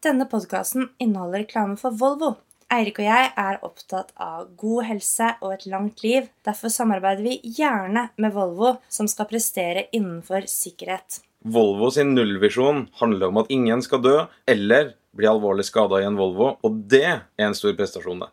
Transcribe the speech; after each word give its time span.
Denne 0.00 0.24
podkasten 0.24 0.86
inneholder 0.96 1.42
reklame 1.42 1.74
for 1.76 1.92
Volvo. 1.92 2.30
Eirik 2.72 3.02
og 3.02 3.04
jeg 3.04 3.32
er 3.42 3.58
opptatt 3.66 4.14
av 4.16 4.46
god 4.56 4.86
helse 4.88 5.26
og 5.42 5.52
et 5.52 5.66
langt 5.68 6.00
liv. 6.00 6.30
Derfor 6.46 6.72
samarbeider 6.72 7.26
vi 7.26 7.34
gjerne 7.58 8.06
med 8.16 8.32
Volvo, 8.32 8.78
som 8.88 9.10
skal 9.10 9.28
prestere 9.28 9.90
innenfor 9.92 10.48
sikkerhet. 10.48 11.20
Volvo 11.44 11.90
sin 11.92 12.14
nullvisjon 12.16 12.86
handler 13.02 13.28
om 13.28 13.42
at 13.42 13.52
ingen 13.52 13.84
skal 13.84 14.00
dø 14.00 14.16
eller 14.48 14.94
bli 15.12 15.28
alvorlig 15.28 15.68
skada 15.68 16.00
i 16.00 16.08
en 16.08 16.16
Volvo, 16.16 16.54
og 16.64 16.82
det 16.88 17.04
er 17.10 17.50
en 17.50 17.58
stor 17.58 17.76
prestasjon. 17.76 18.24
det. 18.24 18.32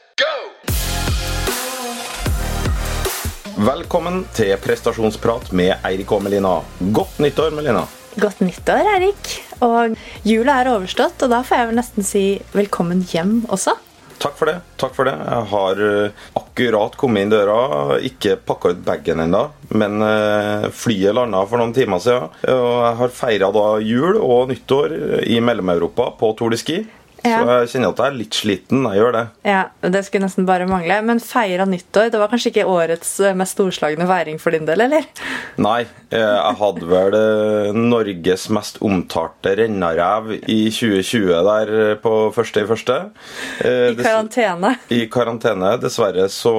Velkommen 3.61 4.23
til 4.33 4.55
prestasjonsprat 4.57 5.51
med 5.53 5.83
Eirik 5.85 6.09
og 6.15 6.23
Melina. 6.25 6.55
Godt 6.97 7.19
nyttår, 7.21 7.51
Melina. 7.53 7.83
Godt 8.17 8.39
nyttår, 8.41 8.87
Eirik. 8.95 9.35
Og 9.61 9.93
jula 10.25 10.55
er 10.63 10.69
overstått, 10.71 11.21
og 11.21 11.29
da 11.29 11.43
får 11.45 11.59
jeg 11.59 11.67
vel 11.69 11.77
nesten 11.77 12.07
si 12.07 12.23
velkommen 12.57 13.03
hjem 13.11 13.35
også. 13.53 13.75
Takk 14.21 14.33
for 14.39 14.49
det. 14.49 14.55
takk 14.81 14.95
for 14.97 15.05
det. 15.05 15.13
Jeg 15.13 15.45
har 15.51 15.83
eh, 15.85 16.23
akkurat 16.41 16.97
kommet 16.97 17.27
inn 17.27 17.33
døra, 17.33 17.99
ikke 18.01 18.39
pakka 18.49 18.73
ut 18.73 18.81
bagen 18.85 19.21
ennå, 19.27 19.43
men 19.77 20.07
eh, 20.07 20.65
flyet 20.73 21.13
landa 21.17 21.43
for 21.45 21.61
noen 21.61 21.73
timer 21.77 22.01
siden. 22.01 22.33
Og 22.49 22.73
jeg 22.87 22.97
har 23.03 23.13
feira 23.13 23.51
jul 23.85 24.17
og 24.17 24.49
nyttår 24.49 24.97
i 25.21 25.37
Mellom-Europa 25.37 26.15
på 26.17 26.33
Tour 26.37 26.53
de 26.53 26.61
Ski. 26.61 26.79
Ja. 27.21 27.41
Så 27.41 27.53
jeg 27.53 27.69
kjenner 27.75 27.91
at 27.91 27.99
jeg 28.01 28.09
er 28.11 28.17
litt 28.17 28.37
sliten. 28.37 28.85
Jeg 28.89 28.97
gjør 29.01 29.13
det. 29.13 29.23
Ja, 29.45 29.61
Det 29.81 30.01
skulle 30.07 30.25
nesten 30.25 30.47
bare 30.47 30.65
mangle. 30.69 30.97
Men 31.05 31.21
feira 31.21 31.67
nyttår, 31.69 32.09
det 32.13 32.21
var 32.21 32.31
kanskje 32.31 32.49
ikke 32.53 32.65
årets 32.69 33.11
eh, 33.21 33.35
mest 33.37 33.57
storslagne 33.57 34.07
feiring 34.09 34.39
for 34.41 34.55
din 34.55 34.65
del, 34.65 34.81
eller? 34.87 35.05
Nei, 35.61 35.83
eh, 36.09 36.17
jeg 36.17 36.57
hadde 36.61 36.89
vel 36.89 37.17
eh, 37.17 37.77
Norges 37.77 38.47
mest 38.53 38.79
omtalte 38.85 39.53
rennarev 39.59 40.31
i 40.39 40.59
2020 40.73 41.29
der 41.51 41.73
på 42.01 42.15
første 42.33 42.63
i 42.63 42.69
første. 42.69 42.97
I 43.61 43.93
karantene. 43.99 44.73
I 44.93 45.03
karantene. 45.11 45.75
Dessverre 45.81 46.25
så 46.31 46.55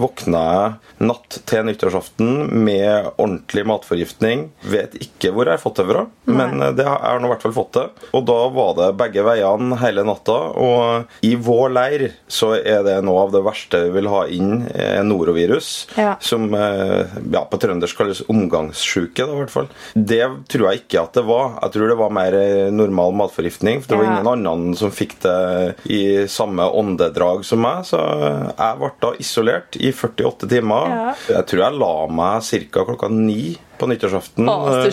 våkna 0.00 0.42
jeg 0.44 1.06
natt 1.06 1.38
til 1.48 1.66
nyttårsaften 1.68 2.48
med 2.64 3.12
ordentlig 3.14 3.64
matforgiftning. 3.68 4.48
Vet 4.70 4.96
ikke 4.98 5.32
hvor 5.34 5.46
jeg 5.48 5.58
har 5.58 5.62
fått 5.62 5.80
det 5.82 5.88
fra, 5.90 6.04
men 6.30 6.58
det 6.76 6.86
har 6.88 6.98
jeg 7.04 7.22
nå 7.22 7.28
i 7.28 7.34
hvert 7.34 7.46
fall 7.46 7.56
fått 7.56 7.78
det. 7.78 7.86
Og 8.16 8.26
da 8.28 8.40
var 8.54 8.74
det 8.80 8.90
begge 8.98 9.24
veiene 9.26 9.78
hele 9.84 10.04
natta. 10.06 10.36
Og 10.56 11.20
i 11.26 11.34
vår 11.36 11.72
leir 11.74 12.04
så 12.30 12.52
er 12.58 12.82
det 12.86 12.96
noe 13.06 13.24
av 13.26 13.32
det 13.34 13.42
verste 13.46 13.80
vi 13.86 13.92
vil 13.98 14.08
ha 14.12 14.24
inn, 14.26 14.66
eh, 14.74 15.00
norovirus. 15.06 15.70
Ja. 16.00 16.16
Som 16.24 16.48
eh, 16.54 17.04
ja, 17.32 17.44
på 17.50 17.60
trøndersk 17.62 17.96
kalles 18.00 18.22
omgangssjuke. 18.30 19.24
da, 19.26 19.32
i 19.34 19.40
hvert 19.42 19.52
fall. 19.54 19.68
Det 19.94 20.22
tror 20.52 20.70
jeg 20.70 20.82
ikke 20.84 21.02
at 21.04 21.18
det 21.20 21.24
var. 21.28 21.54
Jeg 21.62 21.74
tror 21.76 21.88
det 21.92 21.98
var 22.00 22.14
mer 22.14 22.38
eh, 22.38 22.70
normal 22.74 23.14
matforgiftning. 23.22 23.82
For 23.82 23.94
det 23.94 24.00
var 24.00 24.04
Ja. 24.04 24.14
ingen 24.18 24.32
annen 24.32 24.76
som 24.78 24.90
fikk 24.94 25.16
det 25.24 25.76
i 25.90 26.02
samme 26.30 26.66
åndedrag 26.70 27.44
som 27.44 27.60
meg. 27.64 27.84
Så 27.88 27.98
jeg 28.00 28.78
ble 28.80 28.90
da 29.00 29.12
isolert 29.20 29.76
i 29.80 29.92
48 29.92 30.48
timer. 30.50 31.14
Jeg 31.28 31.46
tror 31.50 31.64
jeg 31.64 31.78
la 31.80 31.92
meg 32.08 32.42
ca. 32.70 32.84
klokka 32.84 33.08
ni 33.10 33.56
på 33.78 33.88
nyttårsaften. 33.90 34.48
Å, 34.48 34.84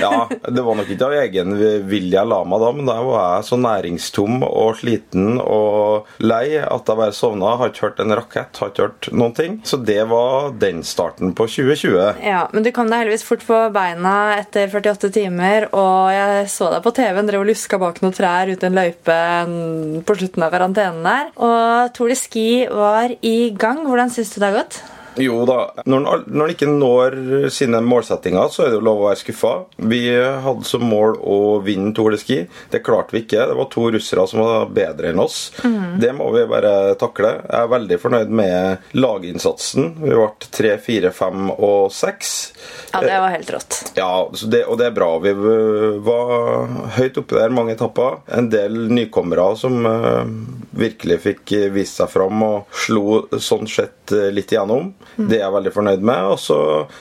ja, 0.00 0.12
det 0.48 0.64
var 0.64 0.78
nok 0.78 0.90
ikke 0.90 1.08
av 1.08 1.16
egen 1.22 1.54
vilje 1.88 2.14
jeg 2.14 2.30
la 2.30 2.40
meg 2.46 2.62
da, 2.62 2.70
men 2.76 2.88
da 2.88 2.96
var 3.04 3.24
jeg 3.36 3.48
så 3.48 3.58
næringstom 3.60 4.44
og 4.46 4.78
sliten 4.80 5.40
og 5.42 6.10
lei 6.22 6.58
at 6.60 6.90
jeg 6.90 7.00
bare 7.00 7.16
sovna. 7.16 7.54
Har 7.60 7.72
ikke 7.72 7.88
hørt 7.88 8.02
en 8.04 8.16
rakett, 8.18 8.60
har 8.60 8.72
ikke 8.72 8.86
hørt 8.88 9.08
noen 9.14 9.36
ting. 9.36 9.58
Så 9.66 9.78
det 9.82 10.00
var 10.10 10.52
den 10.60 10.82
starten 10.86 11.34
på 11.36 11.48
2020. 11.50 12.22
Ja, 12.24 12.46
Men 12.52 12.66
du 12.66 12.70
kom 12.74 12.90
deg 12.90 13.04
heldigvis 13.04 13.26
fort 13.26 13.44
på 13.46 13.58
beina 13.74 14.14
etter 14.38 14.70
48 14.72 15.10
timer, 15.14 15.68
og 15.74 16.12
jeg 16.14 16.48
så 16.52 16.70
deg 16.74 16.84
på 16.84 16.94
TV-en 16.96 17.30
drev 17.30 17.44
og 17.44 17.50
luska 17.50 17.80
bak 17.82 18.00
noen 18.04 18.16
trær 18.16 18.50
ute 18.50 18.66
i 18.66 18.70
en 18.70 18.78
løype 18.78 19.20
på 20.06 20.18
slutten 20.20 20.46
av 20.46 20.54
karantenen 20.54 21.06
der. 21.06 21.30
Og 21.36 21.94
Tour 21.96 22.12
de 22.12 22.18
Ski 22.18 22.48
var 22.70 23.14
i 23.20 23.36
gang. 23.58 23.84
Hvordan 23.88 24.12
syns 24.12 24.34
du 24.34 24.40
det 24.40 24.50
har 24.50 24.60
gått? 24.62 24.82
Jo 25.20 25.44
da, 25.46 25.58
når 25.86 26.24
en 26.24 26.50
ikke 26.50 26.68
når 26.70 27.16
sine 27.54 27.80
målsettinger, 27.84 28.48
så 28.50 28.64
er 28.64 28.72
det 28.72 28.78
jo 28.78 28.86
lov 28.88 29.02
å 29.02 29.08
være 29.08 29.20
skuffa. 29.20 29.52
Vi 29.90 30.02
hadde 30.14 30.66
som 30.66 30.84
mål 30.88 31.18
å 31.22 31.38
vinne 31.64 31.92
Tour 31.96 32.14
de 32.14 32.20
Ski. 32.20 32.40
Det 32.72 32.82
klarte 32.86 33.14
vi 33.14 33.24
ikke. 33.24 33.44
Det 33.50 33.58
var 33.58 33.68
to 33.72 33.86
russere 33.94 34.26
som 34.30 34.42
var 34.42 34.72
bedre 34.74 35.12
enn 35.12 35.22
oss. 35.22 35.38
Det 36.00 36.12
må 36.16 36.30
vi 36.34 36.46
bare 36.50 36.94
takle. 37.00 37.34
Jeg 37.44 37.60
er 37.60 37.72
veldig 37.74 38.00
fornøyd 38.02 38.34
med 38.42 38.90
laginnsatsen. 38.98 39.92
Vi 40.02 40.10
ble 40.10 40.28
tre, 40.48 40.74
fire, 40.82 41.12
fem 41.14 41.50
og 41.54 41.92
seks. 41.94 42.34
Ja, 42.92 43.02
det 43.04 43.20
var 43.20 43.34
helt 43.34 43.50
rått. 43.54 43.80
Ja, 43.98 44.10
så 44.34 44.50
det, 44.50 44.64
og 44.70 44.78
det 44.80 44.90
er 44.90 44.96
bra. 44.96 45.10
Vi 45.22 45.34
var 46.06 46.74
høyt 46.98 47.18
oppe 47.20 47.38
der 47.38 47.54
mange 47.54 47.74
etapper. 47.76 48.20
En 48.34 48.50
del 48.52 48.86
nykommere 48.92 49.50
som 49.58 49.86
eh, 49.88 50.34
virkelig 50.78 51.20
fikk 51.28 51.54
vist 51.74 52.00
seg 52.00 52.10
fram 52.12 52.42
og 52.46 52.78
slo 52.84 53.24
sånn 53.38 53.68
sett 53.70 54.14
eh, 54.14 54.30
litt 54.34 54.54
igjennom. 54.54 54.92
Det 55.16 55.38
er 55.38 55.44
jeg 55.44 55.54
veldig 55.54 55.72
fornøyd 55.74 56.04
med. 56.04 56.30
Og 56.34 56.38
så 56.42 56.58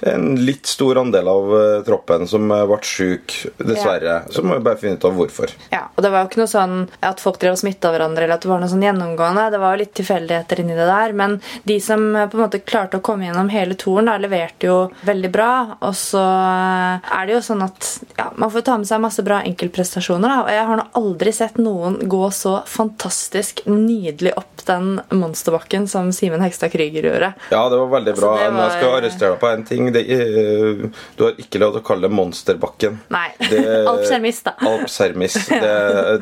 en 0.09 0.33
litt 0.43 0.69
stor 0.69 0.99
andel 1.01 1.29
av 1.31 1.53
eh, 1.57 1.79
troppen 1.87 2.27
som 2.29 2.51
eh, 2.51 2.65
ble 2.69 2.79
syk, 2.87 3.35
dessverre. 3.59 4.19
Så 4.33 4.43
må 4.45 4.57
vi 4.57 4.65
bare 4.65 4.79
finne 4.81 4.99
ut 4.99 5.07
av 5.07 5.17
hvorfor. 5.17 5.53
Ja, 5.73 5.85
og 5.93 6.05
det 6.05 6.11
var 6.13 6.23
jo 6.23 6.31
ikke 6.31 6.43
noe 6.43 6.51
sånn 6.51 6.77
at 7.03 7.23
folk 7.23 7.39
drev 7.41 7.57
og 7.57 7.61
smitta 7.63 7.91
hverandre, 7.93 8.25
eller 8.25 8.37
at 8.37 8.45
det 8.45 8.51
var 8.51 8.63
noe 8.63 8.71
sånn 8.71 8.85
gjennomgående. 8.85 9.49
Det 9.53 9.61
var 9.63 9.75
jo 9.75 9.81
litt 9.83 9.93
tilfeldigheter 9.99 10.63
inni 10.63 10.77
det 10.77 10.89
der. 10.89 11.15
Men 11.17 11.37
de 11.69 11.79
som 11.83 12.07
eh, 12.15 12.29
på 12.29 12.39
en 12.39 12.45
måte 12.45 12.63
klarte 12.63 12.99
å 12.99 13.05
komme 13.05 13.27
gjennom 13.27 13.51
hele 13.53 13.77
turen, 13.79 14.11
da, 14.11 14.17
leverte 14.21 14.69
jo 14.69 14.77
veldig 15.07 15.33
bra. 15.33 15.51
Og 15.81 15.95
så 15.97 16.23
er 16.23 17.27
det 17.27 17.37
jo 17.37 17.43
sånn 17.49 17.65
at 17.65 17.91
ja, 18.17 18.29
man 18.39 18.51
får 18.53 18.67
ta 18.67 18.77
med 18.79 18.89
seg 18.89 19.03
masse 19.03 19.25
bra 19.25 19.41
enkeltprestasjoner. 19.47 20.29
Da. 20.29 20.39
Og 20.45 20.53
jeg 20.53 20.67
har 20.69 20.79
nå 20.79 20.87
aldri 20.99 21.35
sett 21.35 21.59
noen 21.61 21.99
gå 22.09 22.23
så 22.33 22.59
fantastisk 22.69 23.63
nydelig 23.69 24.35
opp 24.39 24.65
den 24.67 25.01
monsterbakken 25.11 25.87
som 25.91 26.11
Simen 26.15 26.43
Hegstad 26.43 26.71
Krüger 26.73 27.07
gjorde. 27.09 27.33
Ja, 27.51 27.63
det 27.69 27.79
var 27.79 27.91
veldig 27.93 28.13
bra. 28.17 28.31
Altså, 28.33 28.43
var... 28.43 28.53
Men 28.55 28.63
jeg 28.63 28.75
skal 28.77 28.95
arrestere 28.97 29.31
deg 29.33 29.39
på 29.43 29.51
én 29.53 29.65
ting. 29.69 29.89
Det 29.95 30.03
er, 30.17 30.83
du 31.17 31.23
har 31.27 31.39
ikke 31.43 31.61
lov 31.61 31.75
til 31.75 31.83
å 31.83 31.85
kalle 31.87 32.07
det 32.09 32.17
Monsterbakken. 32.17 32.99
Nei. 33.13 33.25
Det- 33.39 33.61
Alpsermis, 33.93 34.41
da. 34.45 34.55
Alpsermis. 34.73 35.37
Det, 35.49 35.73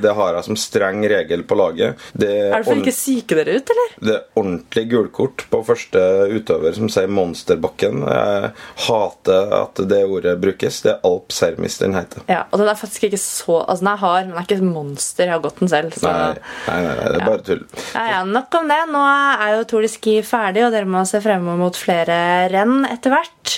det 0.04 0.16
har 0.18 0.38
jeg 0.40 0.48
som 0.50 0.60
streng 0.60 1.04
regel 1.12 1.46
på 1.48 1.58
laget. 1.60 2.02
Det 2.14 2.32
Er 2.50 2.58
det 2.60 2.68
for 2.70 2.82
ikke 2.84 2.96
psyke 2.96 3.40
dere 3.40 3.58
ut, 3.60 3.74
eller? 3.76 3.96
Det 4.02 4.16
er 4.18 4.42
ordentlig 4.42 4.86
gulkort 4.92 5.46
på 5.52 5.64
første 5.68 6.04
utøver 6.36 6.76
som 6.78 6.92
sier 6.92 7.12
Monsterbakken. 7.12 8.04
Jeg 8.08 8.52
hater 8.88 9.56
at 9.62 9.82
det 9.92 10.04
ordet 10.06 10.38
brukes. 10.42 10.82
Det 10.86 10.96
er 10.96 11.08
Alpsermis 11.08 11.80
den 11.82 11.96
heter. 11.98 12.26
Ja, 12.32 12.44
og 12.52 12.62
den 12.62 12.70
er 12.72 12.80
faktisk 12.80 13.08
ikke 13.10 13.20
så 13.22 13.60
Altså, 13.62 13.84
den 13.84 13.92
er 13.92 14.00
hard, 14.02 14.26
men 14.28 14.34
den 14.36 14.40
er 14.42 14.48
ikke 14.48 14.66
monster. 14.68 15.26
Jeg 15.28 15.34
har 15.36 15.42
gått 15.44 15.60
den 15.62 15.70
selv. 15.72 15.94
Så. 15.96 16.08
Nei, 16.08 16.34
nei, 16.68 16.80
nei, 16.82 16.94
nei, 16.98 17.08
det 17.12 17.20
er 17.20 17.26
bare 17.28 17.44
tull. 17.46 17.62
Ja, 17.94 18.04
ja, 18.12 18.22
Nok 18.28 18.58
om 18.60 18.70
det. 18.72 18.80
Nå 18.92 19.02
er 19.06 19.56
jo 19.56 19.64
Tour 19.70 19.86
de 19.86 19.90
Ski 19.92 20.16
ferdig, 20.26 20.64
og 20.66 20.74
dere 20.76 20.90
må 20.90 21.04
se 21.10 21.22
frem 21.24 21.46
mot 21.62 21.78
flere 21.78 22.50
renn 22.52 22.86
etter 22.90 23.14
hvert. 23.14 23.58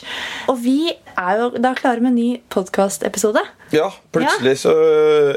Og 0.51 0.59
vi 0.63 0.93
er 1.18 1.41
jo 1.41 1.50
da 1.62 1.74
klare 1.78 2.03
med 2.03 2.13
en 2.13 2.19
ny 2.19 2.29
podkastepisode. 2.53 3.44
Ja, 3.74 3.88
plutselig 4.13 4.59
så 4.62 4.74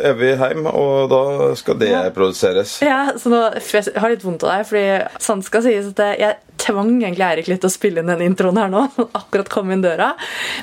er 0.04 0.16
vi 0.18 0.32
hjemme, 0.34 0.72
og 0.76 1.08
da 1.12 1.52
skal 1.56 1.78
det 1.80 1.92
produseres. 2.16 2.78
Ja, 2.84 3.14
så 3.16 3.32
nå 3.32 3.40
Jeg 3.56 3.96
har 3.96 4.12
litt 4.12 4.24
vondt 4.26 4.44
av 4.44 4.58
deg, 4.58 4.66
fordi 4.68 5.22
sant 5.22 5.46
skal 5.46 5.64
sies 5.64 5.88
at 5.94 6.02
jeg 6.20 6.36
tvang 6.60 6.94
egentlig 6.98 7.24
Eirik 7.26 7.48
litt 7.50 7.60
til 7.62 7.68
å 7.68 7.72
spille 7.72 8.02
inn 8.02 8.10
den 8.10 8.24
introen 8.24 8.58
her 8.60 8.70
nå. 8.72 8.86
Akkurat 9.20 9.48
kom 9.52 9.70
inn 9.72 9.84
døra. 9.84 10.12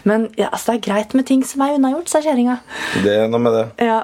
Men 0.10 0.28
ja, 0.40 0.50
altså, 0.50 0.74
det 0.74 0.80
er 0.80 0.86
greit 0.88 1.16
med 1.18 1.28
ting 1.30 1.44
som 1.48 1.64
er 1.66 1.78
unnagjort, 1.78 2.10
sa 2.12 2.22
kjerringa. 2.24 2.60
Det 3.06 3.14
er 3.14 3.30
noe 3.32 3.42
med 3.44 3.58
det. 3.58 3.66
Ja, 3.86 4.00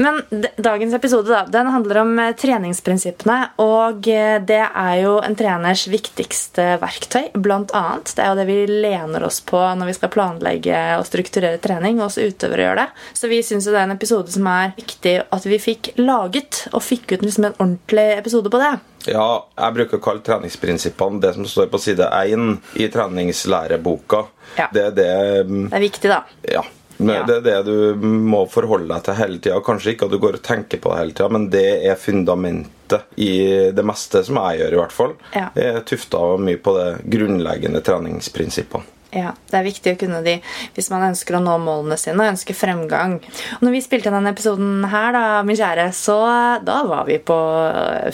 Men 0.00 0.22
dagens 0.56 0.96
episode 0.96 1.30
da, 1.30 1.44
den 1.50 1.70
handler 1.72 2.02
om 2.04 2.14
eh, 2.22 2.32
treningsprinsippene. 2.40 3.38
Og 3.62 4.08
eh, 4.10 4.38
det 4.44 4.62
er 4.64 4.94
jo 5.02 5.16
en 5.24 5.36
treners 5.38 5.86
viktigste 5.92 6.74
verktøy, 6.82 7.30
blant 7.34 7.74
annet. 7.76 8.14
Det 8.16 8.24
er 8.24 8.32
jo 8.32 8.40
det 8.40 8.48
vi 8.48 8.58
lener 8.70 9.28
oss 9.28 9.40
på 9.44 9.60
når 9.60 9.92
vi 9.92 9.98
skal 9.98 10.12
planlegge 10.14 10.53
og 10.98 11.06
strukturere 11.08 11.60
trening. 11.62 12.00
Og 12.00 12.08
også 12.08 12.28
utøvere 12.28 12.68
gjør 12.68 12.80
det. 12.82 12.88
Så 13.16 13.30
vi 13.30 13.42
syns 13.46 13.68
det 13.68 13.76
er 13.76 13.86
en 13.86 13.96
episode 13.96 14.32
som 14.34 14.48
er 14.50 14.74
viktig 14.76 15.16
at 15.24 15.48
vi 15.48 15.60
fikk 15.62 15.94
laget, 16.00 16.64
og 16.72 16.84
fikk 16.84 17.16
ut 17.16 17.24
liksom 17.26 17.48
en 17.50 17.58
ordentlig 17.58 18.08
episode 18.18 18.52
på 18.52 18.62
det. 18.62 18.74
Ja, 19.10 19.26
jeg 19.58 19.76
bruker 19.76 20.00
å 20.00 20.04
kalle 20.04 20.24
treningsprinsippene 20.24 21.20
det 21.20 21.34
som 21.36 21.48
står 21.48 21.68
på 21.72 21.80
side 21.82 22.06
1 22.08 22.80
i 22.80 22.88
treningslæreboka. 22.92 24.24
Ja. 24.56 24.70
Det 24.72 24.88
er 24.88 24.96
det 24.96 25.12
mm, 25.50 25.68
Det 25.68 25.76
er 25.76 25.84
viktig, 25.84 26.10
da. 26.12 26.22
Ja. 26.56 26.64
Ja. 26.96 27.24
Det 27.26 27.36
er 27.36 27.40
det 27.42 27.56
du 27.66 28.06
må 28.06 28.44
forholde 28.50 28.86
deg 28.92 29.02
til 29.06 29.18
hele 29.18 29.40
tida. 29.42 29.58
Kanskje 29.66 29.94
ikke 29.94 30.06
at 30.06 30.14
du 30.14 30.20
går 30.22 30.38
og 30.38 30.44
tenker 30.46 30.80
på 30.80 30.92
det 30.92 31.00
hele 31.00 31.16
tida, 31.16 31.28
men 31.36 31.48
det 31.52 31.66
er 31.90 31.98
fundamentet 32.00 33.18
i 33.18 33.32
det 33.74 33.84
meste 33.86 34.22
som 34.26 34.38
jeg 34.38 34.62
gjør, 34.62 34.76
i 34.76 34.80
hvert 34.82 34.94
fall. 34.94 35.14
Ja. 35.34 35.48
Jeg 35.58 35.80
er 35.80 35.86
tufta 35.88 36.22
mye 36.38 36.60
på 36.62 36.76
de 36.78 36.88
grunnleggende 37.16 37.82
treningsprinsippene. 37.84 38.93
Ja, 39.14 39.30
Det 39.50 39.58
er 39.58 39.66
viktig 39.66 39.92
å 39.94 39.98
kunne 40.00 40.22
de 40.26 40.40
hvis 40.74 40.90
man 40.90 41.06
ønsker 41.12 41.38
å 41.38 41.42
nå 41.42 41.54
målene 41.62 41.98
sine 42.00 42.18
og 42.18 42.32
ønsker 42.32 42.56
fremgang. 42.58 43.20
Når 43.62 43.76
vi 43.76 43.82
spilte 43.84 44.10
denne 44.10 44.32
episoden 44.34 44.82
her, 44.90 45.14
da, 45.14 45.24
min 45.46 45.58
kjære, 45.58 45.90
så 45.94 46.18
da 46.66 46.80
var 46.88 47.06
vi 47.06 47.20
på 47.22 47.38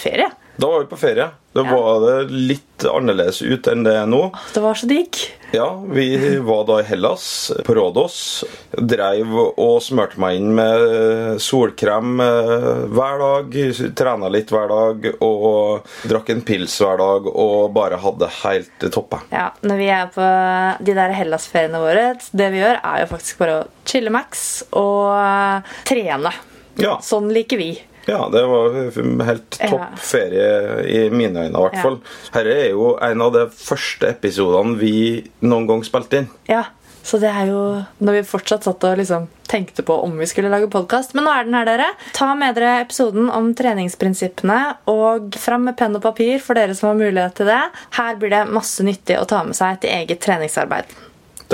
ferie. 0.02 0.29
Da 0.60 0.68
var 0.68 0.82
vi 0.82 0.90
på 0.90 0.98
ferie. 1.00 1.30
Da 1.56 1.62
Ja. 1.64 1.72
var 1.74 2.00
det 2.04 2.30
litt 2.30 2.84
annerledes 2.86 3.40
ut 3.42 3.66
enn 3.70 3.82
det 3.86 3.94
er 3.96 4.06
nå. 4.06 4.20
Det 4.54 4.60
var 4.62 4.74
så 4.78 4.86
digg. 4.90 5.16
Ja, 5.56 5.70
vi 5.82 6.36
var 6.46 6.64
da 6.68 6.76
i 6.78 6.84
Hellas, 6.86 7.24
på 7.66 7.74
Rådås. 7.74 8.18
Dreiv 8.76 9.32
og 9.56 9.80
smurte 9.82 10.20
meg 10.22 10.36
inn 10.38 10.52
med 10.54 11.40
solkrem 11.42 12.20
eh, 12.22 12.84
hver 12.92 13.18
dag. 13.24 13.56
Trena 13.98 14.30
litt 14.30 14.52
hver 14.54 14.68
dag 14.70 15.08
og 15.26 15.88
drakk 16.06 16.30
en 16.36 16.44
pils 16.46 16.76
hver 16.82 17.00
dag 17.02 17.26
og 17.32 17.72
bare 17.74 17.98
hadde 18.04 18.28
helt 18.44 18.86
toppe. 18.94 19.22
Ja, 19.34 19.48
Når 19.66 19.80
vi 19.82 19.88
er 19.96 20.06
på 20.14 20.30
de 20.86 20.94
der 21.00 21.16
Hellas-feriene 21.18 21.82
våre, 21.82 22.06
det 22.36 22.50
vi 22.54 22.62
gjør, 22.62 22.78
er 22.84 23.02
jo 23.06 23.10
faktisk 23.16 23.42
bare 23.42 23.58
å 23.64 23.68
chille 23.90 24.12
max 24.14 24.62
og 24.70 25.10
øh, 25.16 25.76
trene. 25.88 26.32
Ja, 26.80 26.98
Sånn 27.02 27.32
liker 27.34 27.58
vi. 27.60 27.72
Ja, 28.10 28.24
det 28.32 28.42
var 28.50 28.76
helt 29.30 29.58
Ja. 29.60 29.68
topp 29.70 29.98
ferie 30.02 30.50
i 30.86 31.00
mine 31.10 31.46
øyne, 31.46 31.54
i 31.54 31.62
hvert 31.62 31.78
Ja. 31.78 31.82
fall. 31.86 32.00
Dette 32.32 32.56
er 32.66 32.70
jo 32.74 32.96
en 33.00 33.22
av 33.22 33.32
de 33.32 33.46
første 33.54 34.10
episodene 34.10 34.76
vi 34.78 35.24
noen 35.42 35.66
gang 35.70 35.82
spilte 35.86 36.18
inn. 36.24 36.28
Ja, 36.48 36.64
Så 37.02 37.16
det 37.18 37.30
er 37.32 37.46
jo 37.48 37.60
når 38.04 38.12
vi 38.18 38.22
fortsatt 38.28 38.62
satt 38.66 38.84
og 38.84 38.98
liksom 38.98 39.22
tenkte 39.48 39.82
på 39.82 39.94
om 40.04 40.18
vi 40.20 40.26
skulle 40.28 40.50
lage 40.52 40.68
podkast. 40.70 41.14
Men 41.14 41.24
nå 41.24 41.30
er 41.32 41.44
den 41.48 41.54
her, 41.56 41.64
dere. 41.64 41.86
Ta 42.12 42.34
med 42.36 42.54
dere 42.54 42.82
episoden 42.84 43.30
om 43.32 43.54
treningsprinsippene 43.54 44.76
og 44.86 45.32
fram 45.40 45.64
med 45.64 45.78
penn 45.78 45.96
og 45.96 46.02
papir 46.02 46.38
for 46.44 46.52
dere 46.54 46.74
som 46.76 46.90
har 46.90 47.00
mulighet 47.00 47.34
til 47.40 47.46
det. 47.46 47.62
Her 47.96 48.16
blir 48.20 48.28
det 48.34 48.42
masse 48.52 48.84
nyttig 48.84 49.16
å 49.18 49.26
ta 49.26 49.42
med 49.42 49.56
seg 49.56 49.80
til 49.80 49.90
eget 49.96 50.20
treningsarbeid. 50.20 50.84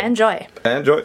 Enjoy! 0.02 0.46
Enjoy! 0.64 1.04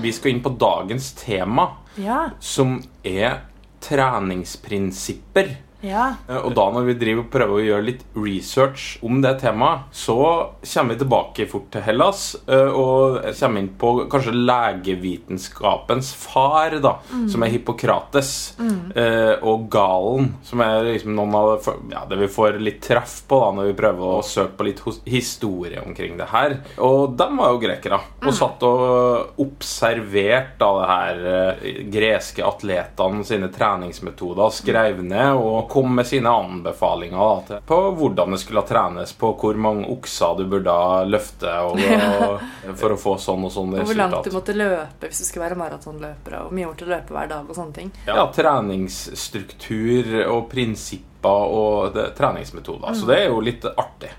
Vi 0.00 0.12
skal 0.14 0.30
inn 0.32 0.42
på 0.44 0.52
dagens 0.58 1.12
tema, 1.18 1.68
Ja. 1.98 2.30
som 2.40 2.78
er 3.02 3.40
treningsprinsipper. 3.82 5.56
Ja. 5.84 6.16
Eh, 6.28 6.36
Og 6.36 6.54
da 6.56 6.66
når 6.74 6.88
vi 6.88 6.96
driver 6.98 7.24
og 7.24 7.30
prøver 7.32 7.58
å 7.58 7.66
gjøre 7.66 7.86
litt 7.86 8.04
research 8.18 8.98
om 9.06 9.20
det 9.22 9.36
temaet, 9.42 9.86
så 9.94 10.18
kommer 10.62 10.94
vi 10.94 11.00
tilbake 11.02 11.48
fort 11.50 11.68
til 11.74 11.84
Hellas 11.86 12.24
eh, 12.48 12.72
og 12.72 13.20
kommer 13.38 13.62
inn 13.62 13.70
på 13.78 13.92
kanskje 14.10 14.34
legevitenskapens 14.36 16.12
far, 16.18 16.78
da, 16.82 16.96
som 17.30 17.44
er 17.44 17.52
Hippokrates, 17.52 18.32
mm. 18.58 19.44
og 19.46 19.68
Galen, 19.72 20.32
som 20.46 20.62
er 20.64 20.86
liksom 20.92 21.14
noen 21.16 21.34
av 21.38 21.68
ja, 21.92 22.02
det 22.08 22.18
vi 22.20 22.28
får 22.32 22.58
litt 22.62 22.80
treff 22.84 23.20
på 23.28 23.38
da 23.42 23.50
når 23.56 23.70
vi 23.70 23.76
prøver 23.78 24.16
å 24.18 24.24
søke 24.26 24.56
på 24.58 24.66
litt 24.68 24.82
historie 25.08 25.80
omkring 25.84 26.16
det 26.18 26.28
her. 26.32 26.56
Og 26.84 27.14
de 27.18 27.28
var 27.38 27.54
jo 27.54 27.62
grekere, 27.62 28.00
og 28.24 28.34
satt 28.36 28.64
og 28.66 29.40
observerte 29.42 30.58
da 30.58 30.70
det 30.78 30.88
her 30.90 31.24
eh, 31.32 31.82
greske 31.92 32.44
atletene 32.46 33.24
sine 33.26 33.50
treningsmetoder, 33.52 34.54
skrev 34.54 35.02
ned 35.06 35.38
og 35.38 35.67
kom 35.68 35.94
med 35.94 36.06
sine 36.06 36.30
anbefalinger 36.30 37.18
da, 37.18 37.40
til, 37.46 37.62
på 37.68 37.78
hvordan 37.98 38.34
det 38.34 38.40
skulle 38.42 38.62
trenes, 38.68 39.12
på 39.18 39.32
hvor 39.40 39.58
mange 39.60 39.88
okser 39.92 40.38
du 40.38 40.44
burde 40.50 40.76
løfte 41.08 41.54
og, 41.68 41.80
og, 41.80 42.46
for 42.78 42.94
å 42.94 43.00
få 43.00 43.16
sånn 43.22 43.46
og 43.48 43.54
sånn 43.54 43.74
Og 43.78 43.90
hvor 43.90 44.00
langt 44.00 44.28
du 44.28 44.34
måtte 44.34 44.56
løpe 44.56 45.10
hvis 45.10 45.22
du 45.22 45.28
skulle 45.28 45.46
være 45.46 45.58
maratonløper. 45.60 46.38
Og 46.38 46.48
hvor 46.48 46.58
mye 46.58 46.70
måtte 46.70 46.86
du 46.86 46.94
løpe 46.94 47.16
hver 47.16 47.32
dag 47.32 47.48
og 47.48 47.58
sånne 47.58 47.76
ting. 47.80 47.92
Ja, 48.08 48.24
treningsstruktur 48.34 50.14
og 50.28 50.48
prinsipper 50.52 51.58
og 51.58 51.92
det, 51.96 52.10
treningsmetoder. 52.18 52.94
Så 52.96 53.08
det 53.10 53.20
er 53.24 53.28
jo 53.32 53.42
litt 53.44 53.66
artig. 53.74 54.12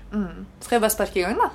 Skal 0.60 0.78
jeg 0.78 0.86
bare 0.86 0.94
sparke 0.94 1.22
i 1.22 1.26
gang, 1.26 1.38
da? 1.40 1.50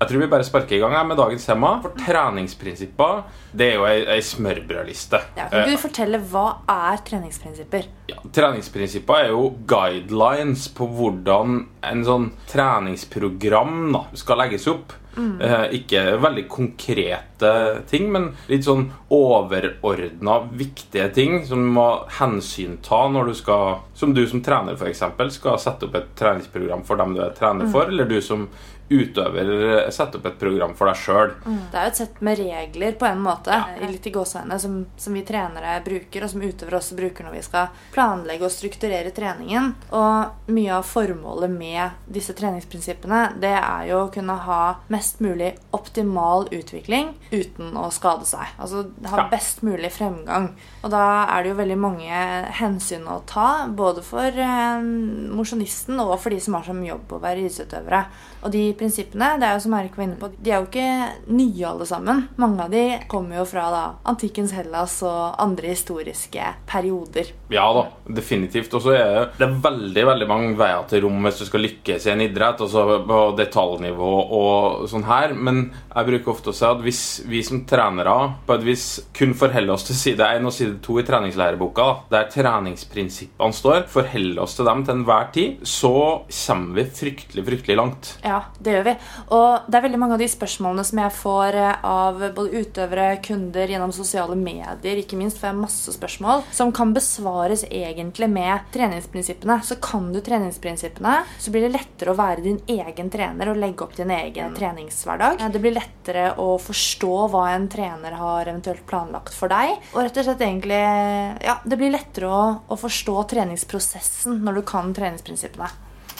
Jeg 0.00 0.08
tror 0.08 0.22
vi 0.22 0.26
bare 0.32 0.44
sparker 0.48 0.76
i 0.76 0.80
gang 0.80 0.94
med 1.06 1.18
dagens 1.20 1.44
tema. 1.44 1.74
For 1.84 1.92
treningsprinsipper 2.00 3.18
det 3.52 3.66
er 3.66 3.74
jo 3.76 3.84
ei, 3.84 3.98
ei 4.16 4.22
smørbrødliste. 4.24 5.20
Ja, 5.36 5.48
kan 5.50 5.60
Eh, 5.66 5.74
du 5.74 5.76
fortelle 5.82 6.20
Hva 6.30 6.46
er 6.72 7.02
treningsprinsipper? 7.04 7.84
Ja, 8.08 8.16
treningsprinsipper 8.32 9.26
er 9.26 9.28
jo 9.34 9.50
guidelines 9.68 10.68
på 10.72 10.88
hvordan 10.88 11.66
en 11.84 12.04
sånn 12.06 12.30
treningsprogram 12.48 13.92
da, 13.92 14.04
skal 14.16 14.40
legges 14.40 14.66
opp. 14.72 14.96
Eh, 15.20 15.64
ikke 15.74 16.16
veldig 16.22 16.44
konkrete 16.48 17.50
ting, 17.90 18.06
men 18.14 18.28
litt 18.48 18.64
sånn 18.64 18.86
overordna 19.12 20.36
viktige 20.56 21.08
ting 21.12 21.42
som 21.44 21.64
du 21.66 21.70
må 21.74 21.86
hensynta 22.20 23.02
når 23.10 23.32
du 23.32 23.34
skal 23.34 23.80
Som 23.94 24.14
du 24.14 24.22
som 24.26 24.40
trener 24.40 24.78
eksempel, 24.88 25.28
skal 25.34 25.58
sette 25.60 25.84
opp 25.88 25.94
et 25.98 26.14
treningsprogram 26.16 26.86
for 26.86 26.96
dem 26.96 27.12
du 27.14 27.20
er 27.20 27.34
trener 27.36 27.68
for, 27.68 27.90
eller 27.90 28.08
du 28.08 28.20
som 28.24 28.46
utøver 28.90 29.90
setter 29.94 30.18
opp 30.18 30.26
et 30.26 30.38
program 30.40 30.72
for 30.74 30.90
deg 30.90 30.98
sjøl. 30.98 31.32
Det 31.70 31.78
er 31.78 31.86
jo 31.86 31.92
et 31.92 32.00
sett 32.00 32.20
med 32.26 32.38
regler 32.40 32.96
på 32.98 33.06
en 33.06 33.20
måte 33.22 33.54
i 33.80 33.86
litt 33.90 34.06
i 34.06 34.12
gåseøynene 34.14 34.58
som, 34.58 34.80
som 34.98 35.14
vi 35.14 35.22
trenere 35.26 35.76
bruker, 35.84 36.24
og 36.26 36.32
som 36.32 36.42
utøvere 36.42 36.80
også 36.80 36.96
bruker 36.98 37.26
når 37.28 37.36
vi 37.38 37.42
skal 37.46 37.68
planlegge 37.94 38.48
og 38.48 38.54
strukturere 38.54 39.12
treningen. 39.14 39.72
Og 39.94 40.50
mye 40.50 40.74
av 40.80 40.88
formålet 40.90 41.52
med 41.54 42.00
disse 42.10 42.34
treningsprinsippene 42.38 43.20
det 43.40 43.54
er 43.56 43.86
jo 43.92 44.02
å 44.06 44.10
kunne 44.12 44.34
ha 44.46 44.60
mest 44.92 45.20
mulig 45.22 45.52
optimal 45.76 46.48
utvikling 46.50 47.14
uten 47.30 47.76
å 47.78 47.86
skade 47.94 48.26
seg. 48.26 48.46
Altså 48.58 48.86
ha 49.06 49.16
Ja. 49.20 49.28
best 49.30 49.62
mulig 49.62 49.92
fremgang. 49.92 50.50
Og 50.82 50.90
da 50.90 51.26
er 51.36 51.42
det 51.42 51.50
jo 51.52 51.58
veldig 51.62 51.78
mange 51.78 52.10
hensyn 52.58 53.06
å 53.06 53.20
ta, 53.26 53.66
både 53.68 54.02
for 54.02 54.26
eh, 54.26 54.80
mosjonisten 54.82 56.00
og 56.00 56.16
for 56.20 56.30
de 56.34 56.40
som 56.40 56.54
har 56.58 56.64
som 56.66 56.80
jobb 56.84 57.12
å 57.12 57.20
være 57.22 57.44
idrettsutøvere. 57.44 58.04
Og 58.42 58.50
de 58.54 58.62
prinsippene 58.80 59.34
det 59.40 59.48
er 59.48 59.56
jo 59.56 59.64
som 59.64 59.76
Erik 59.78 59.96
var 59.98 60.06
inne 60.06 60.18
på, 60.20 60.30
de 60.36 60.52
er 60.52 60.60
jo 60.60 60.68
ikke 60.68 61.34
nye 61.36 61.66
alle 61.68 61.86
sammen. 61.88 62.24
Mange 62.40 62.66
av 62.66 62.72
de 62.72 62.84
kommer 63.10 63.40
jo 63.40 63.46
fra 63.48 63.66
da, 63.72 63.82
antikkens 64.10 64.54
Hellas 64.56 64.98
og 65.06 65.40
andre 65.40 65.74
historiske 65.74 66.54
perioder. 66.70 67.32
Ja 67.52 67.66
da, 67.76 67.86
definitivt. 68.20 68.72
Og 68.76 68.84
så 68.84 68.94
er 68.96 69.04
det, 69.14 69.24
det 69.38 69.46
er 69.46 69.58
veldig 69.64 70.06
veldig 70.10 70.28
mange 70.30 70.52
veier 70.58 70.86
til 70.90 71.04
rom 71.04 71.20
hvis 71.26 71.40
du 71.42 71.46
skal 71.48 71.64
lykkes 71.66 72.06
i 72.06 72.12
en 72.14 72.24
idrett, 72.24 72.62
altså 72.64 73.00
på 73.06 73.20
detaljnivå 73.38 74.12
og 74.40 74.88
sånn 74.90 75.06
her. 75.08 75.34
Men 75.36 75.62
jeg 75.90 76.08
bruker 76.10 76.34
ofte 76.34 76.52
å 76.52 76.56
si 76.56 76.66
at 76.68 76.84
hvis 76.84 77.02
vi 77.30 77.42
som 77.46 77.64
trenere 77.68 78.16
på 78.46 78.56
et 78.56 78.66
vis 78.66 78.86
kun 79.16 79.34
forholder 79.38 79.74
oss 79.74 79.86
til 79.88 79.98
side 79.98 80.26
1 80.40 80.48
og 80.48 80.54
side 80.54 80.78
2 80.84 80.98
i 81.02 81.06
treningslæreboka, 81.08 81.88
der 82.12 82.30
treningsprinsippene 82.32 83.56
står, 83.56 83.84
forholder 83.90 84.42
oss 84.44 84.56
til 84.58 84.68
dem 84.70 84.84
til 84.86 84.96
enhver 84.98 85.30
tid, 85.34 85.60
så 85.66 85.94
kommer 86.30 86.80
vi 86.80 86.86
fryktelig, 87.00 87.46
fryktelig 87.46 87.78
langt. 87.78 88.12
Ja, 88.24 88.42
det 88.62 88.69
gjør 88.72 88.86
vi. 88.86 88.94
Og 89.36 89.66
det 89.68 89.78
er 89.78 89.84
veldig 89.86 90.00
mange 90.00 90.16
av 90.16 90.22
de 90.22 90.28
spørsmålene 90.30 90.84
som 90.86 91.00
jeg 91.02 91.14
får 91.16 91.58
eh, 91.60 91.84
av 91.90 92.22
både 92.36 92.62
utøvere, 92.62 93.08
kunder, 93.24 93.70
gjennom 93.70 93.92
sosiale 93.94 94.36
medier, 94.38 95.00
ikke 95.02 95.18
minst 95.18 95.40
får 95.40 95.50
jeg 95.50 95.60
masse 95.60 95.94
spørsmål, 95.96 96.44
som 96.54 96.72
kan 96.74 96.94
besvares 96.96 97.64
egentlig 97.68 98.30
med 98.30 98.70
treningsprinsippene. 98.74 99.60
Så 99.66 99.78
kan 99.82 100.10
du 100.14 100.20
treningsprinsippene, 100.24 101.16
så 101.38 101.54
blir 101.54 101.66
det 101.66 101.74
lettere 101.76 102.14
å 102.14 102.18
være 102.18 102.44
din 102.46 102.60
egen 102.70 103.10
trener 103.12 103.52
og 103.52 103.60
legge 103.60 103.86
opp 103.86 103.96
din 103.98 104.12
egen 104.14 104.56
treningshverdag. 104.56 105.40
Eh, 105.40 105.50
Det 105.50 105.62
blir 105.62 105.76
lettere 105.76 106.30
å 106.40 106.54
forstå 106.60 107.14
hva 107.32 107.48
en 107.54 107.68
trener 107.70 108.16
har 108.20 108.48
eventuelt 108.48 108.86
planlagt 108.88 109.34
for 109.36 109.52
deg. 109.52 109.76
Og 109.94 110.04
rett 110.04 110.16
og 110.20 110.26
slett 110.28 110.46
egentlig 110.46 110.80
Ja, 110.80 111.58
det 111.64 111.78
blir 111.78 111.92
lettere 111.92 112.30
å, 112.30 112.42
å 112.70 112.76
forstå 112.78 113.16
treningsprosessen 113.34 114.40
når 114.44 114.60
du 114.60 114.62
kan 114.66 114.92
treningsprinsippene. 114.96 115.70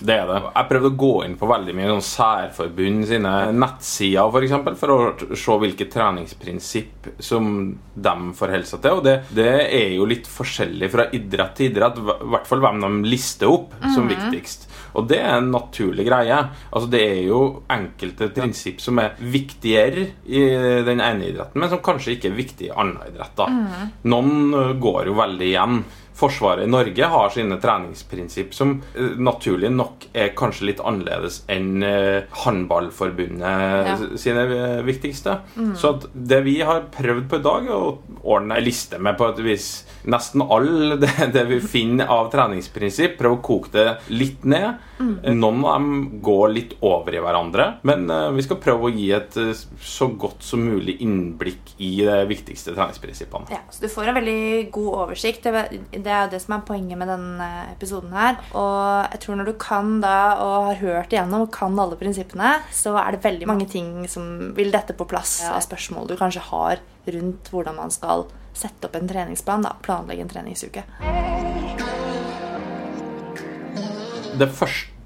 Det 0.00 0.16
er 0.16 0.28
det. 0.28 0.38
Jeg 0.54 0.68
prøvde 0.70 0.90
å 0.90 0.98
gå 1.02 1.12
inn 1.26 1.36
på 1.40 1.48
veldig 1.50 1.74
mye 1.76 1.88
sånn 1.90 2.06
særforbund 2.06 3.06
sine 3.10 3.34
nettsider 3.52 4.32
for, 4.32 4.46
eksempel, 4.46 4.76
for 4.80 4.94
å 4.94 5.36
se 5.36 5.56
hvilke 5.64 5.88
treningsprinsipp 5.92 7.10
som 7.20 7.50
de 7.94 8.14
forholder 8.38 8.68
seg 8.70 8.84
til. 8.84 9.00
Og 9.00 9.04
det, 9.06 9.16
det 9.36 9.50
er 9.66 9.94
jo 9.98 10.08
litt 10.08 10.28
forskjellig 10.30 10.90
fra 10.92 11.08
idrett 11.16 11.56
til 11.58 11.70
idrett, 11.70 12.00
i 12.00 12.32
hvert 12.32 12.48
fall 12.48 12.64
hvem 12.64 12.80
de 12.84 13.12
lister 13.12 13.52
opp 13.52 13.76
som 13.94 14.08
viktigst. 14.10 14.68
Og 14.98 15.06
det 15.10 15.20
er 15.22 15.36
en 15.36 15.52
naturlig 15.52 16.06
greie. 16.08 16.38
Altså 16.70 16.90
Det 16.90 17.02
er 17.04 17.22
jo 17.28 17.42
enkelte 17.70 18.30
prinsipp 18.34 18.80
som 18.82 18.98
er 19.02 19.18
viktigere 19.20 20.08
i 20.26 20.44
den 20.86 21.02
ene 21.04 21.28
idretten, 21.30 21.60
men 21.60 21.70
som 21.70 21.82
kanskje 21.84 22.16
ikke 22.16 22.32
er 22.32 22.38
viktig 22.40 22.70
i 22.70 22.74
andre 22.74 23.12
idretter. 23.12 23.58
Noen 24.10 24.78
går 24.82 25.10
jo 25.10 25.18
veldig 25.20 25.50
igjen. 25.50 25.82
Forsvaret 26.14 26.66
i 26.66 26.70
Norge 26.70 27.06
har 27.12 27.30
sine 27.32 27.56
treningsprinsipp 27.62 28.54
som 28.54 28.74
eh, 28.94 29.14
naturlig 29.16 29.70
nok 29.72 30.08
er 30.12 30.32
kanskje 30.36 30.66
litt 30.68 30.80
annerledes 30.84 31.42
enn 31.48 31.82
eh, 31.86 32.22
Håndballforbundet 32.42 33.40
Ja. 33.40 33.96
sine 34.20 34.42
eh, 34.56 34.82
viktigste. 34.84 35.38
Så 35.76 35.94
at 35.96 36.08
det 36.14 36.42
vi 36.44 36.58
har 36.66 36.86
prøvd 36.92 37.28
på 37.30 37.40
i 37.40 37.44
dag, 37.44 37.66
er 37.70 37.76
å 37.76 37.98
ordne 38.22 38.58
ei 38.58 38.64
liste 38.66 38.98
med 39.00 39.16
på 39.20 39.28
et 39.30 39.40
vis 39.44 39.70
nesten 40.04 40.42
all 40.42 41.00
det, 41.00 41.10
det 41.34 41.44
vi 41.50 41.60
finner 41.60 42.10
av 42.12 42.30
treningsprinsipp. 42.32 43.18
Prøv 43.20 43.38
å 43.38 43.42
koke 43.44 43.72
det 43.74 43.86
litt 44.12 44.44
ned. 44.48 44.80
Noen 45.00 45.64
av 45.64 45.78
dem 45.78 46.20
går 46.24 46.52
litt 46.52 46.74
over 46.84 47.14
i 47.14 47.20
hverandre, 47.22 47.66
men 47.88 48.04
uh, 48.12 48.28
vi 48.36 48.44
skal 48.44 48.58
prøve 48.60 48.88
å 48.88 48.92
gi 48.92 49.06
et 49.16 49.36
eh, 49.40 49.62
så 49.80 50.10
godt 50.20 50.44
som 50.44 50.60
mulig 50.60 50.98
innblikk 51.00 51.72
i 51.80 52.02
de 52.04 52.18
viktigste 52.28 52.74
treningsprinsippene. 52.76 53.48
Ja, 53.52 53.62
så 53.72 53.86
Du 53.86 53.88
får 53.92 54.10
en 54.10 54.18
veldig 54.20 54.42
god 54.74 54.90
oversikt. 55.06 55.48
Det, 55.48 56.04
er 56.04 56.26
jo 56.26 56.32
det 56.34 56.42
som 56.44 56.56
er 56.58 56.66
poenget 56.68 57.00
med 57.00 57.08
denne 57.08 57.48
episoden 57.70 58.12
her. 58.12 58.36
Og 58.52 59.08
jeg 59.14 59.22
tror 59.24 59.40
når 59.40 59.50
du 59.50 59.54
kan 59.62 59.96
da, 60.04 60.18
og 60.44 60.68
har 60.68 60.82
hørt 60.82 61.16
igjennom 61.16 61.46
og 61.46 61.54
kan 61.54 61.80
alle 61.80 61.98
prinsippene, 62.00 62.58
så 62.76 62.96
er 63.00 63.16
det 63.16 63.24
veldig 63.24 63.48
mange 63.48 63.68
ting 63.70 64.04
som 64.10 64.52
vil 64.56 64.72
dette 64.74 64.96
på 64.96 65.08
plass 65.08 65.38
av 65.48 65.62
spørsmål 65.64 66.10
du 66.10 66.16
kanskje 66.20 66.44
har 66.50 66.84
rundt 67.10 67.48
hvordan 67.52 67.78
man 67.80 67.92
skal 67.94 68.26
sette 68.60 68.88
opp 68.88 68.96
en 68.96 69.08
treningsplan. 69.08 69.64
da, 69.66 69.74
Planlegge 69.82 70.26
en 70.26 70.32
treningsuke. 70.32 70.84
Det 74.40 74.48
første 74.56 74.99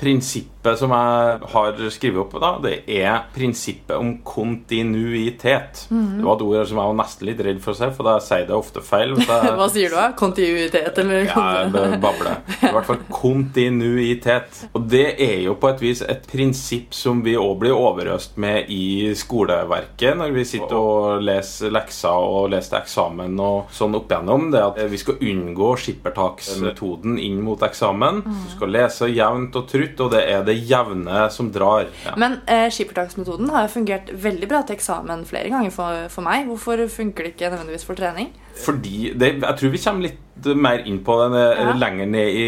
prinsippet 0.00 0.76
som 0.78 0.92
jeg 0.92 1.38
har 1.52 1.78
skrevet 1.90 2.20
opp, 2.20 2.34
da, 2.42 2.50
det 2.60 2.72
er 2.92 3.22
prinsippet 3.34 3.94
om 3.96 4.10
kontinuitet. 4.26 5.86
Det 5.88 6.24
var 6.26 6.36
et 6.36 6.42
ord 6.44 6.66
som 6.68 6.76
jeg 6.80 6.90
var 6.90 6.96
nesten 6.98 7.26
litt 7.30 7.40
redd 7.46 7.60
for 7.64 7.72
å 7.72 7.78
si, 7.78 7.88
for 7.96 8.04
da 8.08 8.14
sier 8.20 8.42
jeg 8.42 8.48
det 8.50 8.56
ofte 8.56 8.82
feil. 8.84 9.14
jeg- 9.16 9.54
Hva 9.60 9.68
sier 9.72 9.88
du 9.88 9.96
da? 9.96 10.04
Kontinuitet, 10.18 10.98
eller? 11.00 11.24
Ja, 11.24 11.46
jeg 11.64 12.00
babler. 12.02 12.36
I 12.60 12.72
hvert 12.74 12.86
fall 12.90 13.00
kontinuitet. 13.08 14.60
Og 14.76 14.84
det 14.92 15.06
er 15.20 15.38
jo 15.46 15.54
på 15.60 15.70
et 15.72 15.80
vis 15.80 16.02
et 16.02 16.26
prinsipp 16.28 16.92
som 16.94 17.22
vi 17.24 17.34
òg 17.40 17.58
blir 17.62 17.72
overøst 17.76 18.36
med 18.40 18.68
i 18.72 19.12
skoleverket 19.16 20.16
når 20.20 20.34
vi 20.36 20.44
sitter 20.44 20.76
og 20.76 21.22
leser 21.24 21.72
lekser 21.72 22.10
og 22.20 22.50
leser 22.52 22.80
eksamen 22.82 23.38
og 23.40 23.72
sånn 23.74 23.96
opp 23.96 24.10
igjennom. 24.12 24.50
Det 24.52 24.62
at 24.62 24.80
vi 24.92 25.00
skal 25.00 25.20
unngå 25.20 25.72
skippertaksmetoden 25.80 27.18
inn 27.18 27.40
mot 27.44 27.60
eksamen. 27.64 28.22
Du 28.26 28.54
skal 28.56 28.72
lese 28.76 29.08
jevnt 29.40 29.56
og 29.56 29.68
trutt, 29.68 30.00
og 30.00 30.12
det 30.14 30.22
er 30.28 30.44
det 30.44 30.56
jevne 30.68 31.24
som 31.32 31.50
drar. 31.52 31.88
Ja. 32.04 32.14
Men 32.20 32.40
eh, 32.46 32.68
skippertaksmetoden 32.70 33.50
har 33.50 33.66
jo 33.66 33.74
fungert 33.74 34.10
veldig 34.12 34.48
bra 34.50 34.62
til 34.62 34.76
eksamen 34.76 35.24
flere 35.28 35.50
ganger 35.50 35.70
for, 35.74 36.08
for 36.12 36.26
meg. 36.26 36.46
Hvorfor 36.46 36.86
funker 36.88 37.24
det 37.24 37.34
ikke 37.34 37.50
nødvendigvis 37.50 37.86
for 37.88 37.98
trening? 37.98 38.32
Fordi 38.54 39.12
det, 39.16 39.40
Jeg 39.42 39.56
tror 39.56 39.70
vi 39.70 39.78
kommer 39.78 40.02
litt 40.08 40.18
mer 40.56 40.78
inn 40.88 41.02
på 41.04 41.12
det 41.20 41.40
eh, 41.58 41.58
Ja. 41.66 41.72
lenger 41.76 42.06
ned 42.08 42.28
i, 42.32 42.44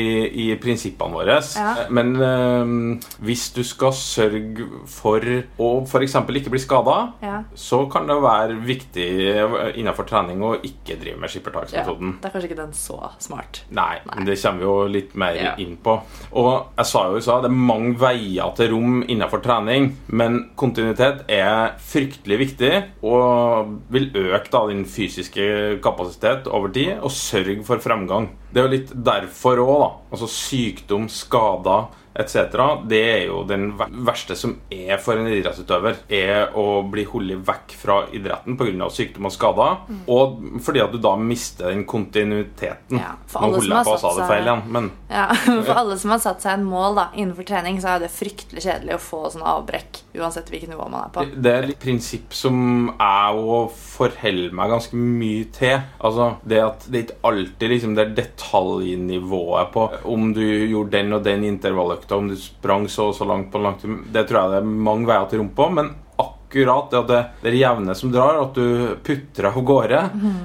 i 0.49 0.57
prinsippene 0.57 1.13
våre. 1.13 1.35
Ja. 1.57 1.75
Men 1.93 2.17
øh, 2.17 3.01
hvis 3.21 3.51
du 3.53 3.61
skal 3.65 3.93
sørge 3.93 4.65
for 4.89 5.21
å 5.61 5.69
f.eks. 5.85 6.15
ikke 6.17 6.51
bli 6.55 6.59
skada, 6.63 7.13
Ja. 7.23 7.43
så 7.55 7.83
kan 7.93 8.07
det 8.09 8.17
være 8.23 8.57
viktig 8.65 9.09
innenfor 9.77 10.07
trening 10.09 10.41
å 10.41 10.55
ikke 10.65 10.97
drive 11.03 11.19
med 11.21 11.29
skippertaksmetoden. 11.35 12.17
det 12.23 12.31
er 12.31 12.33
kanskje 12.33 12.49
ikke 12.51 12.61
den 12.63 12.73
så 12.73 12.97
smart. 13.21 13.63
Nei, 13.71 13.99
men 14.09 14.25
det 14.25 14.39
kommer 14.41 14.59
vi 14.59 14.65
jo 14.65 14.89
litt 14.89 15.15
mer 15.15 15.55
inn 15.59 15.77
på. 15.85 15.99
Og 16.33 16.67
jeg 16.79 16.87
sa 16.87 17.05
jo 17.11 17.17
i 17.21 17.21
stad, 17.21 17.43
det 17.45 17.51
er 17.53 17.61
mange 17.73 17.95
veier 18.01 18.55
til 18.57 18.73
rom 18.73 19.03
innenfor 19.05 19.43
trening, 19.45 19.91
men 20.09 20.49
kontinuitet 20.57 21.27
er 21.29 21.75
fryktelig 21.79 22.39
viktig 22.47 22.73
og 23.05 23.77
vil 23.93 24.09
øke 24.17 24.49
da 24.53 24.65
din 24.73 24.85
fysiske 24.89 25.79
kapasitet 25.83 25.92
over 26.49 26.73
tid 26.73 26.99
og 27.01 27.13
sørg 27.15 27.65
for 27.67 27.83
fremgang. 27.83 28.31
Det 28.53 28.61
er 28.61 28.69
jo 28.69 28.75
litt 28.77 28.93
derfor 29.05 29.63
òg, 29.65 29.75
da. 29.81 29.91
Altså 30.13 30.29
sykdom, 30.29 31.09
skader 31.09 31.87
etc. 32.13 32.59
Det 32.91 32.99
er 33.09 33.23
jo 33.31 33.39
den 33.49 33.71
verste 34.05 34.35
som 34.37 34.59
er 34.69 34.99
for 35.01 35.17
en 35.17 35.31
idrettsutøver, 35.33 35.95
er 36.13 36.51
å 36.61 36.83
bli 36.93 37.07
holdt 37.09 37.39
vekk 37.49 37.73
fra 37.81 37.95
idretten 38.13 38.59
pga. 38.61 38.91
sykdom 38.93 39.31
og 39.31 39.33
skader, 39.33 39.79
og 40.13 40.43
fordi 40.61 40.83
at 40.85 40.93
du 40.93 40.99
da 41.01 41.15
mister 41.17 41.71
den 41.73 41.87
kontinuiteten. 41.89 42.99
Ja, 43.01 43.15
for 43.27 43.47
alle 43.47 43.63
som 43.63 43.73
har 43.79 43.85
på 43.89 43.95
det 43.97 44.03
seg- 44.03 44.29
feil 44.29 44.45
igjen, 44.51 44.63
men 44.77 44.91
Ja, 45.13 45.27
For 45.65 45.73
alle 45.73 45.97
som 46.01 46.11
har 46.13 46.21
satt 46.27 46.45
seg 46.45 46.59
en 46.59 46.65
mål 46.69 46.97
da, 47.01 47.07
innenfor 47.17 47.49
trening, 47.49 47.81
så 47.81 47.95
er 47.95 48.05
det 48.05 48.13
fryktelig 48.13 48.63
kjedelig 48.67 48.99
å 48.99 49.01
få 49.01 49.23
sånne 49.33 49.49
avbrekk 49.57 50.03
uansett 50.21 50.53
hvilket 50.53 50.69
nivå 50.75 50.91
man 50.93 51.07
er 51.07 51.13
på. 51.17 51.25
det 51.43 51.53
er 51.57 51.69
et 51.71 51.81
prinsipp 51.81 52.37
som 52.37 52.91
jeg 52.93 53.41
òg 53.41 53.73
forholder 53.73 54.53
meg 54.61 54.69
ganske 54.77 55.01
mye 55.01 55.49
til. 55.57 55.81
Altså 56.05 56.29
Det 56.45 56.61
at 56.61 56.87
det 56.93 57.07
ikke 57.07 57.19
alltid 57.33 57.73
liksom 57.73 57.97
det 57.97 58.11
detaljnivået 58.43 59.73
på 59.73 59.91
om 60.05 60.33
du 60.33 60.43
gjorde 60.43 60.91
den 60.99 61.13
og 61.13 61.25
den 61.25 61.45
intervalløkta, 61.45 62.17
om 62.17 62.29
du 62.29 62.37
sprang 62.37 62.89
så 62.89 63.11
og 63.11 63.15
så 63.15 63.25
langt 63.25 63.53
på 63.53 63.59
en 63.59 63.65
langtur 63.65 63.99
Det 64.13 64.27
tror 64.29 64.41
jeg 64.41 64.51
det 64.51 64.61
er 64.63 64.73
mange 64.89 65.07
veier 65.07 65.29
til 65.31 65.39
rom 65.39 65.53
på. 65.55 65.69
men 65.71 65.95
akkurat 66.19 66.91
det 66.91 66.99
at 66.99 67.09
det, 67.09 67.25
det 67.43 67.49
er 67.51 67.57
jevne 67.57 67.95
som 67.97 68.13
drar, 68.13 68.43
at 68.43 68.55
du 68.55 68.97
putter 69.03 69.49
av 69.49 69.63
gårde 69.65 70.03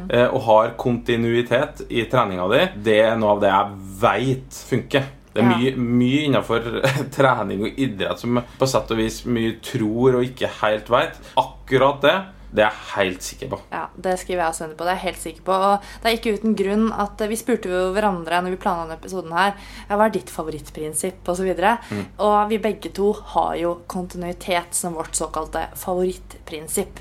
eh, 0.09 0.27
og 0.27 0.41
har 0.47 0.73
kontinuitet 0.79 1.83
i 1.89 2.05
treninga 2.07 2.47
di, 2.47 2.61
det 2.85 3.01
er 3.09 3.17
noe 3.19 3.35
av 3.35 3.41
det 3.43 3.51
jeg 3.51 3.75
veit 4.01 4.59
funker. 4.69 5.09
Det 5.33 5.43
er 5.43 5.49
mye, 5.51 5.73
mye 5.75 6.21
innenfor 6.25 6.63
trening 7.17 7.67
og 7.67 7.75
idrett 7.77 8.23
som 8.23 8.39
på 8.57 8.69
sett 8.71 8.93
og 8.95 8.97
vis 8.97 9.19
mye 9.27 9.59
tror 9.61 10.17
og 10.17 10.25
ikke 10.25 10.49
helt 10.63 10.89
veit. 10.89 11.19
Akkurat 11.37 12.01
det, 12.01 12.15
det 12.53 12.63
er 12.63 12.69
jeg 12.69 12.85
helt 12.95 13.21
sikker 13.25 13.49
på. 13.51 13.59
Ja, 13.73 13.87
Det 13.97 14.13
skriver 14.19 14.43
jeg 14.43 14.49
også 14.53 14.63
under 14.65 14.77
på. 14.79 14.83
Det 14.87 14.91
er 14.93 14.95
jeg 14.99 15.05
helt 15.07 15.23
sikker 15.23 15.41
på. 15.49 15.57
Og 15.67 15.81
det 16.03 16.09
er 16.11 16.17
ikke 16.17 16.35
uten 16.39 16.55
grunn 16.55 16.85
at 16.93 17.21
eh, 17.21 17.27
vi 17.27 17.35
spurte 17.39 17.69
jo 17.71 17.81
hverandre 17.95 18.39
når 18.45 18.55
vi 18.55 18.61
planla 18.63 18.85
denne 18.87 18.99
episoden 19.01 19.33
her, 19.35 19.53
ja, 19.89 19.97
hva 19.97 20.05
er 20.07 20.15
ditt 20.15 20.29
favorittprinsipp 20.31 21.27
osv. 21.33 21.49
Og, 21.51 21.91
Mm. 21.91 22.05
og 22.23 22.49
vi 22.49 22.57
begge 22.63 22.89
to 22.95 23.11
har 23.33 23.55
jo 23.59 23.75
kontinuitet 23.87 24.73
som 24.73 24.93
vårt 24.95 25.15
såkalte 25.15 25.67
favorittprinsipp. 25.75 26.99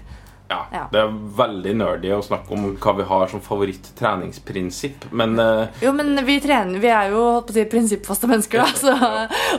Ja, 0.48 0.66
Ja. 0.72 0.84
Det 0.92 1.00
er 1.00 1.08
veldig 1.10 1.72
nerdy 1.74 2.10
å 2.14 2.20
snakke 2.22 2.52
om 2.54 2.76
hva 2.78 2.92
vi 2.96 3.02
har 3.08 3.26
som 3.26 3.40
favoritt-treningsprinsipp, 3.42 5.08
men 5.12 5.38
uh... 5.40 5.66
Jo, 5.82 5.90
men 5.92 6.14
vi 6.24 6.36
trener, 6.40 6.78
vi 6.78 6.86
er 6.92 7.10
jo 7.10 7.24
si, 7.50 7.64
prinsippfaste 7.70 8.28
mennesker, 8.30 8.62
da, 8.62 8.66
så, 8.84 8.94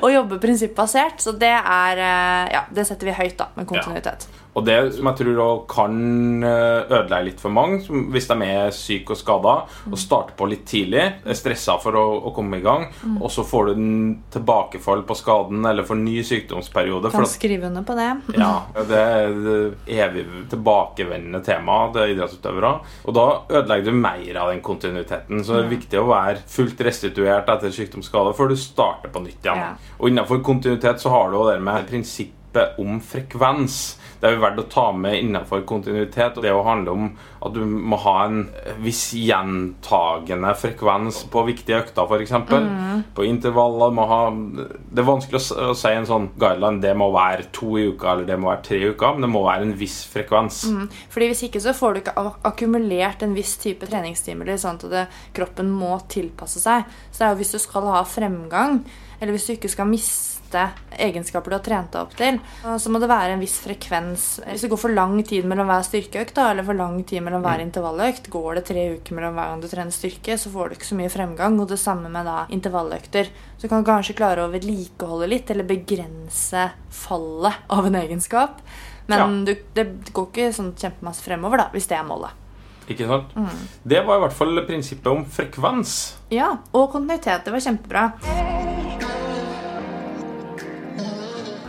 og 0.02 0.08
jobber 0.14 0.40
prinsippbasert. 0.40 1.20
Så 1.24 1.34
det 1.38 1.52
er 1.60 1.98
eh, 2.00 2.54
Ja, 2.56 2.64
det 2.72 2.88
setter 2.88 3.10
vi 3.12 3.18
høyt, 3.18 3.36
da, 3.40 3.50
med 3.58 3.68
kontinuitet. 3.68 4.28
Og 4.58 4.66
det 4.66 4.78
som 4.96 5.10
jeg 5.12 5.20
tror 5.22 5.64
kan 5.70 5.98
eh, 6.46 6.88
ødelegge 6.88 7.28
litt 7.30 7.42
for 7.44 7.54
mange, 7.54 7.82
som 7.86 8.08
hvis 8.14 8.30
de 8.30 8.38
er 8.48 8.74
syke 8.76 9.14
og 9.14 9.20
skada, 9.20 9.56
og 9.92 10.00
starter 10.02 10.38
på 10.38 10.48
litt 10.50 10.66
tidlig, 10.70 11.04
er 11.22 11.38
stressa 11.38 11.78
for 11.82 11.98
å, 12.00 12.06
å 12.30 12.34
komme 12.36 12.60
i 12.60 12.66
gang, 12.66 12.88
og 13.20 13.30
så 13.34 13.46
får 13.48 13.70
du 13.70 13.74
en 13.76 13.92
tilbakefall 14.34 15.04
på 15.08 15.18
skaden 15.18 15.66
eller 15.70 15.86
får 15.88 16.00
ny 16.02 16.18
sykdomsperiode. 16.26 17.12
Kan 17.14 17.30
skrive 17.30 17.70
under 17.70 17.86
på 17.88 17.96
det. 17.98 18.10
ja, 18.42 18.52
det 18.90 19.02
er 19.02 19.38
det 19.46 19.58
evig 19.98 20.26
tilbakevendende 20.52 21.44
temaet 21.46 21.96
til 21.96 22.16
idrettsutøvere. 22.16 22.74
Og 23.06 23.18
da 23.18 23.28
ødelegger 23.60 23.92
du 23.92 24.02
mer 24.02 24.42
av 24.42 24.52
den 24.54 24.64
kontinuiteten. 24.66 25.44
Så 25.46 25.58
det 25.58 25.66
er 25.66 25.76
viktig 25.76 26.02
å 26.02 26.08
være 26.10 26.42
fullt 26.50 26.82
restituert 26.88 27.50
etter 27.54 27.74
sykdomsskade 27.74 28.34
før 28.38 28.52
du 28.52 28.58
starter 28.60 29.14
på 29.14 29.24
nytt 29.26 29.46
igjen. 29.46 29.64
Ja. 29.64 29.94
Og 30.00 30.12
innenfor 30.12 30.42
kontinuitet 30.46 31.04
så 31.04 31.14
har 31.14 31.32
du 31.32 31.40
jo 31.40 31.48
det 31.50 31.60
med 31.64 31.88
prinsippet 31.90 32.80
om 32.82 33.00
frekvens. 33.04 33.98
Det 34.20 34.28
er 34.28 34.36
jo 34.36 34.42
verdt 34.42 34.62
å 34.62 34.68
ta 34.72 34.86
med 34.96 35.20
innenfor 35.20 35.64
kontinuitet. 35.70 36.38
og 36.38 36.46
Det 36.46 36.54
å 36.54 36.64
handle 36.66 36.94
om 36.94 37.10
at 37.46 37.54
du 37.54 37.62
må 37.66 38.00
ha 38.02 38.16
en 38.26 38.40
viss 38.82 39.12
gjentagende 39.14 40.54
frekvens 40.58 41.24
på 41.32 41.44
viktige 41.48 41.84
økter, 41.84 42.08
f.eks. 42.10 42.34
Mm. 42.50 43.04
På 43.18 43.26
intervaller. 43.28 43.94
Må 43.98 44.08
ha, 44.10 44.22
det 44.34 45.04
er 45.04 45.08
vanskelig 45.08 45.42
å, 45.42 45.74
si 45.78 45.94
en 45.94 46.10
sånn 46.10 46.30
guideline 46.40 46.82
det 46.84 46.94
må 46.98 47.12
være 47.14 47.50
to 47.56 47.78
i 47.78 47.88
uka 47.92 48.14
eller 48.14 48.28
det 48.30 48.40
må 48.42 48.52
være 48.52 48.66
tre 48.66 48.82
i 48.82 48.92
uka, 48.92 49.14
men 49.14 49.28
det 49.28 49.32
må 49.34 49.44
være 49.46 49.68
en 49.68 49.76
viss 49.80 50.00
frekvens. 50.12 50.64
Fordi 51.14 51.32
Hvis 51.32 51.46
ikke 51.50 51.62
så 51.64 51.76
får 51.78 51.94
du 51.94 52.02
ikke 52.02 52.16
akkumulert 52.48 53.26
en 53.26 53.36
viss 53.38 53.58
type 53.62 53.90
treningsstimuli, 53.90 54.58
sånn 54.60 54.80
at 54.80 54.90
det, 54.92 55.06
kroppen 55.38 55.70
må 55.74 55.98
tilpasse 56.10 56.62
seg. 56.64 56.88
Så 57.12 57.20
det 57.20 57.28
er 57.28 57.36
jo 57.36 57.42
hvis 57.44 57.54
du 57.54 57.62
skal 57.62 57.92
ha 57.94 58.02
fremgang, 58.08 58.82
eller 59.20 59.34
hvis 59.36 59.48
du 59.50 59.56
ikke 59.56 59.72
skal 59.72 59.90
miste 59.90 60.37
egenskaper 60.56 61.52
du 61.52 61.56
har 61.58 61.64
trent 61.66 61.92
deg 61.94 62.02
opp 62.02 62.16
til, 62.18 62.40
så 62.64 62.92
må 62.94 63.02
det 63.02 63.10
være 63.12 63.36
en 63.36 63.44
viss 63.44 63.58
frekvens. 63.64 64.26
Hvis 64.46 64.64
det 64.66 64.72
går 64.72 64.82
for 64.82 64.94
lang 64.94 65.18
tid 65.28 65.46
mellom 65.50 65.70
hver 65.70 65.86
styrkeøkt, 65.86 66.36
da, 66.38 66.50
eller 66.52 66.66
for 66.68 66.78
lang 66.78 66.98
tid 67.08 67.26
mellom 67.26 67.44
hver 67.46 67.64
intervalløkt, 67.64 68.32
går 68.34 68.60
det 68.60 68.66
tre 68.72 68.88
uker 68.96 69.18
mellom 69.18 69.38
hver 69.38 69.52
gang 69.52 69.62
du 69.64 69.70
trener 69.72 69.96
styrke, 69.96 70.38
så 70.40 70.52
får 70.54 70.70
du 70.70 70.78
ikke 70.78 70.90
så 70.90 71.00
mye 71.00 71.14
fremgang. 71.14 71.60
Og 71.62 71.70
det 71.72 71.80
samme 71.82 72.12
med 72.14 72.28
da 72.30 72.40
intervalløkter. 72.54 73.32
Så 73.58 73.68
du 73.68 73.72
kan 73.72 73.86
kanskje 73.88 74.18
klare 74.18 74.46
å 74.46 74.52
vedlikeholde 74.54 75.30
litt, 75.32 75.52
eller 75.54 75.68
begrense 75.68 76.70
fallet 77.04 77.64
av 77.74 77.90
en 77.90 78.02
egenskap. 78.02 78.62
Men 79.08 79.46
du, 79.48 79.54
det 79.76 79.88
går 80.12 80.28
ikke 80.32 80.52
sånn 80.56 80.74
kjempemasse 80.78 81.24
fremover, 81.24 81.64
da, 81.64 81.70
hvis 81.76 81.88
det 81.90 82.00
er 82.00 82.08
målet. 82.08 82.44
Ikke 82.88 83.08
sant? 83.08 83.34
Mm. 83.36 83.66
Det 83.84 84.04
var 84.08 84.20
i 84.20 84.24
hvert 84.24 84.36
fall 84.36 84.64
prinsippet 84.68 85.12
om 85.12 85.26
frekvens. 85.28 85.98
Ja, 86.32 86.54
og 86.72 86.92
kontinuitet. 86.94 87.44
Det 87.44 87.56
var 87.56 87.64
kjempebra. 87.64 88.57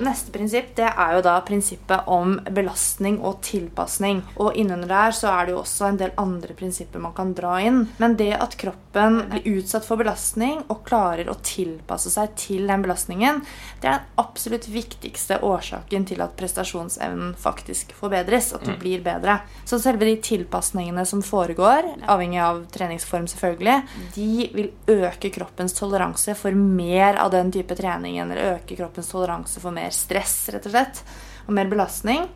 Neste 0.05 0.33
prinsipp 0.33 0.75
det 0.79 0.87
er 0.89 1.17
jo 1.17 1.23
da 1.27 1.37
prinsippet 1.47 2.09
om 2.11 2.37
belastning 2.55 3.19
og 3.25 3.41
tilpasning. 3.47 4.23
Og 4.39 4.57
innunder 4.59 4.91
der 4.91 5.15
så 5.17 5.33
er 5.33 5.49
det 5.49 5.55
jo 5.55 5.63
også 5.63 5.89
en 5.89 6.01
del 6.01 6.13
andre 6.21 6.55
prinsipper 6.59 7.03
man 7.03 7.15
kan 7.17 7.35
dra 7.37 7.57
inn. 7.65 7.85
Men 7.99 8.17
det 8.19 8.33
at 8.39 8.57
kroppen 8.61 9.21
blir 9.33 9.59
utsatt 9.59 9.87
for 9.89 10.01
belastning 10.01 10.63
og 10.69 10.85
klarer 10.87 11.31
å 11.31 11.39
tilpasse 11.45 12.13
seg 12.13 12.35
til 12.39 12.69
den 12.71 12.85
belastningen, 12.85 13.43
det 13.83 13.91
er 13.91 13.99
den 13.99 14.23
absolutt 14.23 14.69
viktigste 14.71 15.41
årsaken 15.47 16.07
til 16.09 16.23
at 16.25 16.37
prestasjonsevnen 16.39 17.35
faktisk 17.39 17.95
forbedres. 17.99 18.53
At 18.55 18.67
du 18.67 18.75
blir 18.79 19.03
bedre. 19.05 19.41
Så 19.69 19.81
selve 19.83 20.07
de 20.09 20.17
tilpasningene 20.23 21.05
som 21.09 21.23
foregår, 21.25 21.87
avhengig 22.09 22.41
av 22.45 22.63
treningsform 22.75 23.29
selvfølgelig, 23.31 23.79
de 24.15 24.49
vil 24.55 24.71
øke 24.99 25.31
kroppens 25.35 25.75
toleranse 25.77 26.35
for 26.39 26.55
mer 26.55 27.19
av 27.21 27.33
den 27.35 27.53
type 27.55 27.77
trening, 27.79 28.19
eller 28.23 28.55
øke 28.55 28.77
kroppens 28.79 29.11
toleranse 29.13 29.61
for 29.63 29.75
mer 29.75 29.88
stress, 29.95 30.49
rett 30.53 30.67
og 30.69 30.75
slett. 30.75 31.03
og 31.49 31.55
mer 31.57 31.69
belastning. 31.71 32.27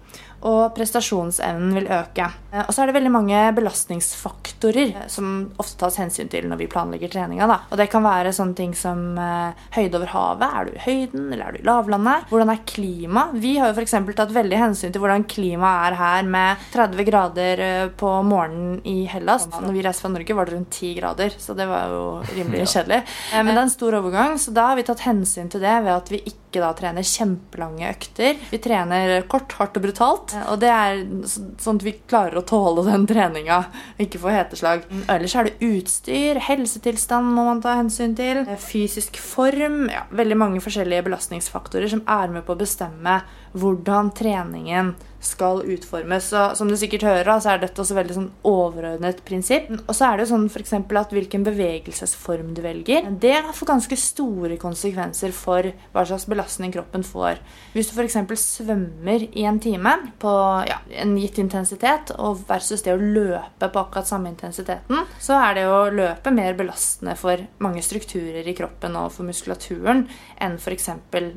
Og 0.49 0.73
prestasjonsevnen 0.75 1.75
vil 1.77 1.87
øke. 1.87 2.27
Eh, 2.53 2.65
Og 2.67 2.73
så 2.75 2.83
er 2.83 2.91
det 2.91 2.97
veldig 2.97 3.13
mange 3.15 3.43
belastningsfaktorer 3.55 4.89
eh, 4.97 5.07
som 5.09 5.51
ofte 5.63 5.79
tas 5.81 5.97
hensyn 6.01 6.29
til 6.33 6.49
når 6.51 6.59
vi 6.63 6.67
planlegger 6.73 7.13
treninga. 7.13 7.47
Da. 7.51 7.59
Og 7.71 7.79
det 7.81 7.89
kan 7.93 8.03
være 8.05 8.33
sånne 8.35 8.57
ting 8.59 8.75
som 8.77 9.17
eh, 9.19 9.63
høyde 9.77 9.99
over 10.01 10.11
havet. 10.13 10.49
Er 10.59 10.65
du 10.69 10.73
i 10.77 10.83
høyden, 10.87 11.29
eller 11.33 11.45
er 11.47 11.57
du 11.57 11.63
i 11.63 11.67
lavlandet? 11.69 12.27
Hvordan 12.33 12.53
er 12.55 12.63
klimaet? 12.69 13.37
Vi 13.43 13.55
har 13.61 13.71
jo 13.73 13.79
f.eks. 13.79 13.95
tatt 14.19 14.35
veldig 14.35 14.59
hensyn 14.65 14.93
til 14.95 15.03
hvordan 15.05 15.27
klimaet 15.31 15.93
er 15.93 15.99
her 16.01 16.29
med 16.35 16.67
30 16.75 17.07
grader 17.09 17.65
på 18.03 18.13
morgenen 18.27 18.81
i 18.89 19.05
Hellas. 19.11 19.47
Når 19.53 19.73
vi 19.77 19.85
reiste 19.87 20.05
fra 20.07 20.13
Norge, 20.17 20.37
var 20.39 20.49
det 20.51 20.57
rundt 20.57 20.71
10 20.79 20.93
grader, 20.99 21.35
så 21.39 21.55
det 21.59 21.69
var 21.71 21.93
jo 21.93 22.03
rimelig 22.35 22.67
kjedelig. 22.75 23.03
Men 23.37 23.53
det 23.53 23.59
er 23.59 23.65
en 23.69 23.75
stor 23.79 23.99
overgang, 24.01 24.39
så 24.43 24.55
da 24.55 24.69
har 24.73 24.79
vi 24.81 24.87
tatt 24.89 25.07
hensyn 25.07 25.51
til 25.53 25.63
det 25.63 25.79
ved 25.87 25.95
at 25.95 26.13
vi 26.13 26.23
ikke 26.33 26.61
da 26.61 26.73
trener 26.77 27.07
kjempelange 27.07 27.89
økter. 27.95 28.37
Vi 28.51 28.59
trener 28.61 29.23
kort, 29.31 29.55
hardt 29.57 29.79
og 29.81 29.87
brutalt. 29.87 30.32
Eh, 30.35 30.53
Og 30.53 30.61
det 30.61 30.71
er 30.71 31.05
sånn 31.61 31.81
at 31.81 31.87
vi 31.87 31.95
klarer 32.09 32.41
å 32.41 32.45
tåle 32.47 32.85
den 32.87 33.07
treninga, 33.07 33.65
ikke 34.01 34.21
få 34.23 34.33
heteslag. 34.35 34.85
Ellers 35.09 35.35
er 35.37 35.45
det 35.51 35.59
utstyr, 35.61 36.41
helsetilstand 36.49 37.33
må 37.35 37.45
man 37.51 37.63
ta 37.65 37.77
hensyn 37.79 38.17
til, 38.17 38.45
eh, 38.49 38.57
fysisk 38.57 39.17
form, 39.17 39.89
ja, 39.91 40.05
veldig 40.11 40.37
mange 40.37 40.61
forskjellige 40.61 41.05
belastningsfaktorer 41.09 41.89
som 41.91 42.03
er 42.07 42.29
med 42.29 42.47
på 42.47 42.55
å 42.55 42.59
bestemme 42.59 43.23
hvordan 43.55 44.13
treningen 44.15 44.95
skal 45.23 45.63
utformes. 45.71 46.29
Så 46.33 46.43
som 46.59 46.69
du 46.71 46.77
sikkert 46.79 47.07
hører, 47.07 47.31
så 47.41 47.55
er 47.55 47.63
dette 47.63 47.83
også 47.83 47.97
veldig 47.97 48.17
sånn 48.17 48.31
overordnet 48.49 49.23
prinsipp. 49.27 49.71
Og 49.87 49.95
så 49.95 50.09
er 50.09 50.19
det 50.19 50.27
jo 50.27 50.33
sånn 50.35 50.49
eksempel 50.63 51.01
at 51.01 51.15
hvilken 51.15 51.47
bevegelsesform 51.47 52.53
du 52.57 52.63
velger, 52.65 53.09
det 53.23 53.37
får 53.55 53.71
ganske 53.73 53.99
store 53.99 54.59
konsekvenser 54.61 55.35
for 55.37 55.71
hva 55.95 56.05
slags 56.09 56.27
belastning 56.31 56.75
kroppen 56.75 57.07
får. 57.07 57.41
Hvis 57.77 57.91
du 57.91 57.97
f.eks. 57.97 58.19
svømmer 58.43 59.27
i 59.31 59.47
en 59.49 59.61
time 59.63 59.95
på 60.23 60.35
ja, 60.69 60.81
en 61.03 61.15
gitt 61.21 61.39
intensitet, 61.43 62.15
og 62.19 62.43
versus 62.49 62.85
det 62.85 62.97
å 62.97 63.01
løpe 63.01 63.71
på 63.73 63.83
akkurat 63.83 64.09
samme 64.09 64.33
intensiteten, 64.33 65.07
så 65.23 65.39
er 65.39 65.59
det 65.61 65.67
å 65.71 65.85
løpe 65.93 66.35
mer 66.35 66.57
belastende 66.59 67.15
for 67.19 67.47
mange 67.63 67.83
strukturer 67.85 68.47
i 68.47 68.57
kroppen 68.57 68.99
og 68.99 69.13
for 69.15 69.29
muskulaturen 69.29 70.07
enn 70.43 70.59
f.eks. 70.59 70.91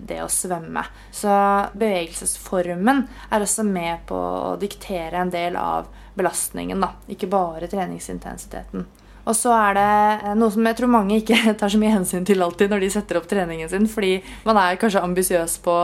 det 0.08 0.20
å 0.24 0.30
svømme. 0.32 0.84
Så 1.14 1.32
bevegelsesformen 1.78 3.06
er 3.30 3.46
også 3.46 3.66
med 3.68 4.06
på 4.10 4.18
å 4.18 4.56
diktere 4.62 5.22
en 5.22 5.34
del 5.34 5.58
av 5.60 5.92
belastningen, 6.16 6.82
da. 6.82 6.94
Ikke 7.12 7.30
bare 7.32 7.70
treningsintensiteten. 7.72 8.88
Og 9.26 9.34
så 9.38 9.50
er 9.58 9.74
det 9.78 9.86
eh, 10.30 10.34
noe 10.38 10.54
som 10.54 10.66
jeg 10.70 10.78
tror 10.78 10.92
mange 10.94 11.18
ikke 11.22 11.38
tar 11.60 11.72
så 11.74 11.80
mye 11.82 11.94
hensyn 11.96 12.26
til 12.28 12.44
alltid 12.46 12.70
når 12.74 12.84
de 12.86 12.90
setter 12.94 13.18
opp 13.20 13.28
treningen 13.32 13.70
sin, 13.72 13.88
fordi 13.90 14.20
man 14.46 14.60
er 14.62 14.78
kanskje 14.82 15.02
ambisiøs 15.06 15.58
på 15.66 15.76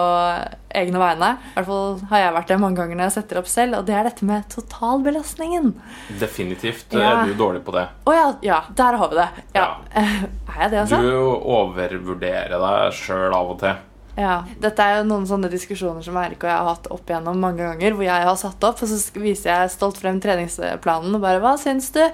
egne 0.78 1.02
vegne. 1.02 1.32
I 1.52 1.56
hvert 1.58 1.68
fall 1.68 1.98
har 2.12 2.22
jeg 2.24 2.36
vært 2.38 2.52
det 2.54 2.60
mange 2.62 2.80
ganger 2.80 2.96
når 3.00 3.10
jeg 3.10 3.16
setter 3.18 3.42
opp 3.42 3.50
selv, 3.52 3.80
og 3.82 3.88
det 3.90 3.96
er 3.98 4.08
dette 4.08 4.28
med 4.30 4.46
totalbelastningen. 4.54 5.74
Definitivt 6.22 6.94
Ja. 6.94 7.22
er 7.22 7.32
du 7.32 7.34
dårlig 7.40 7.64
på 7.66 7.74
det. 7.76 7.88
Å 8.08 8.14
ja, 8.16 8.28
ja, 8.46 8.62
der 8.78 9.00
har 9.02 9.10
vi 9.12 9.20
det. 9.24 9.30
Ja. 9.58 9.68
Er 10.52 10.66
jeg 10.66 10.72
det, 10.74 10.80
altså? 10.82 10.98
Du 11.00 11.14
overvurderer 11.48 12.58
deg 12.60 12.94
sjøl 12.98 13.32
av 13.34 13.54
og 13.54 13.60
til. 13.62 13.78
Ja, 14.20 14.42
Dette 14.60 14.84
er 14.84 15.00
jo 15.00 15.06
noen 15.08 15.26
sånne 15.28 15.48
diskusjoner 15.52 16.04
som 16.04 16.18
Erik 16.20 16.42
og 16.44 16.50
jeg 16.50 16.58
har 16.58 16.68
hatt 16.68 16.90
opp 16.92 17.08
igjennom 17.08 17.40
mange 17.40 17.64
ganger, 17.64 17.96
hvor 17.96 18.06
jeg 18.06 18.26
har 18.28 18.40
satt 18.40 18.66
opp, 18.68 18.82
og 18.84 18.92
så 18.92 18.98
viser 19.22 19.52
jeg 19.54 19.72
stolt 19.72 20.02
frem 20.02 20.20
treningsplanen 20.24 21.16
og 21.16 21.24
bare 21.24 21.40
'Hva 21.40 21.54
syns 21.60 21.92
du?' 21.96 22.12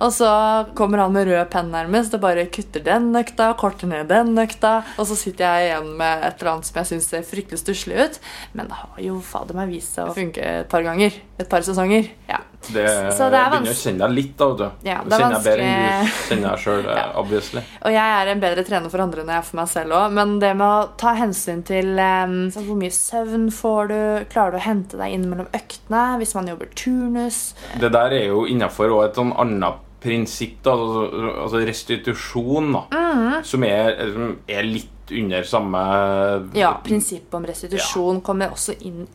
Og 0.00 0.12
så 0.12 0.28
kommer 0.74 0.98
han 0.98 1.12
med 1.12 1.28
rød 1.28 1.50
penn 1.50 1.72
nærmest 1.72 2.14
og 2.14 2.20
bare 2.20 2.46
kutter 2.46 2.84
den 2.84 3.12
nøkta, 3.12 3.56
korter 3.56 3.86
ned 3.86 4.08
den 4.08 4.34
nøkta. 4.34 4.84
og 4.98 5.06
så 5.06 5.16
sitter 5.16 5.44
jeg 5.44 5.70
igjen 5.70 5.96
med 5.96 6.24
et 6.24 6.40
eller 6.40 6.52
annet 6.52 6.66
som 6.66 6.76
jeg 6.76 6.86
syns 6.86 7.08
ser 7.08 7.22
fryktelig 7.22 7.58
stusslig 7.58 7.96
ut. 7.96 8.20
Men 8.52 8.68
det 8.68 8.76
har 8.76 9.00
jo 9.00 9.20
fader 9.20 9.54
meg 9.54 9.68
vist 9.68 9.94
seg 9.94 10.08
å 10.08 10.14
funke 10.14 10.42
et 10.42 10.68
par 10.68 10.82
ganger. 10.82 11.12
Et 11.38 11.46
par 11.48 11.60
sesonger. 11.62 12.08
Ja. 12.28 12.40
Det, 12.68 12.84
Så 13.14 13.28
det 13.30 13.38
er 13.38 13.44
jeg 13.44 13.50
begynner 13.52 13.70
å 13.70 13.78
kjenne 13.78 13.98
deg 14.02 14.14
litt, 14.16 14.32
da. 14.36 14.46
vet 14.48 14.58
du. 14.58 14.88
Ja, 14.88 14.96
det 15.06 15.12
er 15.14 15.20
kjenner 15.22 15.36
jeg 15.36 15.44
bedre 15.44 15.66
enn 15.68 16.08
du 16.08 16.16
kjenner 16.28 16.48
deg 16.50 16.62
sjøl, 16.64 16.88
Ja. 16.98 17.04
obviously. 17.20 17.62
Og 17.86 17.92
jeg 17.94 18.16
er 18.18 18.30
en 18.32 18.40
bedre 18.42 18.64
trener 18.66 18.90
for 18.90 19.04
andre 19.04 19.22
enn 19.22 19.30
jeg 19.30 19.38
er 19.38 19.46
for 19.46 19.56
meg 19.60 19.68
selv 19.70 19.94
òg. 20.00 20.12
Men 20.18 20.34
det 20.42 20.50
med 20.58 20.66
å 20.66 20.88
ta 20.98 21.12
hensyn 21.14 21.62
til 21.68 21.92
sånn 21.94 22.66
hvor 22.66 22.80
mye 22.82 22.90
søvn 22.98 23.46
får 23.54 23.88
du, 23.92 23.98
klarer 24.34 24.56
du 24.56 24.58
å 24.58 24.66
hente 24.66 24.98
deg 24.98 25.14
inn 25.14 25.28
mellom 25.30 25.46
øktene 25.54 26.02
hvis 26.18 26.34
man 26.34 26.50
jobber 26.50 26.66
turnus 26.74 27.40
Det 27.78 27.92
der 27.94 28.10
er 28.18 28.26
jo 28.32 28.42
innafor 28.50 28.96
et 29.06 29.14
sånn 29.14 29.30
annet 29.38 29.84
prinsipp, 30.02 30.58
da, 30.62 30.74
altså, 30.74 31.32
altså 31.46 31.62
restitusjon, 31.66 32.72
da, 32.74 32.84
Mm. 32.98 33.44
som, 33.44 33.64
er, 33.66 33.96
som 34.14 34.36
er 34.48 34.62
litt 34.66 35.10
under 35.10 35.42
samme 35.48 35.80
Ja, 36.54 36.74
prinsippet 36.84 37.34
om 37.34 37.46
restitusjon 37.48 38.20
kommer 38.22 38.50
også 38.54 38.74
inn 38.86 39.06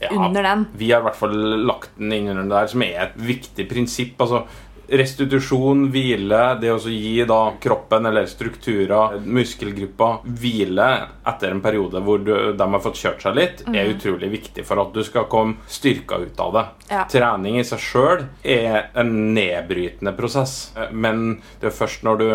Ja, 0.00 0.10
under 0.16 0.42
den. 0.42 0.66
Vi 0.80 0.90
har 0.92 1.02
i 1.02 1.08
hvert 1.10 1.20
fall 1.20 1.38
lagt 1.66 1.96
den 1.98 2.12
inn 2.16 2.32
under 2.32 2.46
det 2.48 2.56
der, 2.56 2.72
som 2.72 2.84
er 2.86 2.98
et 3.04 3.16
viktig 3.20 3.68
prinsipp. 3.68 4.20
altså 4.20 4.46
Restitusjon, 4.90 5.84
hvile, 5.94 6.38
det 6.58 6.70
å 6.74 6.78
gi 6.90 7.22
da 7.28 7.52
kroppen 7.62 8.08
eller 8.10 8.26
strukturer, 8.26 9.20
muskelgrupper, 9.22 10.24
hvile 10.40 10.88
etter 11.30 11.52
en 11.54 11.60
periode 11.62 12.02
hvor 12.02 12.18
du, 12.26 12.32
de 12.58 12.66
har 12.72 12.82
fått 12.82 12.98
kjørt 12.98 13.22
seg 13.22 13.36
litt, 13.38 13.62
er 13.70 13.92
utrolig 13.92 14.32
viktig 14.32 14.64
for 14.66 14.82
at 14.82 14.90
du 14.96 15.04
skal 15.06 15.28
komme 15.30 15.62
styrka 15.70 16.18
ut 16.24 16.42
av 16.42 16.56
det. 16.56 16.64
Ja. 16.90 17.04
Trening 17.12 17.60
i 17.60 17.66
seg 17.68 17.84
sjøl 17.84 18.24
er 18.42 18.90
en 18.98 19.14
nedbrytende 19.36 20.10
prosess, 20.18 20.72
men 20.90 21.38
det 21.62 21.70
er 21.70 21.78
først 21.78 22.02
når 22.06 22.18
du 22.18 22.28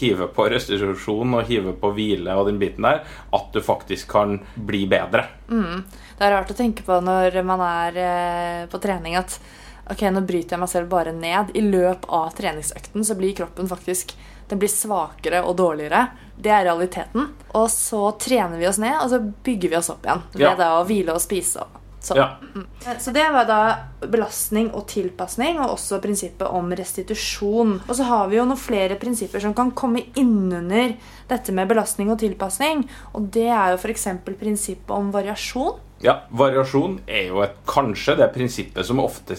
hiver 0.00 0.32
på 0.32 0.48
restitusjon 0.54 1.36
og 1.36 1.52
hiver 1.52 1.76
på 1.84 1.92
hvile 1.98 2.38
og 2.40 2.48
den 2.48 2.62
biten 2.62 2.88
der, 2.88 3.04
at 3.04 3.52
du 3.52 3.60
faktisk 3.60 4.08
kan 4.16 4.38
bli 4.56 4.86
bedre. 4.88 5.26
Det 6.20 6.26
er 6.28 6.34
rart 6.36 6.50
å 6.52 6.56
tenke 6.58 6.84
på 6.84 6.98
når 7.00 7.38
man 7.48 7.62
er 7.64 7.96
eh, 7.96 8.64
på 8.68 8.76
trening 8.82 9.16
at 9.16 9.38
ok, 9.90 10.02
nå 10.12 10.20
bryter 10.28 10.54
jeg 10.58 10.60
meg 10.60 10.68
selv 10.68 10.90
bare 10.92 11.14
ned. 11.16 11.54
I 11.56 11.62
løp 11.64 12.04
av 12.12 12.34
treningsøkten 12.36 13.06
så 13.08 13.16
blir 13.16 13.32
kroppen 13.38 13.70
faktisk 13.70 14.12
den 14.50 14.58
blir 14.60 14.68
svakere 14.68 15.40
og 15.46 15.56
dårligere. 15.56 16.08
Det 16.36 16.50
er 16.50 16.64
realiteten. 16.66 17.28
Og 17.56 17.68
så 17.72 18.02
trener 18.18 18.58
vi 18.58 18.66
oss 18.68 18.80
ned, 18.82 18.96
og 18.98 19.12
så 19.12 19.20
bygger 19.46 19.70
vi 19.72 19.78
oss 19.78 19.90
opp 19.92 20.04
igjen 20.04 20.24
ved 20.34 20.42
Ja. 20.42 20.54
da 20.58 20.70
å 20.80 20.86
hvile 20.86 21.14
og 21.14 21.22
spise. 21.22 21.62
og 21.62 21.76
Sånn. 22.00 22.16
Ja. 22.16 22.96
Så 22.98 23.12
det 23.12 23.26
var 23.30 23.44
da 23.44 23.78
belastning 24.00 24.70
og 24.72 24.86
tilpasning, 24.88 25.58
og 25.60 25.76
også 25.76 26.00
prinsippet 26.00 26.48
om 26.48 26.70
restitusjon. 26.72 27.80
Og 27.88 27.94
så 27.94 28.04
har 28.08 28.28
vi 28.28 28.36
jo 28.36 28.44
noen 28.44 28.56
flere 28.56 28.96
prinsipper 28.96 29.40
som 29.40 29.52
kan 29.54 29.70
komme 29.70 30.06
innunder 30.16 30.96
dette 31.28 31.52
med 31.52 31.68
belastning 31.68 32.10
og 32.10 32.18
tilpasning. 32.18 32.88
Og 33.14 33.30
det 33.30 33.48
er 33.48 33.74
jo 33.74 33.76
f.eks. 33.76 34.06
prinsippet 34.24 34.90
om 34.96 35.12
variasjon. 35.12 35.76
Ja, 36.02 36.20
variasjon 36.32 37.00
er 37.06 37.26
jo 37.28 37.42
et, 37.44 37.56
kanskje 37.68 38.16
det 38.16 38.30
prinsippet 38.34 38.86
som 38.88 39.02
ofte 39.02 39.36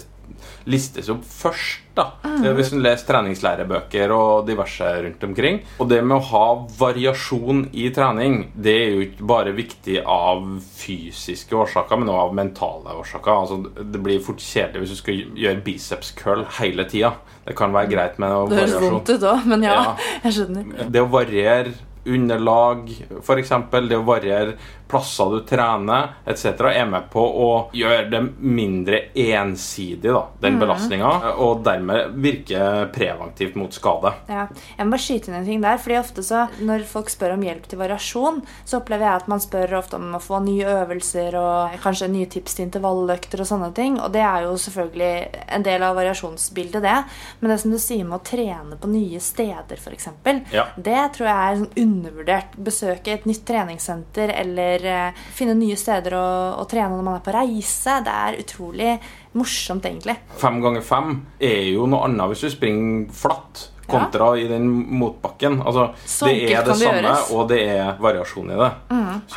listes 0.70 1.08
opp 1.12 1.24
først. 1.26 1.80
da 1.94 2.04
Mm. 2.24 2.54
Hvis 2.56 2.70
du 2.72 2.78
leser 2.80 3.04
treningslærebøker 3.06 4.10
og 4.14 4.46
diverse 4.46 4.86
rundt 5.04 5.22
omkring. 5.24 5.60
Og 5.78 5.88
det 5.90 5.98
med 6.04 6.16
å 6.16 6.24
ha 6.30 6.66
variasjon 6.78 7.66
i 7.74 7.90
trening, 7.90 8.50
det 8.54 8.72
er 8.72 8.90
jo 8.94 9.02
ikke 9.04 9.26
bare 9.28 9.52
viktig 9.52 9.98
av 10.06 10.40
fysiske 10.78 11.52
årsaker, 11.52 11.98
men 12.00 12.08
også 12.08 12.22
av 12.30 12.34
mentale 12.34 12.94
årsaker. 13.02 13.32
Altså, 13.42 13.84
det 13.92 14.02
blir 14.02 14.22
fort 14.24 14.40
kjedelig 14.40 14.80
hvis 14.86 14.94
du 14.96 14.96
skal 15.02 15.20
gjøre 15.44 15.62
biceps 15.66 16.12
curl 16.16 16.44
hele 16.58 16.84
tida. 16.88 17.12
Det 17.44 17.54
kan 17.58 17.72
være 17.74 17.90
greit 17.92 18.18
med 18.22 18.30
noe 18.32 18.48
Det 18.48 18.58
høres 18.62 18.80
vondt 18.80 19.10
ut 19.10 19.28
òg, 19.34 19.46
men 19.46 19.62
ja, 19.62 19.74
Ja. 19.74 19.96
jeg 20.24 20.32
skjønner. 20.38 20.90
Det 20.90 21.02
å 21.02 21.10
variere 21.12 21.74
underlag, 22.04 22.88
f.eks. 23.22 23.52
Det 23.88 23.98
å 23.98 24.06
variere 24.06 24.56
plasser 24.92 25.30
du 25.32 25.38
trener 25.48 26.10
etc., 26.28 26.60
er 26.68 26.84
med 26.88 27.06
på 27.12 27.22
å 27.22 27.48
gjøre 27.72 28.10
det 28.12 28.20
mindre 28.44 28.98
ensidig, 29.16 30.10
da, 30.12 30.26
den 30.42 30.58
belastninga, 30.60 31.12
og 31.40 31.62
dermed 31.64 32.12
virke 32.20 32.66
preventivt 32.92 33.56
mot 33.56 33.72
skade. 33.72 34.12
Ja. 34.28 34.44
Jeg 34.76 34.84
må 34.88 34.92
bare 34.96 35.04
skyte 35.06 35.30
inn 35.30 35.38
en 35.38 35.48
ting 35.48 35.62
der. 35.64 35.78
fordi 35.80 35.96
ofte 36.00 36.24
så, 36.26 36.42
Når 36.60 36.84
folk 36.90 37.08
spør 37.10 37.34
om 37.38 37.46
hjelp 37.46 37.64
til 37.70 37.80
variasjon, 37.80 38.42
så 38.68 38.80
opplever 38.82 39.06
jeg 39.06 39.22
at 39.22 39.30
man 39.32 39.40
spør 39.40 39.78
ofte 39.78 39.96
om 39.96 40.12
å 40.18 40.20
få 40.22 40.42
nye 40.44 40.68
øvelser 40.82 41.38
og 41.40 41.78
kanskje 41.82 42.10
nye 42.12 42.28
tips 42.28 42.58
til 42.58 42.66
intervalløkter 42.68 43.40
og 43.40 43.48
sånne 43.48 43.72
ting. 43.74 43.96
Og 44.00 44.12
det 44.12 44.20
er 44.26 44.44
jo 44.44 44.52
selvfølgelig 44.60 45.12
en 45.56 45.64
del 45.66 45.86
av 45.88 45.96
variasjonsbildet, 45.96 46.82
det. 46.84 46.98
Men 47.40 47.54
det 47.54 47.60
som 47.64 47.72
du 47.72 47.78
sier 47.80 48.04
med 48.04 48.20
å 48.20 48.26
trene 48.28 48.76
på 48.76 48.92
nye 48.92 49.20
steder, 49.24 49.80
f.eks., 49.80 50.10
Ja. 50.52 50.66
det 50.76 51.00
tror 51.16 51.28
jeg 51.28 51.36
er 51.38 51.56
sånn 51.62 51.72
undervurdert. 51.92 52.56
Besøke 52.56 53.12
et 53.14 53.26
nytt 53.28 53.44
treningssenter 53.48 54.32
eller 54.34 54.86
eh, 54.88 55.20
finne 55.36 55.54
nye 55.58 55.76
steder 55.78 56.16
å, 56.18 56.24
å 56.62 56.64
trene 56.70 56.96
når 56.96 57.06
man 57.06 57.18
er 57.20 57.26
på 57.26 57.34
reise. 57.36 57.98
Det 58.06 58.16
er 58.26 58.40
utrolig 58.42 58.94
morsomt, 59.38 59.86
egentlig. 59.88 60.16
Fem 60.40 60.58
ganger 60.64 60.84
fem 60.84 61.14
er 61.40 61.62
jo 61.72 61.86
noe 61.90 62.08
annet 62.08 62.32
hvis 62.32 62.46
du 62.48 62.50
springer 62.56 63.06
flatt. 63.16 63.68
Kontra 63.92 64.30
i 64.38 64.44
den 64.48 64.68
motbakken. 64.96 65.58
Altså, 65.66 65.88
Så 66.08 66.28
det 66.30 66.46
er 66.54 66.62
det 66.62 66.70
det 66.70 66.76
samme, 66.80 67.00
gjøres. 67.02 67.24
og 67.34 67.48
det 67.50 67.58
er 67.74 67.98
variasjon 68.00 68.52
i 68.54 68.60
det. 68.60 68.68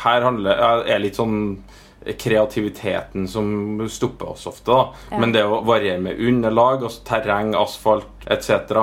Her 0.00 0.24
handler, 0.24 0.62
er 0.86 1.02
litt 1.02 1.18
sånn 1.18 1.34
kreativiteten 2.18 3.28
som 3.28 3.88
stopper 3.90 4.32
oss 4.32 4.46
ofte. 4.46 4.70
Ja. 5.10 5.20
Men 5.20 5.32
det 5.34 5.44
å 5.46 5.62
variere 5.66 6.00
med 6.02 6.20
underlag, 6.20 6.84
altså 6.86 7.04
terreng, 7.08 7.54
asfalt, 7.58 8.26
etc. 8.26 8.76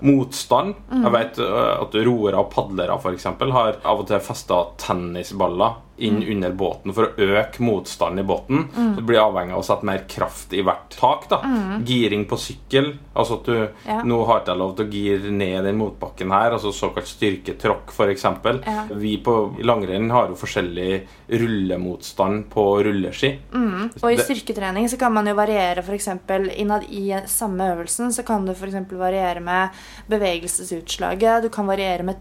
Motstand. 0.00 0.76
Jeg 0.92 1.14
vet 1.16 1.40
øh, 1.44 1.74
at 1.80 1.96
roere 2.06 2.40
og 2.40 2.50
padlere 2.54 2.98
for 3.00 3.16
eksempel, 3.16 3.54
har 3.56 3.80
av 3.84 4.02
og 4.02 4.10
til 4.10 4.22
festa 4.24 4.64
tennisballer 4.80 5.78
inn 6.00 6.22
under 6.32 6.52
båten 6.56 6.94
for 6.96 7.10
å 7.10 7.28
øke 7.40 7.62
motstanden 7.64 8.24
i 8.24 8.26
båten. 8.28 8.66
Så 8.74 8.96
det 8.96 9.06
blir 9.08 9.20
avhengig 9.22 9.54
av 9.54 9.62
å 9.62 9.66
sette 9.66 9.86
mer 9.86 10.04
kraft 10.08 10.52
i 10.56 10.62
hvert 10.66 10.96
tak. 10.96 11.28
da. 11.30 11.40
Giring 11.86 12.24
på 12.30 12.38
sykkel. 12.40 12.92
Altså 13.14 13.40
at 13.40 13.44
du 13.50 13.56
Ja. 13.86 14.02
Nå 14.04 14.24
har 14.26 14.40
ikke 14.40 14.52
jeg 14.54 14.58
lov 14.58 14.76
til 14.76 14.86
å 14.86 14.90
gire 14.90 15.30
ned 15.30 15.64
den 15.64 15.76
motbakken 15.78 16.30
her, 16.32 16.52
altså 16.56 16.72
såkalt 16.72 17.06
styrketråkk 17.06 17.92
f.eks. 17.92 18.24
Ja. 18.24 18.84
Vi 18.90 19.16
på 19.22 19.34
langrenn 19.62 20.10
har 20.10 20.28
jo 20.28 20.38
forskjellig 20.40 21.02
rullemotstand 21.30 22.48
på 22.52 22.64
rulleski. 22.84 23.32
Og 24.02 24.08
i 24.12 24.18
styrketrening 24.20 24.88
så 24.90 24.98
kan 25.00 25.12
man 25.12 25.28
jo 25.28 25.34
variere 25.38 25.84
f.eks. 25.84 26.08
innad 26.56 26.84
i 26.88 27.12
samme 27.26 27.70
øvelsen. 27.74 28.12
Så 28.12 28.24
kan 28.26 28.46
du 28.46 28.52
f.eks. 28.52 28.76
variere 28.92 29.40
med 29.40 29.76
bevegelsesutslaget. 30.10 31.42
Du 31.42 31.48
kan 31.52 31.66
variere 31.66 32.02
med 32.06 32.20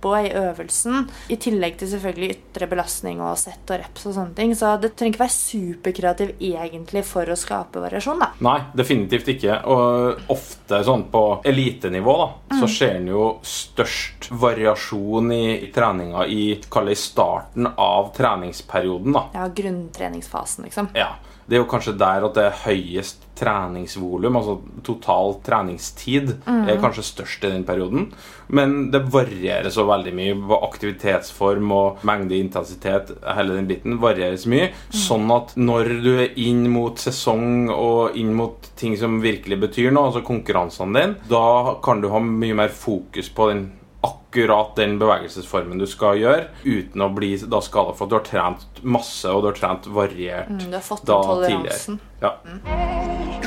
tempoet 0.00 0.30
i 0.30 0.34
øvelsen. 0.34 1.08
I 1.28 1.36
tillegg 1.36 1.78
til 1.78 1.90
selvfølgelig 1.90 2.36
ytre 2.36 2.68
belastning 2.70 3.20
og 3.20 3.38
sett 3.38 3.70
og 3.70 3.80
reps 3.80 4.06
og 4.06 4.14
sånne 4.14 4.34
ting. 4.34 4.54
Så 4.56 4.72
det 4.80 4.94
trenger 4.96 5.14
ikke 5.14 5.24
være 5.24 5.36
superkreativ 5.36 6.32
egentlig 6.40 7.04
for 7.04 7.28
å 7.28 7.36
skape 7.36 7.80
variasjon, 7.80 8.20
da. 8.20 8.30
Nei, 8.40 8.58
definitivt 8.76 9.28
ikke. 9.34 9.60
Og 9.70 10.30
ofte 10.32 10.82
sånn 10.86 11.06
på 11.12 11.24
elitenivå 11.44 12.16
da, 12.20 12.28
så 12.60 12.68
ser 12.70 12.96
en 12.96 13.10
jo 13.12 13.26
størst 13.42 14.30
variasjon 14.30 15.32
i, 15.32 15.70
treninga 15.74 16.26
i 16.26 16.44
kall 16.70 16.90
det 16.90 16.98
starten 16.98 17.68
av 17.76 18.12
treningsperioden. 18.16 19.12
da. 19.12 19.26
Ja, 19.34 19.48
grunntreningsfasen, 19.54 20.64
liksom. 20.66 20.90
Ja, 20.96 21.12
Det 21.50 21.58
er 21.58 21.64
jo 21.64 21.70
kanskje 21.70 21.96
der 21.98 22.22
at 22.22 22.36
det 22.36 22.44
er 22.46 22.60
høyest 22.62 23.24
treningsvolum, 23.40 24.36
altså 24.38 24.54
total 24.86 25.32
treningstid, 25.42 26.34
er 26.46 26.78
kanskje 26.78 27.02
størst 27.08 27.46
i 27.46 27.50
den 27.50 27.64
perioden. 27.66 28.10
Men 28.54 28.90
det 28.92 29.00
varierer 29.10 29.72
så 29.72 29.86
veldig 29.88 30.12
mye. 30.14 30.36
Hva 30.46 30.60
Aktivitetsform 30.68 31.72
og 31.74 32.04
mengde 32.06 32.38
intensitet, 32.38 33.10
hele 33.24 33.56
den 33.56 33.66
biten 33.70 33.98
varierer 34.02 34.38
så 34.38 34.52
mye. 34.52 34.70
Sånn 34.94 35.26
at 35.34 35.56
når 35.58 35.92
du 36.04 36.10
er 36.12 36.38
inn 36.38 36.66
mot 36.70 37.00
sesong 37.00 37.70
og 37.74 38.18
inn 38.20 38.30
mot 38.38 38.70
ting 38.78 38.94
som 39.00 39.18
virkelig 39.24 39.58
betyr 39.66 39.90
noe, 39.90 40.12
altså 40.12 40.22
konkurransene 40.26 41.00
dine, 41.00 41.28
da 41.30 41.80
kan 41.82 42.04
du 42.04 42.12
ha 42.14 42.22
mye 42.22 42.62
mer 42.62 42.70
fokus 42.74 43.32
på 43.34 43.50
den 43.50 43.66
akkurat 44.02 44.76
den 44.76 44.98
bevegelsesformen 45.00 45.78
du 45.78 45.86
skal 45.90 46.16
gjøre, 46.20 46.46
uten 46.64 47.02
å 47.02 47.08
bli 47.14 47.34
da 47.50 47.60
skada 47.60 47.92
for 47.96 48.06
at 48.06 48.10
du 48.10 48.16
har 48.16 48.24
trent 48.28 48.82
masse 48.82 49.28
og 49.28 49.42
du 49.42 49.50
har 49.50 49.58
trent 49.58 49.86
variert 49.92 50.48
Mm, 50.48 50.70
du 50.70 50.76
har 50.78 50.84
fått 50.86 51.04
da 51.06 51.18
toleransen. 51.22 51.98
tidligere. 51.98 52.00
Ja. 52.22 53.40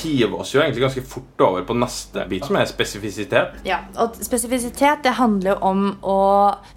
Hiver 0.00 0.40
oss 0.40 0.54
jo 0.54 0.60
egentlig 0.62 0.80
ganske 0.86 1.02
fort 1.04 1.42
over 1.44 1.64
på 1.68 1.74
neste 1.76 2.22
bit, 2.30 2.46
som 2.48 2.56
er 2.56 2.64
spesifisitet. 2.70 3.58
Ja, 3.68 3.82
og 4.00 4.14
spesifisitet 4.24 5.02
det 5.04 5.12
handler 5.18 5.52
jo 5.52 5.58
om 5.68 5.82
å 6.00 6.20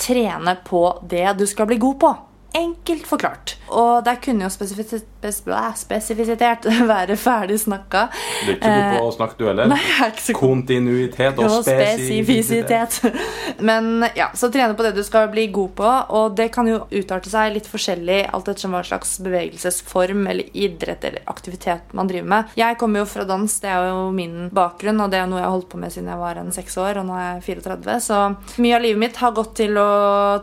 trene 0.02 0.58
på 0.67 0.82
det 1.08 1.30
du 1.39 1.45
skal 1.47 1.69
bli 1.69 1.78
god 1.80 1.99
på. 2.04 2.12
Enkelt 2.53 3.07
forklart. 3.09 3.55
Og 3.73 4.03
der 4.05 4.19
kunne 4.21 4.45
jo 4.45 4.49
spesifisitet, 4.53 5.07
spes, 5.33 6.09
være 6.93 7.15
ferdig 7.17 7.57
snakka. 7.63 8.03
Du 8.45 8.51
er 8.51 8.57
ikke 8.57 8.73
god 8.73 8.97
på 8.99 9.07
å 9.07 9.13
snakke, 9.15 9.37
du 9.39 9.47
heller. 9.47 9.63
Eh, 9.65 9.71
Nei, 9.73 9.79
jeg 9.81 10.03
er 10.05 10.11
ikke 10.13 10.25
så 10.25 10.35
god 10.35 10.43
Kontinuitet 10.43 11.41
og 11.41 11.55
spesifisitet. 11.65 12.97
spesifisitet. 12.99 13.61
Men 13.69 14.05
ja, 14.13 14.27
så 14.37 14.51
trene 14.53 14.77
på 14.77 14.85
det 14.85 14.91
du 14.97 15.01
skal 15.05 15.31
bli 15.33 15.47
god 15.55 15.71
på, 15.79 15.93
og 16.19 16.35
det 16.37 16.49
kan 16.53 16.69
jo 16.69 16.83
utarte 16.91 17.31
seg 17.31 17.55
litt 17.55 17.69
forskjellig 17.71 18.19
alt 18.29 18.51
ettersom 18.51 18.75
hva 18.77 18.83
slags 18.85 19.15
bevegelsesform 19.25 20.27
eller 20.29 20.53
idrett 20.53 21.09
eller 21.09 21.25
aktivitet 21.33 21.95
man 21.97 22.11
driver 22.11 22.29
med. 22.35 22.53
Jeg 22.59 22.77
kommer 22.81 23.01
jo 23.01 23.09
fra 23.09 23.25
dans, 23.29 23.57
det 23.63 23.71
er 23.71 23.89
jo 23.89 24.05
min 24.13 24.51
bakgrunn, 24.53 25.01
og 25.01 25.09
det 25.09 25.23
er 25.23 25.31
noe 25.31 25.41
jeg 25.41 25.47
har 25.49 25.55
holdt 25.55 25.71
på 25.73 25.81
med 25.81 25.95
siden 25.95 26.11
jeg 26.13 26.21
var 26.21 26.41
en 26.41 26.53
seks 26.53 26.77
år, 26.77 27.01
og 27.01 27.09
nå 27.09 27.17
er 27.17 27.27
jeg 27.31 27.63
34, 27.63 27.97
så 28.11 28.21
mye 28.61 28.77
av 28.77 28.85
livet 28.85 29.03
mitt 29.07 29.21
har 29.23 29.33
gått 29.33 29.55
til 29.63 29.81
å 29.81 29.89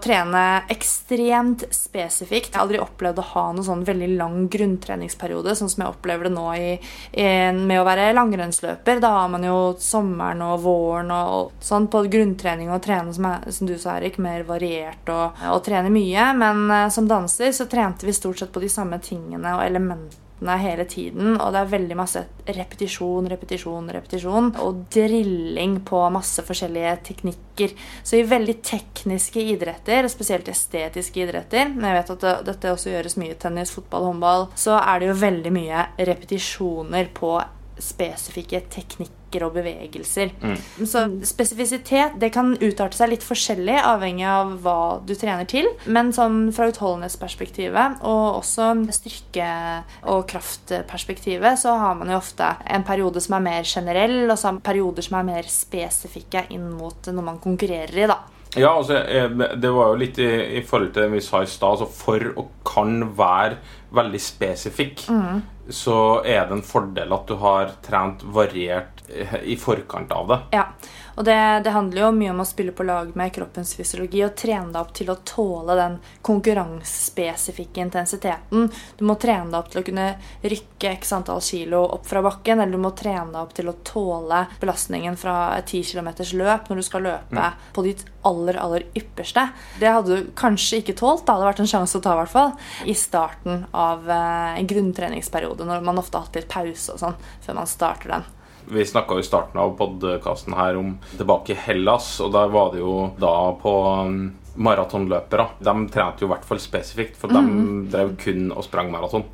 trene 0.02 0.44
ekstremt 0.74 1.68
spesifikt. 1.70 1.99
Jeg 2.00 2.42
har 2.52 2.62
aldri 2.62 2.80
opplevd 2.82 3.20
å 3.22 3.26
ha 3.32 3.44
noen 3.52 3.66
sånn 3.66 3.84
veldig 3.86 4.08
lang 4.16 4.46
grunntreningsperiode, 4.52 5.54
sånn 5.56 5.72
som 5.72 5.84
jeg 5.84 5.94
opplever 5.94 6.28
det 6.28 6.34
nå 6.34 6.46
i, 6.56 6.70
i, 7.12 7.26
med 7.56 7.80
å 7.80 7.86
være 7.88 8.10
langrennsløper. 8.16 9.02
Da 9.02 9.12
har 9.18 9.28
man 9.32 9.44
jo 9.46 9.58
sommeren 9.80 10.42
og 10.46 10.64
våren 10.64 11.12
og 11.14 11.60
sånn 11.64 11.90
på 11.92 12.04
grunntrening 12.12 12.72
og 12.72 12.82
trene, 12.84 13.14
som, 13.16 13.28
er, 13.30 13.50
som 13.54 13.68
du 13.68 13.76
sa, 13.78 13.98
Erik, 13.98 14.20
mer 14.22 14.46
variert 14.48 15.12
og, 15.12 15.38
og 15.52 15.62
trene 15.66 15.92
mye. 15.92 16.30
Men 16.40 16.66
eh, 16.70 16.88
som 16.94 17.08
danser 17.10 17.54
så 17.56 17.68
trente 17.70 18.08
vi 18.08 18.16
stort 18.16 18.40
sett 18.40 18.52
på 18.54 18.62
de 18.64 18.72
samme 18.72 19.00
tingene 19.04 19.56
og 19.58 19.64
elementene 19.66 20.29
hele 20.61 20.87
tiden, 20.88 21.35
og 21.37 21.53
det 21.53 21.61
er 21.61 21.72
veldig 21.74 21.96
masse 21.98 22.22
repetisjon, 22.48 23.29
repetisjon, 23.31 23.90
repetisjon, 23.92 24.50
og 24.64 24.85
drilling 24.92 25.79
på 25.87 26.00
masse 26.14 26.44
forskjellige 26.46 26.96
teknikker. 27.11 27.76
Så 28.03 28.18
i 28.18 28.26
veldig 28.29 28.57
tekniske 28.64 29.44
idretter, 29.53 30.09
spesielt 30.12 30.48
estetiske 30.48 31.24
idretter, 31.26 31.68
men 31.74 31.90
jeg 31.90 31.98
vet 32.00 32.12
at 32.16 32.26
det, 32.26 32.35
dette 32.50 32.74
også 32.74 32.94
gjøres 32.94 33.18
mye 33.20 33.38
tennis, 33.40 33.74
fotball, 33.76 34.11
håndball, 34.11 34.48
så 34.59 34.81
er 34.81 35.00
det 35.00 35.11
jo 35.11 35.20
veldig 35.20 35.55
mye 35.55 35.87
repetisjoner 36.00 37.12
på 37.14 37.37
spesifikke 37.84 38.62
teknikker 38.72 39.44
og 39.46 39.54
bevegelser. 39.54 40.32
Så 40.86 41.04
spesifisitet 41.28 42.16
det 42.20 42.32
kan 42.34 42.56
utarte 42.58 42.98
seg 42.98 43.12
litt 43.12 43.26
forskjellig 43.26 43.76
avhengig 43.78 44.26
av 44.26 44.56
hva 44.64 44.78
du 45.06 45.14
trener 45.14 45.46
til. 45.50 45.68
Men 45.86 46.12
sånn 46.16 46.50
fra 46.56 46.70
utholdenhetsperspektivet 46.72 48.02
og 48.02 48.40
også 48.40 48.72
styrke- 48.96 49.84
og 50.10 50.26
kraftperspektivet 50.30 51.60
så 51.62 51.76
har 51.78 51.94
man 52.00 52.10
jo 52.10 52.18
ofte 52.18 52.54
en 52.66 52.86
periode 52.86 53.22
som 53.22 53.38
er 53.38 53.46
mer 53.46 53.68
generell, 53.68 54.18
og 54.30 54.38
så 54.38 54.56
perioder 54.64 55.06
som 55.06 55.20
er 55.20 55.30
mer 55.30 55.50
spesifikke 55.50 56.48
inn 56.50 56.70
mot 56.74 57.10
noe 57.10 57.30
man 57.30 57.42
konkurrerer 57.42 58.04
i. 58.04 58.10
da. 58.10 58.20
Ja, 58.58 58.72
altså, 58.76 58.96
eh, 59.06 59.28
det 59.56 59.70
var 59.70 59.92
jo 59.92 59.98
litt 60.00 60.18
i, 60.18 60.30
i 60.58 60.62
forhold 60.66 60.92
til 60.94 61.04
det 61.04 61.12
vi 61.12 61.20
sa 61.22 61.42
i 61.42 61.46
stad. 61.46 61.76
Altså, 61.76 61.86
for 61.86 62.18
å 62.40 62.46
kan 62.66 62.96
være 63.16 63.58
veldig 63.94 64.20
spesifikk, 64.22 65.04
Mm. 65.10 65.42
så 65.70 66.24
er 66.26 66.46
det 66.48 66.56
en 66.58 66.62
fordel 66.66 67.12
at 67.14 67.26
du 67.30 67.36
har 67.36 67.70
trent 67.82 68.22
variert 68.24 69.04
eh, 69.08 69.36
i 69.44 69.56
forkant 69.56 70.10
av 70.12 70.26
det. 70.28 70.40
Ja, 70.58 70.64
og 71.20 71.24
det, 71.24 71.61
det 71.64 71.72
handler 71.74 72.00
jo 72.00 72.11
mye 72.16 72.30
om 72.33 72.38
å 72.40 72.44
spille 72.48 72.72
på 72.72 72.85
lag 72.88 73.11
med 73.18 73.33
kroppens 73.37 73.74
fysiologi 73.76 74.22
og 74.24 74.33
trene 74.40 74.70
deg 74.72 74.78
opp 74.80 74.94
til 74.96 75.11
å 75.12 75.18
tåle 75.28 75.74
den 75.76 75.98
konkurransespesifikke 76.24 77.83
intensiteten. 77.85 78.70
Du 78.96 79.04
må 79.04 79.18
trene 79.20 79.50
deg 79.52 79.59
opp 79.59 79.68
til 79.68 79.83
å 79.83 79.85
kunne 79.85 80.06
rykke 80.40 80.94
x 80.94 81.12
antall 81.12 81.42
kilo 81.44 81.83
opp 81.98 82.09
fra 82.09 82.22
bakken, 82.24 82.62
eller 82.64 82.72
du 82.72 82.80
må 82.80 82.94
trene 82.96 83.35
deg 83.35 83.42
opp 83.42 83.52
til 83.59 83.68
å 83.68 83.76
tåle 83.85 84.40
belastningen 84.62 85.20
fra 85.20 85.37
et 85.59 85.68
10 85.68 85.92
km 85.92 86.11
løp 86.40 86.72
når 86.72 86.80
du 86.80 86.87
skal 86.88 87.06
løpe 87.11 87.52
på 87.76 87.85
ditt 87.85 88.06
aller, 88.24 88.56
aller 88.64 88.88
ypperste. 88.96 89.44
Det 89.76 89.92
hadde 89.92 90.16
du 90.22 90.35
kanskje 90.40 90.80
ikke 90.80 90.96
tålt, 90.96 91.26
da. 91.26 91.35
det 91.35 91.37
hadde 91.37 91.52
vært 91.52 91.64
en 91.66 91.72
sjanse 91.76 92.00
å 92.00 92.04
ta, 92.09 92.16
i 92.16 92.22
hvert 92.22 92.33
fall, 92.33 92.56
i 92.88 92.96
starten 92.96 93.66
av 93.76 94.09
eh, 94.09 94.56
en 94.56 94.72
grunntreningsperiode, 94.72 95.68
når 95.68 95.85
man 95.85 96.00
ofte 96.00 96.16
har 96.16 96.30
hatt 96.30 96.40
litt 96.40 96.48
pause 96.48 96.96
og 96.96 97.04
sånn 97.04 97.24
før 97.44 97.61
man 97.61 97.76
starter 97.76 98.16
den. 98.16 98.30
Vi 98.70 98.87
snakka 98.87 99.18
i 99.18 99.22
starten 99.26 99.59
av 99.61 99.72
podkasten 99.78 100.54
her 100.54 100.76
om 100.78 100.92
tilbake 101.16 101.52
i 101.52 101.59
Hellas, 101.59 102.12
og 102.22 102.30
der 102.37 102.52
var 102.52 102.70
det 102.70 102.78
jo 102.85 103.09
da 103.18 103.33
på 103.59 103.72
um, 104.06 104.20
maratonløpere. 104.56 105.46
De 105.60 105.74
trente 105.92 106.24
jo 106.24 106.28
i 106.28 106.30
hvert 106.32 106.44
fall 106.48 106.60
spesifikt, 106.62 107.16
for 107.20 107.28
de 107.32 107.40
de 107.40 107.90
drev 107.92 108.10
kun 108.20 108.50
og 108.52 108.64
sprang 108.66 108.90
maraton. 108.92 109.24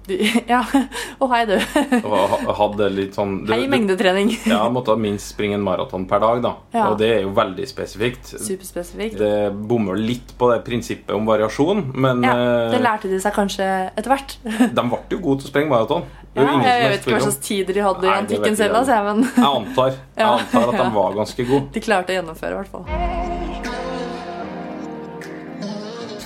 Ja, 0.49 0.61
og 1.21 1.31
hei 1.33 1.43
du. 1.49 1.55
Og 2.03 2.53
hadde 2.59 2.89
litt 2.95 3.17
sånn 3.17 3.39
du- 3.47 3.53
Hei 3.53 3.67
mengdetrening. 3.71 4.33
Ja, 4.47 4.65
måtte 4.73 4.97
minst 5.01 5.33
springe 5.35 5.55
en 5.59 5.65
maraton 5.67 6.07
per 6.09 6.21
dag, 6.23 6.43
da. 6.45 6.55
Ja. 6.75 6.89
Og 6.91 6.99
det 7.01 7.11
er 7.19 7.23
jo 7.27 7.33
veldig 7.37 7.67
spesifikt. 7.69 8.35
Superspesifikt. 8.41 9.19
Det 9.21 9.33
bommer 9.69 9.97
litt 9.99 10.35
på 10.39 10.51
det 10.53 10.61
prinsippet 10.67 11.15
om 11.17 11.27
variasjon, 11.29 11.91
men 11.95 12.23
Ja, 12.27 12.35
det 12.71 12.79
eh, 12.81 12.85
lærte 12.85 13.11
de 13.11 13.21
seg 13.23 13.35
kanskje 13.37 13.67
etter 13.97 14.13
hvert. 14.15 14.37
de 14.79 14.87
ble 14.93 15.03
jo 15.11 15.19
gode 15.25 15.43
til 15.43 15.51
å 15.51 15.53
sprenge 15.55 15.73
maraton. 15.73 16.07
Ja, 16.37 16.45
jeg 16.61 16.91
vet 16.93 17.07
ikke 17.07 17.15
hva 17.17 17.23
slags 17.25 17.41
tider 17.47 17.73
de 17.73 17.81
hadde 17.81 18.05
i 18.05 18.09
det 18.11 18.17
antikken 18.21 18.57
selv, 18.59 18.75
altså, 18.83 18.99
men 19.07 19.23
Jeg 19.25 19.47
antar, 19.49 19.95
jeg 20.19 20.27
antar 20.37 20.69
at 20.75 20.81
de 20.85 20.89
var 20.99 21.15
ganske 21.17 21.49
gode. 21.49 21.71
de 21.73 21.81
klarte 21.81 22.13
å 22.13 22.19
gjennomføre, 22.21 22.53
i 22.53 22.61
hvert 22.61 22.75
fall. 22.75 23.56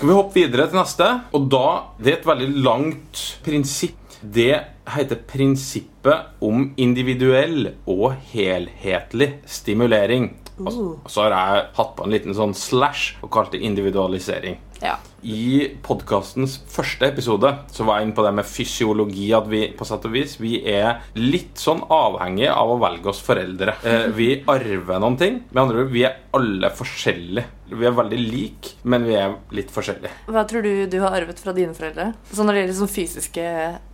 Skal 0.01 0.09
vi 0.09 0.15
hoppe 0.17 0.41
videre 0.41 0.65
til 0.65 0.79
neste? 0.79 1.07
Og 1.37 1.43
da, 1.53 1.67
Det 2.01 2.09
er 2.09 2.15
et 2.15 2.29
veldig 2.31 2.63
langt 2.65 3.19
prinsipp. 3.45 4.15
Det 4.25 4.55
heter 4.89 5.19
prinsippet 5.29 6.41
om 6.41 6.71
individuell 6.81 7.75
og 7.85 8.15
helhetlig 8.33 9.43
stimulering. 9.45 10.31
Og 10.57 10.73
Uh. 10.73 10.97
så 11.07 11.27
har 11.27 11.31
jeg 11.37 11.67
hatt 11.77 11.93
på 11.97 12.05
en 12.05 12.15
liten 12.17 12.33
sånn 12.33 12.55
slash 12.57 13.19
og 13.21 13.29
kalt 13.31 13.53
det 13.53 13.61
individualisering. 13.61 14.57
Ja. 14.81 14.97
I 15.21 15.77
podkastens 15.85 16.55
første 16.73 17.11
episode 17.11 17.51
så 17.69 17.85
var 17.85 17.99
jeg 18.01 18.09
inne 18.09 18.17
på 18.17 18.25
det 18.25 18.33
med 18.39 18.49
fysiologi. 18.49 19.27
At 19.37 19.49
vi 19.53 19.67
på 19.77 19.85
sett 19.85 20.07
og 20.09 20.15
vis 20.15 20.39
vi 20.41 20.55
er 20.73 21.03
litt 21.21 21.61
sånn 21.61 21.83
avhengig 21.93 22.49
av 22.49 22.73
å 22.73 22.79
velge 22.81 23.13
oss 23.13 23.23
foreldre. 23.25 23.77
Eh, 23.91 24.07
vi 24.15 24.27
arver 24.47 25.01
noen 25.03 25.17
ting. 25.19 25.39
Med 25.51 25.61
andre 25.63 25.83
ord, 25.83 25.89
vi 25.91 26.05
er 26.07 26.21
alle 26.37 26.69
forskjellige. 26.77 27.43
Vi 27.71 27.87
er 27.87 27.95
veldig 27.95 28.19
like, 28.21 28.75
men 28.91 29.07
vi 29.07 29.17
er 29.19 29.33
litt 29.57 29.71
forskjellige. 29.75 30.13
Hva 30.31 30.45
tror 30.47 30.63
du 30.63 30.87
du 30.91 30.97
har 31.03 31.17
arvet 31.17 31.41
fra 31.43 31.55
dine 31.57 31.75
foreldre? 31.75 32.11
Så 32.31 32.45
når 32.47 32.55
det 32.55 32.63
gjelder 32.63 32.79
sånn 32.79 32.93
fysiske 32.93 33.47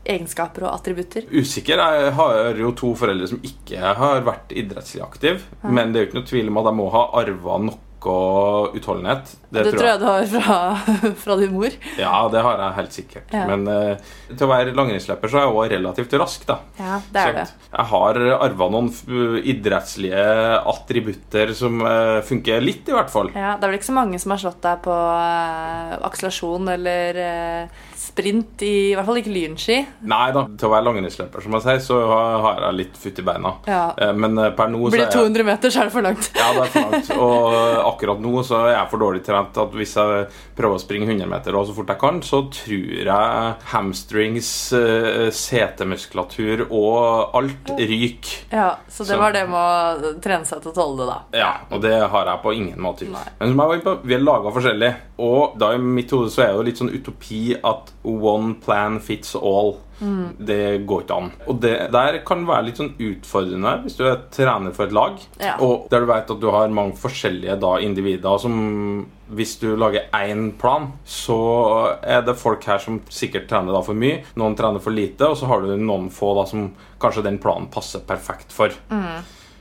egenskaper 0.04 0.66
og 0.66 0.74
attributter? 0.74 1.28
Usikker. 1.32 1.80
Jeg 1.80 2.12
har 2.18 2.60
jo 2.60 2.74
to 2.76 2.92
foreldre 2.98 3.30
som 3.30 3.40
ikke 3.46 3.94
har 4.00 4.24
vært 4.26 4.52
idrettslig 4.56 5.04
aktive. 5.06 5.40
Men 5.64 5.92
det 5.92 6.00
er 6.00 6.04
jo 6.04 6.10
ikke 6.10 6.20
noe 6.20 6.30
tvil 6.34 6.52
om 6.52 6.60
at 6.60 6.70
jeg 6.70 6.80
må 6.82 6.90
ha 6.96 7.04
arva 7.22 7.58
noe 7.70 7.85
utholdenhet. 8.76 9.34
Det, 9.50 9.64
tror 9.72 9.86
jeg 9.86 10.00
du 10.02 10.06
har 10.06 10.26
fra, 10.30 10.58
fra 11.24 11.36
din 11.40 11.54
mor. 11.54 11.74
Ja, 11.98 12.26
det 12.32 12.42
har 12.44 12.62
jeg 12.62 12.76
helt 12.80 12.96
sikkert. 12.96 13.34
Ja. 13.34 13.44
Men 13.50 13.66
uh, 13.70 14.12
til 14.32 14.46
å 14.46 14.50
være 14.50 14.74
langrennsløper 14.76 15.32
så 15.32 15.40
er 15.40 15.46
jeg 15.46 15.54
også 15.54 15.66
relativt 15.74 16.16
rask, 16.20 16.46
da. 16.48 16.58
Ja, 16.80 17.00
det 17.12 17.24
er 17.24 17.36
det. 17.40 17.46
Jeg 17.70 17.90
har 17.92 18.20
arva 18.36 18.70
noen 18.72 18.90
idrettslige 19.42 20.26
attributter 20.74 21.54
som 21.56 21.80
uh, 21.84 22.22
funker 22.26 22.64
litt, 22.64 22.88
i 22.90 22.96
hvert 22.96 23.12
fall. 23.12 23.32
Ja, 23.34 23.54
det 23.56 23.66
er 23.66 23.72
vel 23.72 23.80
ikke 23.80 23.90
så 23.90 23.98
mange 23.98 24.20
som 24.22 24.34
har 24.34 24.42
slått 24.42 24.62
deg 24.66 24.82
på 24.84 24.96
uh, 24.96 25.96
akselerasjon 26.06 26.72
eller 26.76 27.20
eh, 27.20 27.84
sprint, 28.16 28.62
i, 28.64 28.90
i 28.90 28.94
hvert 28.96 29.04
fall 29.04 29.18
ikke 29.20 29.32
lynski. 29.34 29.76
Nei 30.08 30.30
da, 30.32 30.46
til 30.56 30.68
å 30.68 30.72
være 30.72 30.86
langrennsløper, 30.88 31.42
som 31.44 31.52
jeg 31.52 31.64
sier, 31.66 31.80
så 31.84 31.98
har 32.40 32.62
jeg 32.64 32.76
litt 32.78 32.96
futt 32.96 33.18
i 33.20 33.24
beina. 33.26 33.52
Ja. 33.68 33.82
Eh, 34.00 34.12
Men 34.16 34.38
eh, 34.40 34.50
per 34.56 34.70
nå 34.72 34.80
så 34.86 34.94
Blir 34.94 35.02
det 35.04 35.08
er 35.10 35.20
jeg 35.20 35.32
200 35.36 35.44
meter, 35.50 35.70
så 35.74 35.82
er 35.82 35.90
det 35.90 35.92
for 35.92 36.06
langt. 36.06 36.30
Ja, 36.36 36.46
det 36.56 36.62
er 36.64 36.72
for 36.72 36.86
langt. 36.86 37.10
Og 37.20 37.56
akkurat 37.92 38.22
nå 38.24 38.42
så 38.48 38.62
er 38.64 38.72
jeg 38.78 38.90
for 38.94 39.04
dårlig 39.04 39.22
trent 39.26 39.60
at 39.60 39.76
hvis 39.76 39.92
jeg 40.00 40.24
prøver 40.56 40.78
å 40.78 40.80
springe 40.82 41.06
100 41.10 41.28
meter 41.28 41.60
så 41.66 41.74
fort 41.76 41.92
jeg 41.92 42.00
kan, 42.00 42.22
så 42.24 42.40
tror 42.52 43.10
jeg 43.10 43.54
hamstrings, 43.72 44.50
eh, 44.72 45.28
setemuskulatur 45.34 46.66
og 46.70 47.36
alt 47.36 47.70
ryker. 47.78 48.36
Ja, 48.52 48.76
Så 48.88 49.04
det 49.04 49.12
Så- 49.14 49.18
var 49.18 49.32
det 49.32 49.44
med 49.48 49.58
å 49.58 50.20
trene 50.20 50.44
seg 50.46 50.62
til 50.62 50.72
å 50.72 50.74
tåle 50.74 50.96
det, 50.98 51.06
da. 51.06 51.18
Ja, 51.38 51.52
og 51.70 51.82
det 51.82 51.92
har 52.08 52.24
jeg 52.26 52.42
på 52.42 52.54
ingen 52.54 52.78
måte. 52.80 53.08
Nei. 53.10 53.24
Men 53.40 53.48
som 53.52 53.58
jeg 53.60 53.68
var 53.68 53.74
inne 53.74 53.84
på, 53.84 54.02
vi 54.06 54.14
er 54.14 54.18
laga 54.20 54.50
forskjellig. 54.52 54.94
Og 55.18 55.58
da 55.58 55.72
i 55.72 55.78
mitt 55.78 56.10
hode 56.10 56.28
så 56.30 56.42
er 56.42 56.46
det 56.48 56.56
jo 56.56 56.62
litt 56.62 56.78
sånn 56.78 56.92
utopi 56.92 57.56
at 57.64 57.92
one 58.06 58.54
plan 58.62 59.00
fits 59.02 59.34
all. 59.36 59.76
Mm. 59.98 60.34
Det 60.38 60.58
går 60.86 61.02
ikke 61.06 61.16
an. 61.16 61.30
Og 61.48 61.60
det 61.62 61.70
der 61.94 62.18
kan 62.28 62.42
være 62.46 62.66
litt 62.66 62.76
sånn 62.80 62.90
utfordrende 63.00 63.70
hvis 63.86 63.96
du 63.96 64.02
er 64.04 64.18
trener 64.34 64.74
for 64.76 64.84
et 64.84 64.92
lag, 64.92 65.16
Ja. 65.40 65.54
og 65.64 65.86
der 65.90 66.00
du 66.04 66.06
vet 66.10 66.30
at 66.34 66.40
du 66.42 66.50
har 66.52 66.68
mange 66.68 66.92
forskjellige 67.00 67.56
da 67.62 67.78
individer 67.80 68.38
som 68.38 69.06
hvis 69.32 69.56
du 69.58 69.70
lager 69.74 70.04
én 70.14 70.52
plan, 70.60 70.92
så 71.04 71.96
er 72.04 72.20
det 72.22 72.36
folk 72.38 72.62
her 72.68 72.78
som 72.78 73.00
sikkert 73.08 73.48
trener 73.48 73.72
da 73.72 73.80
for 73.82 73.94
mye, 73.98 74.20
noen 74.36 74.54
trener 74.54 74.78
for 74.84 74.94
lite, 74.94 75.26
og 75.32 75.36
så 75.40 75.48
har 75.50 75.64
du 75.64 75.72
noen 75.80 76.10
få 76.14 76.34
da 76.38 76.44
som 76.46 76.68
kanskje 77.00 77.24
den 77.26 77.38
planen 77.42 77.66
passer 77.72 78.04
perfekt 78.06 78.52
for. 78.54 78.70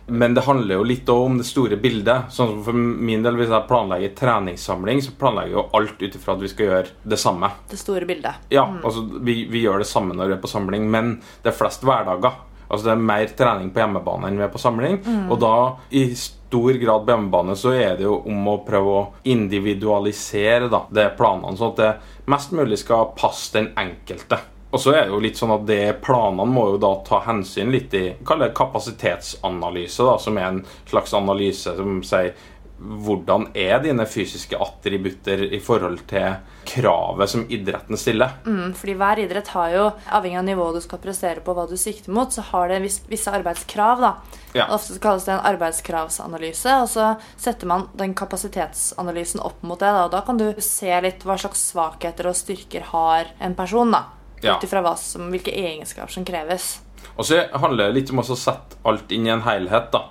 Men 0.08 0.36
det 0.38 0.44
handler 0.46 0.76
jo 0.76 0.86
litt 0.86 1.10
om 1.10 1.38
det 1.39 1.48
store 1.48 1.78
bildet. 1.82 2.30
Sånn 2.34 2.52
som 2.52 2.63
For 2.65 2.78
min 2.78 3.24
del, 3.26 3.38
Hvis 3.39 3.50
jeg 3.50 3.68
planlegger 3.70 4.15
treningssamling, 4.18 5.02
så 5.02 5.15
planlegger 5.18 5.52
jeg 5.52 5.58
jo 5.58 5.68
alt 5.80 6.02
ut 6.02 6.18
ifra 6.20 6.36
at 6.36 6.44
vi 6.44 6.52
skal 6.52 6.70
gjøre 6.70 6.91
det 7.04 7.20
samme. 7.22 7.52
Det 7.72 7.80
store 7.82 8.06
bildet. 8.06 8.46
Ja, 8.54 8.68
altså 8.84 9.06
vi, 9.22 9.46
vi 9.50 9.65
gjør 9.65 9.82
det 9.82 9.89
samme 9.89 10.13
når 10.18 10.30
vi 10.30 10.38
er 10.38 10.44
på 10.44 10.52
samling, 10.52 10.89
men 10.91 11.15
det 11.41 11.54
er 11.54 11.58
flest 11.58 11.86
hverdager. 11.86 12.38
Altså 12.65 12.88
Det 12.88 12.94
er 12.96 13.06
mer 13.10 13.28
trening 13.38 13.70
på 13.74 13.82
hjemmebane 13.82 14.30
enn 14.30 14.39
vi 14.39 14.46
er 14.46 14.54
på 14.54 14.62
samling. 14.62 14.98
Og 15.30 15.38
da, 15.41 15.54
i 15.94 16.08
stor 16.18 16.80
grad 16.82 17.06
på 17.06 17.13
hjemmebane, 17.13 17.56
så 17.58 17.74
er 17.78 17.98
det 18.00 18.08
jo 18.08 18.20
om 18.26 18.50
å 18.50 18.58
prøve 18.65 18.96
å 18.96 19.06
individualisere 19.24 20.70
da, 20.72 20.86
det 20.89 21.12
planene, 21.20 21.58
sånn 21.58 21.74
at 21.76 21.82
det 21.82 22.30
mest 22.32 22.56
mulig 22.58 22.80
skal 22.82 23.12
passe 23.18 23.54
den 23.58 23.72
enkelte. 23.78 24.41
Og 24.71 24.82
så 24.82 24.91
er 24.91 25.06
det 25.06 25.13
jo 25.13 25.21
litt 25.23 25.38
sånn 25.39 25.54
at 25.56 25.65
det 25.69 26.01
Planene 26.04 26.49
må 26.51 26.65
jo 26.73 26.78
da 26.82 26.89
ta 27.08 27.21
hensyn 27.28 27.69
litt 27.71 27.93
i 27.95 28.10
Kall 28.28 28.41
det 28.43 28.51
kapasitetsanalyse, 28.58 30.04
da, 30.04 30.17
som 30.19 30.38
er 30.38 30.49
en 30.49 30.65
slags 30.89 31.13
analyse 31.15 31.75
som 31.78 32.01
sier 32.04 32.34
hvordan 32.75 33.45
er 33.56 33.78
dine 33.80 34.04
fysiske 34.04 34.58
attributter 34.60 35.45
i 35.56 35.62
forhold 35.63 36.01
til 36.10 36.34
kravet 36.67 37.32
som 37.32 37.45
idretten 37.47 37.95
stiller? 37.95 38.34
Mm, 38.43 38.73
fordi 38.75 38.95
hver 38.99 39.21
idrett 39.23 39.47
har 39.56 39.69
jo, 39.71 39.86
avhengig 40.12 40.41
av 40.41 40.43
nivået 40.49 40.75
du 40.75 40.82
skal 40.84 40.99
prestere 40.99 41.39
på, 41.45 41.56
hva 41.56 41.63
du 41.69 41.78
sikter 41.80 42.12
mot, 42.12 42.34
så 42.36 42.43
har 42.49 42.67
det 42.73 42.82
vis- 42.84 42.99
visse 43.08 43.32
arbeidskrav. 43.32 44.01
da. 44.04 44.12
Ja. 44.51 44.67
Ofte 44.75 44.91
så 44.97 44.99
kalles 44.99 45.23
det 45.23 45.38
en 45.38 45.47
arbeidskravsanalyse, 45.54 46.75
og 46.82 46.89
så 46.91 47.08
setter 47.38 47.65
man 47.65 47.88
den 47.95 48.13
kapasitetsanalysen 48.13 49.39
opp 49.39 49.63
mot 49.63 49.80
det. 49.80 49.88
Da, 49.95 50.04
og 50.06 50.12
da 50.12 50.21
kan 50.28 50.38
du 50.38 50.51
se 50.60 50.91
litt 51.01 51.23
hva 51.23 51.39
slags 51.39 51.63
svakheter 51.71 52.28
og 52.28 52.36
styrker 52.36 52.91
har 52.91 53.32
en 53.39 53.56
person. 53.56 53.91
da. 53.91 54.04
Ja. 54.43 54.58
Ut 54.58 54.63
ifra 54.67 54.82
hvilke 54.84 55.52
egenskaper 55.52 56.12
som 56.12 56.26
kreves. 56.28 56.80
Og 57.15 57.24
så 57.28 57.38
handler 57.54 57.88
det 57.88 57.95
litt 58.02 58.10
om 58.12 58.19
å 58.19 58.26
sette 58.36 58.76
alt 58.86 59.12
inn 59.15 59.28
i 59.28 59.32
en 59.32 59.43
helhet. 59.45 59.91
da. 59.93 60.02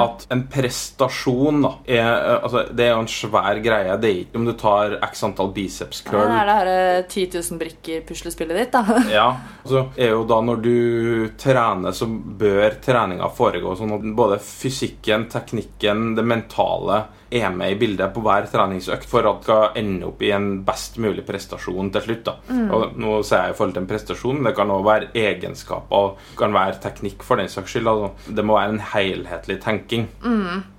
At 0.00 0.26
en 0.32 0.42
prestasjon 0.50 1.62
da, 1.64 1.70
er, 1.86 2.08
eh, 2.08 2.42
altså, 2.42 2.64
det 2.76 2.84
er 2.84 2.90
jo 2.92 3.00
en 3.04 3.10
svær 3.10 3.60
greie. 3.64 3.96
Det 4.00 4.10
er 4.10 4.18
ikke 4.24 4.40
om 4.40 4.48
du 4.48 4.52
tar 4.58 4.98
x 5.02 5.24
antall 5.24 5.52
biceps 5.56 6.02
Det 6.02 6.10
curl. 6.10 6.28
er 6.28 6.46
det 6.50 6.56
her 6.58 6.70
eh, 6.72 7.02
10 7.08 7.26
000 7.38 7.60
brikker-puslespillet 7.62 8.60
ditt, 8.60 8.72
da. 8.76 9.00
Ja, 9.18 9.28
så 9.64 9.86
er 9.96 10.12
jo 10.14 10.24
da 10.28 10.40
Når 10.44 10.60
du 10.64 11.30
trener, 11.40 11.92
så 11.96 12.06
bør 12.06 12.76
treninga 12.84 13.30
foregå 13.34 13.76
sånn 13.78 13.96
at 13.96 14.04
både 14.16 14.38
fysikken, 14.44 15.28
teknikken, 15.32 16.14
det 16.18 16.26
mentale 16.26 17.04
er 17.30 17.50
med 17.54 17.74
i 17.74 17.78
bildet 17.78 18.12
på 18.14 18.22
hver 18.24 18.48
treningsøkt 18.50 19.08
for 19.08 19.26
at 19.30 19.40
det 19.40 19.46
skal 19.46 19.80
ende 19.80 20.08
opp 20.08 20.22
i 20.22 20.32
en 20.34 20.48
best 20.66 20.98
mulig 21.02 21.24
prestasjon 21.28 21.90
til 21.94 22.06
slutt. 22.06 22.24
da. 22.26 22.36
Og 22.74 22.96
nå 23.00 23.18
sier 23.22 23.46
jeg 23.46 23.54
i 23.54 23.58
forhold 23.58 23.76
til 23.76 23.84
en 23.84 23.90
prestasjon, 23.90 24.44
det 24.46 24.54
kan 24.58 24.72
også 24.74 24.88
være 24.90 25.10
egenskaper, 25.14 26.14
det 26.30 26.40
kan 26.40 26.56
være 26.56 26.80
teknikk 26.82 27.26
for 27.26 27.40
den 27.40 27.52
saks 27.52 27.76
skyld. 27.76 27.90
Altså. 27.90 28.34
Det 28.34 28.46
må 28.46 28.58
være 28.58 28.74
en 28.76 28.82
helhetlig 28.94 29.60
tenking 29.62 30.08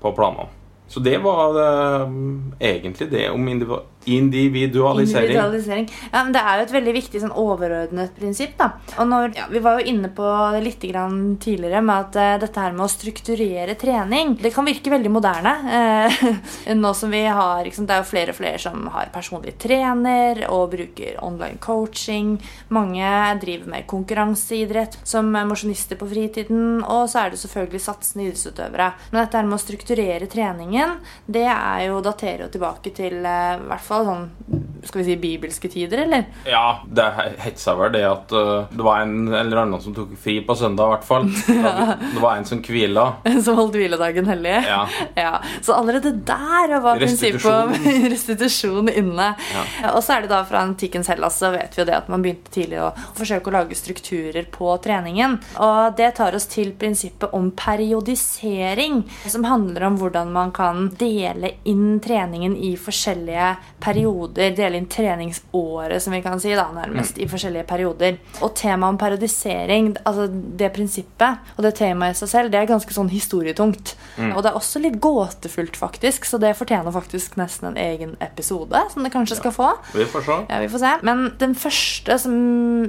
på 0.02 0.16
planene. 0.18 0.50
Så 0.92 1.00
det 1.00 1.22
var 1.24 1.54
det, 1.56 2.08
mm, 2.12 2.54
egentlig 2.60 3.12
det 3.12 3.30
om 3.32 3.48
individualisering. 4.06 5.30
Individualisering. 5.30 5.90
Ja, 6.12 6.24
men 6.24 6.34
Det 6.34 6.42
er 6.42 6.58
jo 6.58 6.66
et 6.66 6.74
veldig 6.74 6.94
viktig 6.94 7.22
sånn 7.22 7.36
overordnet 7.38 8.16
prinsipp. 8.18 8.58
da. 8.58 8.72
Og 8.98 9.08
når, 9.08 9.36
ja, 9.36 9.46
Vi 9.50 9.60
var 9.60 9.80
jo 9.80 9.88
inne 9.88 10.10
på 10.10 10.26
det 10.54 10.64
litt 10.64 10.80
tidligere 10.82 11.82
med 11.82 11.96
at 11.96 12.16
uh, 12.16 12.40
dette 12.42 12.60
her 12.60 12.72
med 12.72 12.86
å 12.86 12.90
strukturere 12.90 13.76
trening 13.76 14.36
Det 14.42 14.52
kan 14.54 14.66
virke 14.66 14.90
veldig 14.90 15.12
moderne. 15.12 15.54
Uh, 15.62 16.74
nå 16.84 16.94
som 16.94 17.12
vi 17.12 17.24
har, 17.26 17.64
liksom, 17.64 17.86
Det 17.86 17.96
er 17.96 18.02
jo 18.02 18.10
flere 18.10 18.32
og 18.32 18.40
flere 18.40 18.60
som 18.60 18.88
har 18.94 19.12
personlig 19.14 19.58
trener 19.62 20.46
og 20.50 20.72
bruker 20.72 21.20
online 21.24 21.60
coaching. 21.60 22.38
Mange 22.70 23.06
driver 23.42 23.70
med 23.70 23.88
konkurranseidrett 23.88 24.98
som 25.04 25.30
mosjonister 25.32 26.00
på 26.00 26.10
fritiden. 26.10 26.82
Og 26.84 27.10
så 27.12 27.26
er 27.26 27.32
det 27.32 27.42
selvfølgelig 27.42 27.84
satsende 27.86 28.28
idrettsutøvere. 28.28 28.92
Men 29.12 29.22
dette 29.24 29.38
her 29.38 29.48
med 29.48 29.60
å 29.60 29.62
strukturere 29.62 30.30
treningen, 30.32 30.98
det 31.26 31.48
er 31.52 31.88
jo 31.90 32.02
daterer 32.04 32.46
jo 32.46 32.52
tilbake 32.54 32.94
til 32.96 33.22
uh, 33.26 33.62
sånn 34.08 34.30
skal 34.84 35.02
vi 35.02 35.06
si 35.06 35.16
bibelske 35.18 35.70
tider, 35.70 36.04
eller? 36.06 36.24
Ja, 36.50 36.82
det 36.90 37.06
hetsa 37.44 37.76
vel 37.78 37.94
det 37.94 38.02
at 38.08 38.32
uh, 38.34 38.66
det 38.72 38.82
var 38.86 39.04
en 39.04 39.30
eller 39.30 39.64
annen 39.64 39.82
som 39.84 39.94
tok 39.96 40.16
fri 40.20 40.40
på 40.46 40.56
søndag, 40.58 40.88
i 40.88 40.94
hvert 40.96 41.06
fall. 41.08 41.28
ja. 41.64 41.96
Det 42.02 42.22
var 42.22 42.40
en 42.40 42.48
som 42.48 42.62
hvila. 42.66 43.06
Som 43.46 43.58
holdt 43.58 43.78
hviledagen 43.80 44.30
hellig. 44.30 44.58
Ja. 44.68 44.86
Ja, 45.22 45.42
Så 45.62 45.74
allerede 45.76 46.12
der 46.26 46.80
var 46.82 46.98
prinsippet 46.98 47.46
om 47.46 47.74
Restitusjon. 48.10 48.90
inne. 48.90 48.98
inne. 49.02 49.92
Og 49.92 50.00
så 50.04 50.16
er 50.16 50.24
det 50.24 50.32
da 50.32 50.40
fra 50.48 50.62
antikkens 50.66 51.10
Hellas 51.12 51.38
så 51.42 51.52
vet 51.54 51.76
vi 51.76 51.82
jo 51.82 51.86
det 51.90 51.98
at 51.98 52.10
man 52.12 52.24
begynte 52.24 52.54
tidlig 52.54 52.80
å 52.82 52.92
forsøke 53.18 53.52
å 53.52 53.56
lage 53.56 53.78
strukturer 53.78 54.48
på 54.54 54.72
treningen. 54.84 55.38
Og 55.62 55.98
det 56.00 56.14
tar 56.18 56.38
oss 56.38 56.48
til 56.52 56.72
prinsippet 56.80 57.36
om 57.38 57.52
periodisering, 57.58 59.02
som 59.28 59.46
handler 59.50 59.88
om 59.90 60.00
hvordan 60.02 60.32
man 60.34 60.54
kan 60.56 60.90
dele 61.00 61.56
inn 61.70 62.00
treningen 62.04 62.56
i 62.58 62.74
forskjellige 62.80 63.52
perioder. 63.82 64.54
Dele 64.58 64.80
inn 64.80 64.90
treningsåret, 64.92 66.02
som 66.04 66.16
vi 66.16 66.22
kan 66.24 66.40
si, 66.42 66.54
da, 66.58 66.68
nærmest, 66.76 67.20
i 67.22 67.28
forskjellige 67.30 67.68
perioder. 67.70 68.20
Og 68.42 68.54
temaet 68.58 68.96
om 68.96 69.00
periodisering, 69.02 69.94
altså 70.06 70.28
det 70.30 70.72
prinsippet 70.76 71.56
og 71.58 71.66
det 71.66 71.74
temaet 71.80 72.16
i 72.16 72.22
seg 72.22 72.32
selv, 72.32 72.54
det 72.54 72.62
er 72.62 72.70
ganske 72.70 72.96
sånn 72.96 73.12
historietungt. 73.12 73.96
Og 74.32 74.42
det 74.44 74.52
er 74.52 74.58
også 74.58 74.82
litt 74.84 75.00
gåtefullt, 75.02 75.78
faktisk, 75.80 76.26
så 76.28 76.40
det 76.42 76.54
fortjener 76.60 76.94
faktisk 76.94 77.38
nesten 77.40 77.72
en 77.72 77.80
egen 77.80 78.16
episode, 78.24 78.84
som 78.94 79.06
det 79.06 79.14
kanskje 79.14 79.40
skal 79.40 79.56
få. 79.56 79.70
Vi 79.96 80.06
får 80.10 80.26
se. 80.28 80.38
Ja, 80.50 80.60
vi 80.64 80.70
får 80.72 80.84
se. 80.84 80.94
Men 81.08 81.24
den 81.42 81.56
første 81.58 82.18
som, 82.22 82.36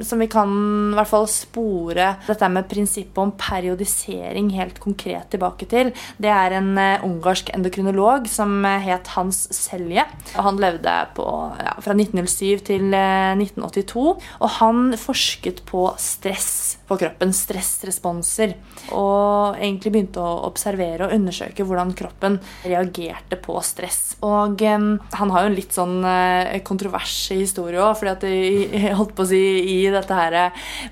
som 0.05 0.23
vi 0.23 0.29
kan 0.33 0.53
i 0.93 0.97
hvert 0.99 1.11
fall 1.11 1.29
spore 1.31 2.13
dette 2.27 2.51
med 2.53 2.69
prinsippet 2.71 3.23
om 3.23 3.35
periodisering 3.39 4.51
helt 4.57 4.81
konkret 4.83 5.31
tilbake 5.33 5.69
til, 5.71 5.93
det 6.23 6.33
er 6.33 6.59
en 6.59 6.73
eh, 6.81 7.05
ungarsk 7.07 7.53
endokrinolog 7.57 8.29
som 8.31 8.61
eh, 8.69 8.83
het 8.89 9.13
Hans 9.17 9.45
Selje. 9.55 10.05
Og 10.37 10.47
han 10.49 10.61
levde 10.63 10.82
på 11.17 11.27
ja, 11.59 11.75
fra 11.83 11.97
1907 11.97 12.65
til 12.69 12.95
eh, 12.97 13.33
1982. 13.39 14.07
Og 14.43 14.55
han 14.59 14.93
forsket 15.01 15.63
på 15.69 15.89
stress 16.01 16.79
på 16.93 16.99
kroppen, 17.01 17.33
stressresponser. 17.33 18.55
Og 18.93 19.57
egentlig 19.57 19.93
begynte 19.95 20.23
å 20.23 20.43
observere 20.49 21.07
og 21.07 21.15
undersøke 21.17 21.65
hvordan 21.67 21.95
kroppen 21.97 22.39
reagerte 22.67 23.39
på 23.41 23.57
stress. 23.65 24.19
Og 24.27 24.61
um, 24.61 24.89
han 25.17 25.33
har 25.33 25.47
jo 25.47 25.53
en 25.53 25.57
litt 25.57 25.77
sånn 25.77 25.97
uh, 26.05 26.53
kontrovers 26.67 27.17
historie 27.33 27.81
òg, 27.81 27.97
fordi 27.99 28.13
at 28.13 28.27
jeg 28.29 28.97
holdt 28.99 29.15
på 29.17 29.25
å 29.25 29.31
si 29.31 29.43
i 29.73 29.79
dette 29.93 30.19
her 30.19 30.39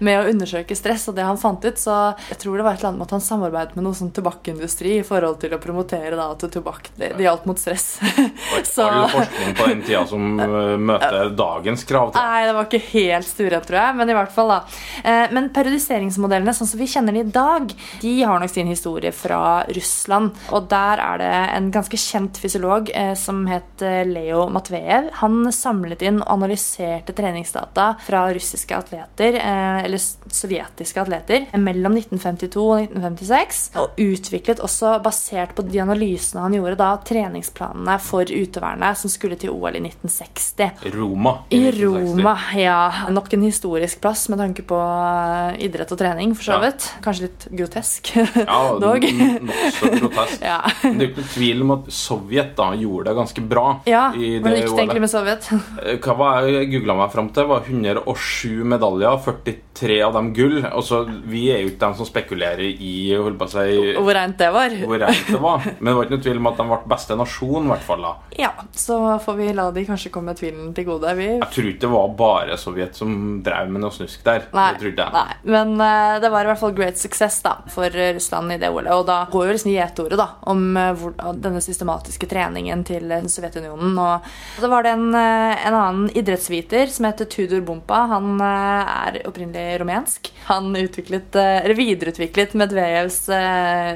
med 0.05 0.21
å 0.21 0.31
undersøke 0.31 0.77
stress 0.79 1.09
og 1.11 1.19
det 1.19 1.27
han 1.27 1.41
fant 1.41 1.65
ut, 1.65 1.81
så 1.81 1.99
jeg 2.31 2.41
tror 2.43 2.59
det 2.59 2.67
var 2.67 2.77
et 2.77 2.83
eller 2.83 2.93
annet 2.93 3.03
med 3.03 3.09
at 3.09 3.17
han 3.17 3.25
samarbeidet 3.25 3.77
med 3.77 3.87
noe 3.87 3.99
sånn 3.99 4.13
tobakkindustri 4.17 4.97
i 5.01 5.07
forhold 5.07 5.41
til 5.43 5.55
å 5.57 5.61
promotere 5.63 6.17
da 6.19 6.31
at 6.33 6.45
tobakk 6.55 6.91
det, 6.97 7.13
det 7.19 7.27
hjalp 7.27 7.47
mot 7.51 7.61
stress. 7.61 7.99
Så 8.73 8.87
All 8.87 9.09
forskning 9.13 9.57
på 9.59 9.69
den 9.71 9.80
tida 9.87 10.03
som 10.09 10.41
eh, 10.41 10.77
møter 10.81 11.31
dagens 11.37 11.85
krav. 11.89 12.13
til 12.13 12.21
Nei, 12.23 12.45
det 12.47 12.55
var 12.57 12.69
ikke 12.69 12.83
helt 12.93 13.29
stuerent, 13.29 13.67
tror 13.69 13.79
jeg. 13.81 13.97
Men 14.01 14.13
i 14.13 14.17
hvert 14.17 14.35
fall, 14.35 14.53
da. 14.55 14.61
Eh, 15.05 15.27
Men 15.35 15.51
periodiseringsmodellene 15.55 16.55
sånn 16.57 16.71
som 16.71 16.81
vi 16.81 16.89
kjenner 16.91 17.17
de 17.17 17.25
i 17.25 17.33
dag, 17.35 17.75
de 18.03 18.15
har 18.23 18.41
nok 18.43 18.53
sin 18.53 18.71
historie 18.71 19.13
fra 19.15 19.65
Russland. 19.69 20.37
Og 20.57 20.69
der 20.71 21.03
er 21.05 21.23
det 21.23 21.33
en 21.57 21.71
ganske 21.75 22.01
kjent 22.01 22.41
fysiolog 22.41 22.91
eh, 22.95 23.15
som 23.19 23.45
het 23.51 23.85
Leo 24.07 24.49
Matvejev. 24.53 25.11
Han 25.23 25.43
samlet 25.55 26.03
inn 26.07 26.21
og 26.23 26.35
analyserte 26.37 27.15
treningsdata 27.17 27.93
fra 28.07 28.27
russiske 28.35 28.77
atleter, 28.77 29.39
eller 29.41 30.01
sovjetiske 30.01 31.01
atleter, 31.03 31.47
mellom 31.59 31.97
1952 31.99 32.65
og 32.65 32.85
1956. 32.85 33.63
Og 33.81 34.01
utviklet 34.01 34.63
også, 34.65 34.97
basert 35.05 35.55
på 35.57 35.65
de 35.67 35.81
analysene 35.83 36.45
han 36.45 36.57
gjorde, 36.57 36.79
da 36.81 36.91
treningsplanene 37.07 37.97
for 38.03 38.29
utøverne 38.31 38.93
som 38.99 39.13
skulle 39.13 39.39
til 39.41 39.55
OL 39.55 39.70
i 39.77 39.83
1960. 39.85 40.71
Roma. 40.95 41.35
I 41.51 41.61
I 41.69 41.71
Roma, 41.85 42.35
ja. 42.57 42.79
Nok 43.11 43.33
en 43.37 43.43
historisk 43.43 44.01
plass 44.01 44.29
med 44.33 44.39
tanke 44.41 44.63
på 44.67 44.79
eh, 44.81 45.61
idrett 45.67 45.93
og 45.93 45.99
trening, 46.01 46.35
for 46.35 46.43
så 46.49 46.57
Ja. 46.57 46.61
vidt. 46.67 46.89
Kanskje 47.05 47.23
litt 47.29 47.47
grotesk 47.53 48.11
Ja, 48.47 48.61
dog. 48.85 49.03
Nokså 49.03 49.93
grotesk. 50.01 50.41
Ja. 50.51 50.61
Men 50.83 50.99
Det 50.99 51.05
er 51.05 51.11
jo 51.11 51.15
ikke 51.17 51.29
tvil 51.35 51.63
om 51.63 51.71
at 51.77 51.91
Sovjet 51.93 52.55
da 52.57 52.71
gjorde 52.75 53.11
det 53.11 53.17
ganske 53.21 53.43
bra. 53.49 53.67
Ja, 53.87 54.07
i 54.15 54.39
Hvordan 54.41 54.51
det 54.51 54.63
gikk 54.63 54.71
det 54.75 54.83
egentlig 54.85 55.05
med 55.07 55.11
Sovjet? 55.15 55.51
Eh, 55.87 55.97
Hva 56.01 56.15
var 56.19 56.47
jeg 56.49 56.71
googla 56.73 56.97
meg 56.99 57.13
fram 57.13 57.29
til? 57.35 57.47
var 57.51 57.63
107 57.67 58.65
medaljer, 58.69 59.17
43 59.25 60.01
av 60.05 60.13
dem 60.17 60.33
gull. 60.37 60.59
Altså, 60.67 61.05
Vi 61.31 61.47
er 61.53 61.63
jo 61.63 61.71
ikke 61.71 61.81
dem 61.87 61.95
som 61.99 62.07
spekulerer 62.09 62.63
i 62.71 62.93
holdt 63.17 63.39
på 63.41 63.47
å 63.47 63.53
si, 63.53 63.95
Og 63.97 64.05
hvor 64.07 64.15
rent 64.17 64.37
det 64.41 64.51
var? 64.53 64.75
hvor 64.87 65.01
rent 65.03 65.27
det 65.31 65.41
var. 65.41 65.65
Men 65.81 65.91
det 65.91 65.97
var 65.97 66.05
ikke 66.09 66.17
noe 66.17 66.25
tvil 66.27 66.41
om 66.43 66.49
at 66.51 66.57
de 66.61 66.67
ble 66.71 66.79
beste 66.95 67.17
nasjon, 67.21 67.65
i 67.69 67.73
hvert 67.73 67.87
fall. 67.87 68.03
da. 68.03 68.13
Ja, 68.39 68.51
så 68.77 68.99
får 69.25 69.37
vi 69.41 69.49
la 69.57 69.60
de 69.75 69.85
kanskje 69.87 70.13
komme 70.15 70.35
tvilen 70.39 70.73
til 70.77 70.87
gode. 70.89 71.13
Vi 71.19 71.29
Jeg 71.29 71.51
tror 71.55 71.69
ikke 71.71 71.85
det 71.85 71.93
var 71.93 72.15
bare 72.19 72.59
Sovjet 72.61 72.97
som 72.99 73.41
drev 73.45 73.71
med 73.73 73.85
noe 73.85 73.95
snusk 73.95 74.23
der. 74.27 74.47
Nei, 74.57 74.69
det 74.81 75.07
nei, 75.15 75.27
men 75.49 75.75
uh, 75.81 76.19
det 76.23 76.31
var 76.33 76.47
i 76.47 76.51
hvert 76.51 76.61
fall 76.61 76.75
great 76.77 77.01
success 77.01 77.41
da, 77.45 77.57
for 77.73 77.89
eh, 77.91 78.13
Russland 78.17 78.55
i 78.55 78.59
det 78.61 78.71
OL-et. 78.73 78.93
Og 78.95 79.05
da 79.09 79.23
går 79.31 79.49
jo 79.49 79.57
liksom 79.57 79.73
gjetordet 79.73 80.21
da, 80.21 80.29
om 80.51 80.65
uh, 80.79 80.91
hvor, 80.99 81.15
denne 81.41 81.63
systematiske 81.65 82.29
treningen 82.31 82.85
til 82.89 83.15
Sovjetunionen. 83.31 83.97
Og 84.01 84.31
så 84.61 84.71
var 84.73 84.87
det 84.87 84.95
en, 84.97 85.09
uh, 85.15 85.55
en 85.69 85.79
annen 85.79 86.11
idrettsviter 86.17 86.91
som 86.93 87.09
heter 87.09 87.29
Tudor 87.31 87.65
Bompa. 87.67 88.05
Han 88.15 88.41
er 88.45 89.21
opprinnelig 89.29 89.81
rumensk. 89.83 90.33
Han 90.51 90.73
utviklet, 90.77 91.37
eller 91.37 91.77
videreutviklet 91.79 92.57
Medvejevs 92.59 93.21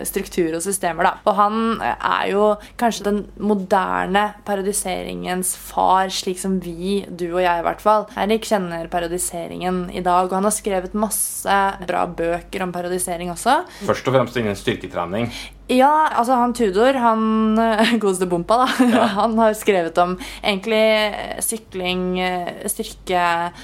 struktur 0.07 0.55
og 0.57 0.63
systemer. 0.65 1.09
da. 1.09 1.15
Og 1.27 1.39
han 1.39 1.61
er 1.83 2.29
jo 2.31 2.45
kanskje 2.81 3.09
den 3.09 3.21
moderne 3.43 4.27
parodiseringens 4.47 5.54
far, 5.57 6.11
slik 6.13 6.41
som 6.41 6.59
vi, 6.63 7.03
du 7.09 7.27
og 7.33 7.43
jeg 7.43 7.63
i 7.63 7.67
hvert 7.67 7.83
fall, 7.83 8.07
Eirik 8.21 8.47
kjenner 8.49 8.89
parodiseringen 8.93 9.85
i 9.95 10.03
dag. 10.05 10.29
Og 10.29 10.39
han 10.39 10.49
har 10.49 10.55
skrevet 10.55 10.97
masse 10.99 11.59
bra 11.89 12.05
bøker 12.07 12.67
om 12.67 12.75
parodisering 12.75 13.33
også. 13.35 13.63
Først 13.89 14.11
og 14.11 14.19
fremst 14.19 14.41
innen 14.41 14.59
styrketrening. 14.59 15.31
Ja, 15.67 16.11
altså 16.13 16.37
han 16.37 16.53
Tudor, 16.53 16.93
han 17.01 17.59
eh, 17.59 17.95
godeste 18.03 18.27
Bompa, 18.29 18.59
da. 18.65 19.07
Han 19.15 19.39
har 19.39 19.55
skrevet 19.57 19.97
om 20.03 20.17
egentlig 20.43 20.81
eh, 20.81 21.39
sykling, 21.41 22.03
eh, 22.21 22.67
styrke 22.69 23.15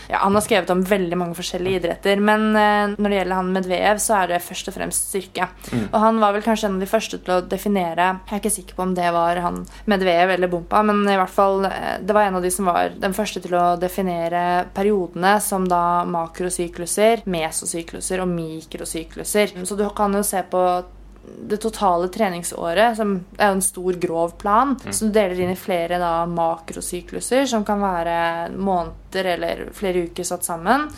Ja, 0.09 0.21
han 0.23 0.35
har 0.35 0.45
skrevet 0.45 0.71
om 0.73 0.81
veldig 0.87 1.19
mange 1.21 1.37
forskjellige 1.37 1.83
idretter. 1.83 2.21
Men 2.21 2.53
når 2.53 3.05
det 3.05 3.19
gjelder 3.19 3.37
han 3.37 3.51
Medvejev, 3.53 4.01
så 4.03 4.17
er 4.21 4.31
det 4.33 4.41
først 4.45 4.71
og 4.71 4.77
fremst 4.77 5.11
styrke. 5.11 5.49
Og 5.91 5.97
han 6.01 6.21
var 6.23 6.35
vel 6.35 6.45
kanskje 6.45 6.71
en 6.71 6.79
av 6.79 6.85
de 6.85 6.89
første 6.89 7.19
til 7.21 7.35
å 7.35 7.41
definere 7.45 8.07
Jeg 8.29 8.37
er 8.37 8.41
ikke 8.41 8.53
sikker 8.55 8.79
på 8.79 8.85
om 8.87 8.95
det 8.97 9.11
var 9.15 9.41
han 9.45 9.61
Medvejev 9.91 10.35
eller 10.37 10.51
Bompa, 10.53 10.83
men 10.87 11.03
i 11.05 11.19
hvert 11.19 11.35
fall 11.35 11.67
det 11.67 12.17
var 12.17 12.29
en 12.29 12.39
av 12.39 12.45
de 12.45 12.53
som 12.55 12.71
var 12.71 12.95
den 13.01 13.17
første 13.17 13.43
til 13.45 13.57
å 13.59 13.67
definere 13.81 14.45
periodene 14.77 15.37
som 15.45 15.67
da 15.69 16.07
makrosykluser, 16.09 17.27
mesosykluser 17.31 18.25
og 18.25 18.33
mikrosykluser. 18.33 19.55
Så 19.67 19.79
du 19.79 19.85
kan 19.97 20.17
jo 20.17 20.25
se 20.27 20.43
på 20.51 20.65
det 21.22 21.56
totale 21.61 22.09
treningsåret, 22.09 22.96
som 22.96 23.14
er 23.37 23.50
jo 23.50 23.59
en 23.59 23.64
stor, 23.64 23.98
grov 24.00 24.35
plan, 24.40 24.76
som 24.90 25.09
du 25.09 25.14
deler 25.14 25.40
inn 25.40 25.52
i 25.54 25.59
flere 25.59 25.98
da, 26.00 26.24
makrosykluser, 26.30 27.46
som 27.50 27.64
kan 27.66 27.83
være 27.83 28.16
måneder 29.11 29.25
eller 29.35 29.68
flere 29.73 30.05
uker 30.07 30.25
satt 30.25 30.44
sammen. 30.44 30.88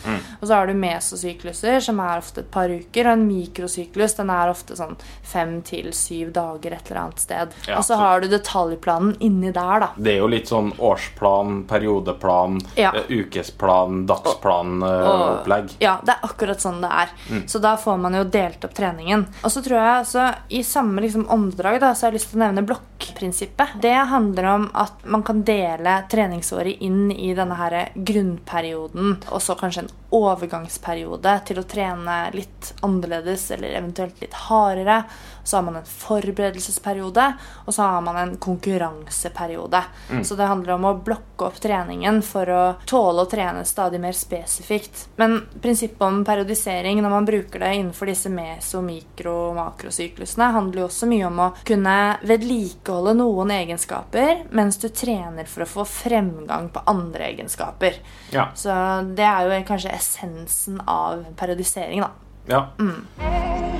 Og 0.41 0.47
så 0.47 0.53
har 0.53 0.67
du 0.67 0.73
mesosykluser, 0.73 1.79
som 1.81 1.99
er 1.99 2.17
ofte 2.21 2.41
et 2.41 2.51
par 2.51 2.69
uker, 2.69 3.07
og 3.07 3.13
en 3.17 3.27
mikrosyklus 3.27 4.15
den 4.17 4.29
er 4.29 4.49
ofte 4.51 4.75
sånn 4.77 4.95
fem 5.23 5.61
til 5.65 5.91
syv 5.93 6.31
dager 6.33 6.73
et 6.77 6.89
eller 6.91 7.01
annet 7.07 7.19
sted. 7.19 7.49
Ja, 7.67 7.77
og 7.77 7.83
så 7.83 7.93
så- 7.93 7.97
har 7.97 8.21
du 8.21 8.27
detaljplanen 8.27 9.17
inni 9.19 9.51
der, 9.53 9.79
da. 9.79 9.89
Det 9.97 10.13
er 10.13 10.17
jo 10.19 10.27
litt 10.27 10.45
sånn 10.47 10.71
årsplan, 10.77 11.65
periodeplan, 11.67 12.61
Ja. 12.75 12.91
eh, 12.95 13.03
ukesplan, 13.09 14.05
dagsplan-opplegg. 14.07 15.75
Ja, 15.79 15.99
det 16.03 16.15
er 16.15 16.27
akkurat 16.27 16.57
sånn 16.59 16.81
det 16.81 16.89
er. 16.91 17.09
Så 17.47 17.59
da 17.61 17.75
får 17.77 17.97
man 17.99 18.13
jo 18.13 18.23
delt 18.23 18.63
opp 18.65 18.73
treningen. 18.73 19.25
Og 19.43 19.51
så 19.51 19.61
tror 19.63 19.77
jeg 19.77 20.05
så 20.05 20.35
i 20.49 20.61
samme 20.63 21.01
liksom 21.01 21.25
åndedrag 21.27 21.79
da, 21.79 21.93
så 21.93 22.03
har 22.07 22.11
jeg 22.11 22.19
lyst 22.21 22.31
til 22.31 22.39
å 22.41 22.51
nevne 22.51 22.65
blokkprinsippet. 22.65 23.81
Det 23.81 24.07
handler 24.07 24.45
om 24.45 24.71
at 24.75 24.91
man 25.05 25.23
kan 25.23 25.43
dele 25.43 26.03
treningsåret 26.09 26.77
inn 26.81 27.11
i 27.11 27.33
denne 27.33 27.55
her 27.55 27.89
grunnperioden, 28.05 29.17
og 29.29 29.41
så 29.41 29.55
kanskje 29.59 29.85
en 29.85 29.93
overgangsperiode 30.13 31.33
til 31.47 31.59
å 31.61 31.65
trene 31.69 32.17
litt 32.35 32.73
annerledes 32.85 33.49
eller 33.55 33.77
eventuelt 33.79 34.21
litt 34.21 34.35
hardere. 34.47 35.03
Så 35.43 35.57
har 35.57 35.63
man 35.63 35.75
en 35.75 35.87
forberedelsesperiode, 35.87 37.25
og 37.65 37.73
så 37.73 37.81
har 37.83 38.01
man 38.01 38.17
en 38.17 38.37
konkurranseperiode. 38.37 39.81
Så 40.23 40.35
det 40.39 40.47
handler 40.47 40.73
om 40.77 40.85
å 40.85 40.93
blokke 41.03 41.49
opp 41.49 41.59
treningen 41.59 42.21
for 42.23 42.49
å 42.49 42.61
tåle 42.87 43.25
å 43.25 43.29
trene 43.29 43.65
stadig 43.67 43.99
mer 43.99 44.15
spesifikt. 44.15 45.07
Men 45.19 45.41
prinsippet 45.61 46.01
om 46.01 46.21
periodisering 46.25 47.01
når 47.03 47.09
man 47.11 47.27
bruker 47.27 47.59
det 47.59 47.73
innenfor 47.75 48.11
disse 48.11 48.31
meso-, 48.31 48.81
mikro- 48.85 49.49
og 49.49 49.57
makrosyklusene, 49.59 50.51
handler 50.55 50.83
jo 50.83 50.87
også 50.87 51.09
mye 51.11 51.27
om 51.27 51.43
å 51.43 51.49
kunne 51.67 51.97
vedlikeholde 52.23 53.15
noen 53.19 53.51
egenskaper 53.57 54.45
mens 54.55 54.79
du 54.81 54.87
trener 54.89 55.49
for 55.49 55.65
å 55.65 55.69
få 55.69 55.87
fremgang 55.89 56.69
på 56.73 56.85
andre 56.89 57.31
egenskaper. 57.33 57.99
Ja. 58.31 58.49
Så 58.55 58.71
det 59.11 59.27
er 59.27 59.49
jo 59.49 59.61
kanskje 59.67 59.95
essensen 59.97 60.81
av 60.87 61.25
periodisering, 61.39 62.05
da. 62.05 62.11
ja. 62.47 63.72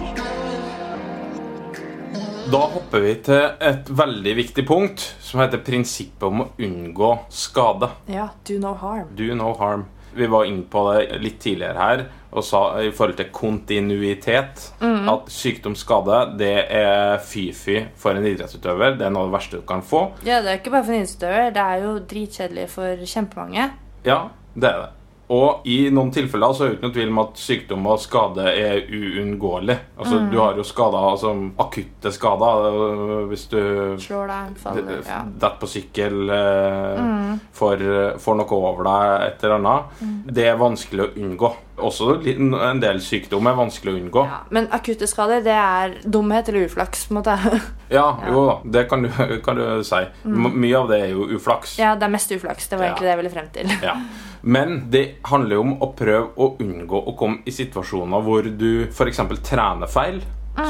Da 2.51 2.60
hopper 2.73 2.99
vi 2.99 3.13
til 3.23 3.39
et 3.63 3.88
veldig 3.88 4.34
viktig 4.36 4.65
punkt, 4.67 5.03
som 5.23 5.39
heter 5.39 5.62
prinsippet 5.63 6.25
om 6.27 6.41
å 6.43 6.47
unngå 6.60 7.12
skade. 7.32 7.88
Ja, 8.12 8.27
do 8.47 8.58
no 8.60 8.73
harm. 8.82 9.13
Do 9.15 9.29
no 9.38 9.53
harm. 9.60 9.86
Vi 10.13 10.27
var 10.29 10.45
inne 10.45 10.65
på 10.69 10.84
det 10.91 11.21
litt 11.23 11.39
tidligere 11.41 11.79
her 11.79 12.03
og 12.34 12.45
sa 12.45 12.60
i 12.82 12.91
forhold 12.93 13.17
til 13.17 13.29
kontinuitet 13.34 14.62
at 14.82 15.32
sykdomsskade 15.34 16.19
det 16.38 16.53
er 16.73 17.21
fy-fy 17.25 17.79
for 17.97 18.17
en 18.17 18.25
idrettsutøver. 18.25 18.97
Det 18.99 19.08
er 19.08 19.13
noe 19.13 19.25
av 19.25 19.32
det 19.32 19.38
verste 19.38 19.62
du 19.62 19.65
kan 19.69 19.86
få. 19.86 20.03
Ja, 20.25 20.41
det 20.43 20.51
er 20.51 20.60
ikke 20.62 20.73
bare 20.73 20.86
for 20.86 20.93
en 20.93 21.01
idrettsutøver. 21.06 21.53
Det 21.56 21.63
er 21.63 21.86
jo 21.88 21.95
dritkjedelig 22.13 22.67
for 22.73 23.08
kjempemange. 23.15 23.69
Ja, 24.06 24.19
det 24.53 24.69
er 24.69 24.84
det. 24.84 24.91
Og 25.34 25.65
i 25.69 25.78
noen 25.93 26.12
tilfeller 26.13 26.54
så 26.54 26.65
er 26.65 26.69
det 26.74 26.78
ikke 26.78 26.86
noe 26.88 26.96
tvil 26.98 27.12
om 27.13 27.22
at 27.24 27.39
sykdom 27.41 27.88
og 27.89 28.02
skade 28.04 28.43
er 28.52 28.84
uunngåelig. 28.93 29.78
Altså, 29.98 30.19
Du 30.32 30.38
har 30.39 30.58
jo 30.60 30.65
skader, 30.67 31.08
altså 31.13 31.32
akutte 31.63 32.12
skader 32.13 32.67
øh, 32.69 33.28
hvis 33.32 33.46
du 33.52 33.60
Slår 34.04 34.28
deg, 34.30 34.56
faller 34.62 35.00
ja. 35.08 35.22
detter 35.26 35.58
på 35.62 35.69
sykkel, 35.72 36.19
mm. 36.30 37.39
får, 37.56 37.84
får 38.22 38.39
noe 38.39 38.58
over 38.60 38.88
deg, 38.88 39.28
et 39.30 39.46
eller 39.48 39.60
annet. 39.60 40.02
Det 40.38 40.48
er 40.52 40.60
vanskelig 40.60 41.06
å 41.08 41.12
unngå. 41.24 41.54
Også 41.84 42.12
en 42.30 42.82
del 42.84 43.00
sykdom 43.02 43.48
er 43.50 43.56
vanskelig 43.58 43.93
å 43.96 43.98
unngå. 44.04 44.26
ja. 44.30 44.41
Men 44.54 44.67
akutte 44.76 45.08
skader, 45.10 45.41
det 45.46 45.56
er 45.58 45.96
dumhet 46.06 46.52
eller 46.52 46.67
uflaks, 46.69 47.08
på 47.10 47.15
en 47.15 47.22
måte. 47.24 47.38
Ja, 47.93 48.08
jo 48.26 48.46
da, 48.48 48.54
det 48.74 48.88
kan 48.89 49.04
du, 49.06 49.10
kan 49.46 49.58
du 49.60 49.84
si. 49.86 50.00
M 50.26 50.48
mye 50.58 50.78
av 50.80 50.88
det 50.89 50.98
er 51.04 51.10
jo 51.12 51.28
uflaks. 51.38 51.76
ja, 51.78 51.91
det 52.00 52.08
er 52.08 52.13
mest 52.15 52.32
uflaks. 52.34 52.69
Det 52.72 52.80
var 52.80 52.88
Ja. 52.88 52.91
egentlig 52.93 53.06
det 53.06 53.12
jeg 53.12 53.19
ville 53.22 53.34
frem 53.36 53.50
til. 53.54 53.76
Ja. 53.86 53.98
Men 54.43 54.89
det 54.91 55.03
handler 55.29 55.56
jo 55.56 55.62
om 55.63 55.73
å 55.82 55.88
prøve 55.95 56.34
å 56.36 56.49
unngå 56.60 56.99
å 57.08 57.13
komme 57.17 57.41
i 57.47 57.51
situasjoner 57.56 58.23
hvor 58.25 58.43
du 58.60 58.86
f.eks. 58.89 59.21
trener 59.47 59.88
feil, 59.88 60.21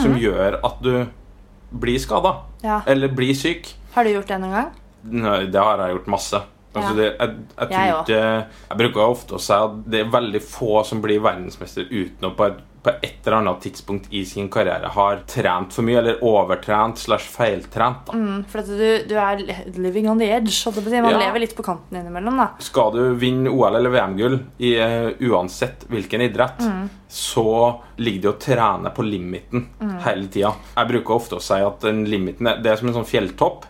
som 0.02 0.14
gjør 0.20 0.60
at 0.64 0.82
du 0.86 1.06
blir 1.74 1.98
skada 2.00 2.36
Ja. 2.64 2.82
eller 2.86 3.10
blir 3.10 3.34
syk. 3.34 3.74
Har 3.96 4.06
du 4.06 4.12
gjort 4.14 4.28
det 4.30 4.38
noen 4.40 4.54
gang? 4.54 4.70
Nei, 5.04 5.46
Det 5.52 5.60
har 5.60 5.78
jeg 5.82 5.96
gjort 5.98 6.08
masse. 6.14 6.42
Altså 6.74 6.94
det, 6.98 7.08
jeg, 7.20 7.34
jeg, 7.60 7.70
Jeg 7.70 7.94
ikke, 7.94 8.22
jeg 8.70 8.78
bruker 8.78 9.02
ofte 9.06 9.36
å 9.38 9.42
si 9.42 9.54
at 9.54 9.76
det 9.86 10.00
er 10.02 10.14
veldig 10.14 10.40
få 10.42 10.84
som 10.88 11.02
blir 11.04 11.20
verdensmester 11.22 11.86
uten 11.92 12.30
å 12.30 12.32
på 12.38 12.48
et, 12.48 12.62
på 12.84 12.92
et 13.02 13.26
eller 13.26 13.38
annet 13.38 13.62
tidspunkt 13.64 14.08
i 14.12 14.26
sin 14.28 14.50
karriere 14.52 14.90
har 14.92 15.22
trent 15.28 15.72
for 15.72 15.86
mye, 15.88 15.98
eller 16.02 16.18
overtrent 16.24 16.98
slash 17.00 17.30
feiltrent. 17.32 18.10
Mm, 18.14 18.42
for 18.52 18.62
du, 18.68 19.04
du 19.08 19.14
er 19.16 19.40
living 19.80 20.10
on 20.12 20.20
the 20.20 20.28
edge. 20.36 20.52
Man 20.68 21.12
Ja. 21.14 21.18
lever 21.20 21.40
litt 21.40 21.56
på 21.56 21.64
kanten 21.64 21.98
innimellom. 22.02 22.38
da. 22.38 22.50
Skal 22.60 22.92
du 22.92 23.14
vinne 23.16 23.48
OL 23.50 23.76
eller 23.80 23.90
VM-gull 23.94 24.40
i 24.60 24.74
uh, 24.80 25.12
uansett 25.32 25.86
hvilken 25.88 26.22
idrett, 26.28 26.60
så 27.08 27.80
ligger 27.98 28.22
det 28.22 28.30
å 28.32 28.40
trene 28.42 28.90
på 28.96 29.04
limiten 29.06 29.68
hele 30.04 30.28
tida. 30.34 30.52
Jeg 30.76 30.90
bruker 30.90 31.14
ofte 31.16 31.38
å 31.38 31.44
si 31.44 31.54
at 31.62 31.80
den 31.86 32.04
limiten 32.10 32.48
er, 32.50 32.58
det 32.64 32.72
er 32.74 32.80
som 32.82 32.90
en 32.90 32.96
sånn 32.98 33.08
fjelltopp 33.08 33.68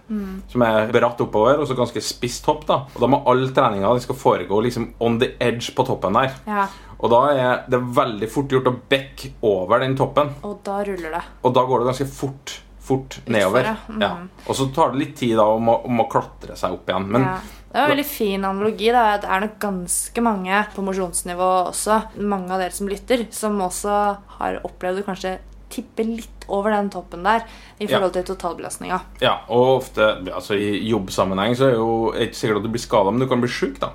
som 0.49 0.61
er 0.66 0.88
bratt 0.95 1.20
oppover, 1.22 1.59
og 1.59 1.68
så 1.68 1.76
ganske 1.78 2.01
spiss 2.01 2.39
topp. 2.41 2.66
da. 2.70 2.80
Og 2.95 3.01
da 3.03 3.07
må 3.11 3.22
all 3.30 3.45
treninga 3.53 3.91
skal 4.01 4.16
foregå 4.16 4.61
liksom 4.64 4.93
on 5.03 5.20
the 5.20 5.34
edge 5.43 5.74
på 5.76 5.86
toppen 5.86 6.14
der. 6.18 6.32
Ja, 6.47 6.66
Og 7.04 7.12
da 7.12 7.22
er 7.36 7.64
det 7.68 7.80
veldig 7.97 8.30
fort 8.32 8.54
gjort 8.56 8.70
å 8.72 8.76
bekke 8.89 9.34
over 9.43 9.82
den 9.84 9.95
toppen. 9.99 10.30
Og 10.47 10.62
da 10.64 10.78
ruller 10.88 11.18
det. 11.18 11.24
Og 11.43 11.54
da 11.58 11.64
går 11.68 11.82
det 11.84 11.89
ganske 11.91 12.08
fort, 12.08 12.54
fort 12.80 13.18
nedover. 13.28 13.74
Mm. 13.89 14.01
Ja. 14.06 14.12
Og 14.47 14.56
så 14.56 14.70
tar 14.76 14.93
det 14.93 15.01
litt 15.01 15.18
tid 15.20 15.36
da 15.39 15.49
om 15.51 15.68
å, 15.74 15.82
om 15.89 15.99
å 15.99 16.08
klatre 16.12 16.56
seg 16.60 16.78
opp 16.78 16.88
igjen. 16.89 17.10
Men 17.12 17.28
ja. 17.28 17.36
Det 17.74 17.80
er 17.82 17.88
en 17.88 17.89
veldig 17.95 18.06
fin 18.06 18.43
analogi. 18.45 18.91
Da. 18.93 19.04
Det 19.18 19.30
er 19.34 19.41
nok 19.47 19.56
ganske 19.64 20.22
mange 20.24 20.60
på 20.76 20.84
mosjonsnivå 20.86 21.49
også, 21.72 21.95
mange 22.22 22.54
av 22.54 22.62
dere 22.62 22.76
som 22.78 22.88
lytter, 22.91 23.26
som 23.34 23.58
også 23.66 23.95
har 24.39 24.60
opplevd 24.64 25.01
å 25.01 25.08
kanskje 25.08 25.32
tippe 25.74 26.06
litt 26.06 26.43
over 26.54 26.70
den 26.70 26.91
toppen 26.93 27.24
der 27.26 27.41
i 27.82 27.88
Ja. 27.88 27.95
forhold 27.97 28.14
til 28.14 28.28
totalbelastninga. 28.30 28.99
Ja, 29.26 29.39
og 29.49 29.80
ofte 29.82 30.12
altså 30.30 30.54
I 30.54 30.84
jobbsammenheng 30.91 31.56
så 31.58 31.66
er 31.66 31.72
det 31.74 31.80
jo 31.82 31.95
ikke 32.14 32.38
sikkert 32.38 32.58
at 32.62 32.68
du 32.68 32.70
blir 32.76 32.84
skada, 32.84 33.10
men 33.12 33.20
du 33.20 33.28
kan 33.28 33.41
bli 33.41 33.49
sjuk. 33.49 33.80
da. 33.82 33.89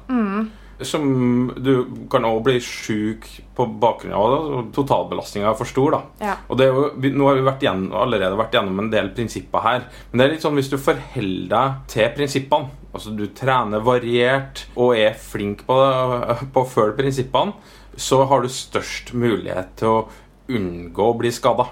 Som 0.86 1.52
Du 1.58 1.72
kan 2.10 2.22
òg 2.28 2.42
bli 2.46 2.60
sjuk 2.62 3.26
på 3.56 3.66
bakgrunn 3.82 4.14
av 4.14 4.68
totalbelastninga 4.76 5.48
er 5.50 5.56
for 5.58 5.66
stor. 5.66 5.90
da. 5.90 6.00
Ja. 6.22 6.36
Og 6.48 6.56
det 6.60 6.66
er 6.68 6.72
jo, 6.76 6.84
Nå 7.18 7.26
har 7.26 7.34
vi 7.40 7.46
vært 7.48 7.64
gjennom, 7.66 7.92
allerede 7.98 8.38
vært 8.38 8.52
gjennom 8.54 8.78
en 8.84 8.90
del 8.90 9.08
prinsipper 9.16 9.60
her. 9.64 9.84
Men 10.12 10.18
det 10.18 10.26
er 10.28 10.32
litt 10.36 10.42
sånn 10.46 10.54
hvis 10.54 10.70
du 10.70 10.76
forholder 10.78 11.48
deg 11.48 11.74
til 11.88 12.08
prinsippene, 12.14 12.70
altså 12.94 13.16
du 13.16 13.26
trener 13.34 13.80
variert 13.80 14.66
og 14.76 14.94
er 14.96 15.14
flink 15.18 15.66
på, 15.66 15.74
det- 15.74 16.52
på 16.54 16.62
å 16.62 16.68
følge 16.70 16.96
prinsippene, 16.96 17.54
så 17.96 18.24
har 18.28 18.42
du 18.42 18.48
størst 18.48 19.12
mulighet 19.14 19.74
til 19.76 19.88
å 19.88 20.08
unngå 20.48 21.10
å 21.12 21.18
bli 21.18 21.30
skada. 21.34 21.66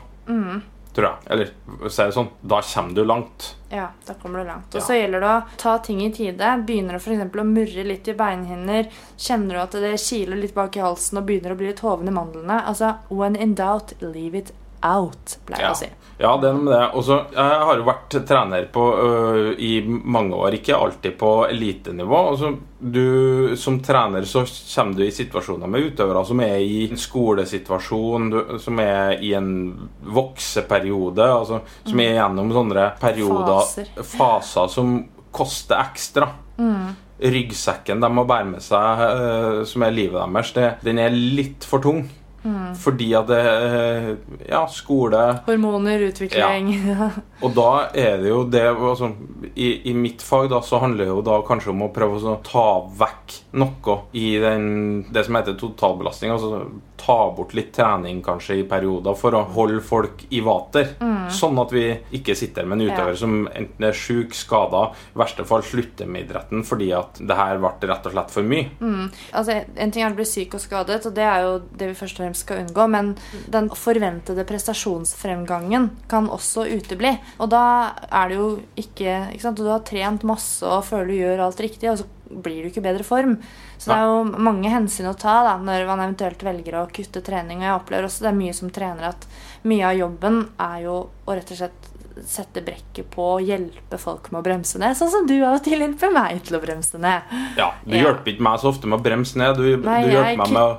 Tror 0.96 1.10
jeg. 1.10 1.16
Eller 1.28 1.90
si 1.92 2.02
det 2.06 2.14
sånn, 2.16 2.30
da 2.40 2.62
kommer 2.64 2.94
du 2.96 3.02
langt. 3.04 3.50
Ja, 3.68 3.90
da 4.06 4.14
kommer 4.16 4.40
du 4.40 4.48
langt. 4.48 4.70
Og 4.72 4.80
Ja. 4.80 4.86
så 4.86 4.94
gjelder 4.96 5.20
det 5.20 5.28
å 5.34 5.42
ta 5.60 5.74
ting 5.84 6.00
i 6.00 6.10
tide. 6.10 6.52
Begynner 6.64 6.96
du 6.96 7.02
f.eks. 7.02 7.20
å 7.36 7.44
murre 7.44 7.84
litt 7.84 8.08
i 8.08 8.14
beinhinner, 8.16 8.88
kjenner 9.18 9.58
du 9.58 9.60
at 9.60 9.72
det 9.72 9.92
kiler 10.00 10.40
litt 10.40 10.54
bak 10.56 10.74
i 10.76 10.80
halsen 10.80 11.18
og 11.20 11.26
begynner 11.28 11.52
å 11.52 11.58
bli 11.60 11.66
litt 11.68 11.80
hoven 11.84 12.08
i 12.08 12.16
mandlene. 12.16 12.62
Altså, 12.64 12.94
when 13.10 13.36
in 13.36 13.52
doubt, 13.54 13.92
leave 14.00 14.34
it 14.34 14.52
out, 14.82 15.38
pleier 15.46 15.60
jeg 15.60 15.68
Ja. 15.68 15.72
å 15.72 15.76
si. 15.76 15.88
Ja, 16.18 16.30
det 16.40 16.48
er 16.48 16.54
med 16.54 16.72
det. 16.72 16.90
Også, 16.96 17.26
Jeg 17.30 17.60
har 17.60 17.76
jo 17.76 17.84
vært 17.84 18.14
trener 18.26 18.64
på, 18.72 18.84
øh, 19.04 19.58
i 19.60 19.82
mange 19.86 20.32
år, 20.34 20.54
ikke 20.56 20.74
alltid 20.74 21.18
på 21.18 21.46
elitenivå. 21.50 22.20
Altså, 22.30 22.54
du, 22.80 23.54
som 23.56 23.80
trener 23.80 24.22
så 24.24 24.46
kommer 24.74 24.96
du 24.96 25.02
i 25.04 25.10
situasjoner 25.10 25.68
med 25.68 25.90
utøvere 25.92 26.24
som 26.26 26.40
er 26.40 26.56
i 26.64 26.88
en 26.88 26.96
skolesituasjon, 26.96 28.30
du, 28.30 28.58
som 28.58 28.78
er 28.80 29.18
i 29.20 29.34
en 29.34 29.88
vokseperiode, 30.02 31.18
altså, 31.20 31.60
som 31.84 32.00
er 32.00 32.14
gjennom 32.16 32.50
sånne 32.52 32.86
perioder, 32.98 33.60
Faser. 33.60 33.86
faser 34.16 34.68
som 34.72 34.96
koster 35.32 35.76
ekstra. 35.84 36.30
Ryggsekken 37.20 38.00
de 38.00 38.08
må 38.12 38.24
bære 38.28 38.48
med 38.50 38.60
seg, 38.64 39.00
øh, 39.00 39.62
som 39.68 39.82
er 39.86 39.90
livet 39.94 40.20
deres, 40.32 40.52
det, 40.52 40.66
den 40.84 40.98
er 40.98 41.10
litt 41.10 41.64
for 41.64 41.80
tung. 41.80 42.02
Fordi 42.80 43.08
at 43.18 43.26
det 43.30 43.40
øh, 43.42 44.08
Ja, 44.48 44.62
skole 44.70 45.22
Hormoner, 45.46 46.06
utvikling 46.10 46.72
og 47.44 47.52
da 47.56 47.70
er 47.92 48.16
det 48.22 48.30
jo 48.30 48.42
det 48.48 48.62
altså, 48.70 49.10
i, 49.54 49.90
I 49.90 49.94
mitt 49.96 50.22
fag 50.24 50.48
da, 50.52 50.60
så 50.64 50.78
handler 50.82 51.04
det 51.04 51.12
jo 51.12 51.22
da 51.26 51.40
kanskje 51.46 51.72
om 51.72 51.82
å 51.86 51.92
prøve 51.94 52.20
å 52.22 52.36
ta 52.46 52.66
vekk 53.00 53.36
noe 53.56 53.96
i 54.16 54.36
den, 54.40 54.66
det 55.12 55.24
som 55.26 55.36
heter 55.38 55.56
totalbelastning. 55.60 56.32
Altså 56.32 56.66
ta 57.00 57.16
bort 57.36 57.52
litt 57.56 57.74
trening 57.76 58.22
kanskje 58.24 58.56
i 58.60 58.64
perioder 58.68 59.16
for 59.18 59.36
å 59.36 59.42
holde 59.52 59.82
folk 59.84 60.24
i 60.32 60.40
vater. 60.44 60.94
Sånn 61.32 61.58
at 61.60 61.72
vi 61.74 61.84
ikke 62.16 62.34
sitter 62.38 62.64
med 62.68 62.80
en 62.80 62.86
utøver 62.88 63.12
Ja. 63.12 63.20
som 63.20 63.48
enten 63.52 63.84
er 63.84 63.92
sjuk, 63.96 64.34
skada, 64.36 64.90
i 65.14 65.18
verste 65.20 65.44
fall 65.48 65.62
slutter 65.66 66.08
med 66.08 66.26
idretten 66.26 66.64
fordi 66.66 66.90
at 66.96 67.20
det 67.20 67.36
her 67.36 67.58
ble 67.62 67.72
rett 67.90 68.06
og 68.08 68.12
slett 68.16 68.32
for 68.34 68.42
mye. 68.42 68.68
Altså, 69.32 69.60
En 69.76 69.90
ting 69.92 70.02
er 70.04 70.10
å 70.12 70.16
bli 70.16 70.24
syk 70.28 70.54
og 70.54 70.60
skadet, 70.60 71.04
og 71.06 71.14
det 71.14 71.24
er 71.24 71.42
jo 71.44 71.58
det 71.76 71.88
vi 71.92 71.94
først 71.94 72.18
og 72.18 72.24
fremst 72.24 72.35
skal 72.36 72.64
unngå, 72.64 72.86
men 72.92 73.14
den 73.52 73.70
forventede 73.76 74.46
prestasjonsfremgangen 74.48 75.90
kan 76.10 76.28
også 76.32 76.66
utebli. 76.76 77.14
Og 77.40 77.50
da 77.52 77.64
er 78.10 78.30
det 78.30 78.38
jo 78.38 78.50
ikke, 78.78 79.16
ikke 79.34 79.44
sant? 79.46 79.60
Du 79.60 79.70
har 79.70 79.84
trent 79.86 80.26
masse 80.28 80.66
og 80.66 80.84
føler 80.86 81.10
du 81.10 81.18
gjør 81.20 81.46
alt 81.46 81.64
riktig, 81.64 81.90
og 81.92 82.00
så 82.02 82.08
blir 82.26 82.62
du 82.62 82.70
ikke 82.70 82.82
i 82.82 82.86
bedre 82.88 83.06
form. 83.06 83.36
Så 83.78 83.90
det 83.90 83.96
er 83.98 84.06
jo 84.08 84.44
mange 84.48 84.70
hensyn 84.72 85.10
å 85.10 85.16
ta 85.18 85.38
da, 85.46 85.56
når 85.62 85.86
man 85.88 86.02
eventuelt 86.06 86.42
velger 86.46 86.80
å 86.80 86.86
kutte 86.92 87.22
trening. 87.24 87.60
Og 87.62 87.68
jeg 87.68 87.80
opplever 87.80 88.08
også 88.08 88.26
det 88.26 88.32
er 88.32 88.40
mye 88.40 88.56
som 88.56 88.72
trener 88.74 89.10
at 89.12 89.28
mye 89.66 89.90
av 89.90 90.00
jobben 90.00 90.40
er 90.62 90.80
jo 90.86 90.96
å 91.06 91.36
rett 91.36 91.52
og 91.52 91.60
slett 91.60 91.92
sette 92.24 92.62
brekket 92.64 93.10
på 93.12 93.24
og 93.36 93.42
hjelpe 93.44 93.98
folk 94.00 94.30
med 94.32 94.40
å 94.40 94.44
bremse 94.46 94.78
ned. 94.80 94.96
Sånn 94.96 95.10
som 95.12 95.26
du 95.28 95.34
av 95.44 95.58
og 95.58 95.64
til 95.66 95.82
hjelper 95.82 96.12
meg 96.14 96.38
til 96.46 96.56
å 96.56 96.60
bremse 96.62 96.96
ned. 97.02 97.22
Ja, 97.58 97.70
Du 97.84 97.92
Ja. 97.96 98.02
hjelper 98.06 98.32
ikke 98.32 98.42
meg 98.46 98.60
så 98.62 98.70
ofte 98.72 98.86
med 98.88 98.98
å 99.00 99.02
bremse 99.04 99.36
ned. 99.36 99.56
Du, 99.60 99.76
Nei, 99.84 99.98
du 100.06 100.10
hjelper 100.14 100.36
meg 100.36 100.52
med 100.56 100.62
å, 100.62 100.70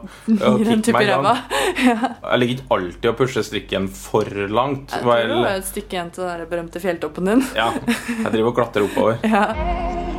å 0.50 0.58
kicke 0.66 0.94
meg 0.98 1.04
i 1.04 1.12
gang. 1.12 1.24
ja. 1.88 1.98
Jeg 2.32 2.40
ligger 2.42 2.56
ikke 2.58 2.76
alltid 2.80 3.10
og 3.12 3.18
pusher 3.22 3.44
strikken 3.46 3.88
for 3.94 4.26
langt. 4.50 4.90
Jeg 4.92 5.04
tror 5.06 5.14
Vel, 5.14 5.36
det 5.46 5.56
et 5.62 5.70
stykke 5.70 5.98
igjen 6.00 6.12
til 6.18 6.24
den 6.26 6.48
berømte 6.50 6.82
fjelltoppen 6.82 7.26
din. 7.34 7.46
ja, 7.56 7.70
jeg 7.86 8.32
driver 8.34 8.50
og 8.54 8.56
klatrer 8.62 8.90
oppover. 8.90 9.22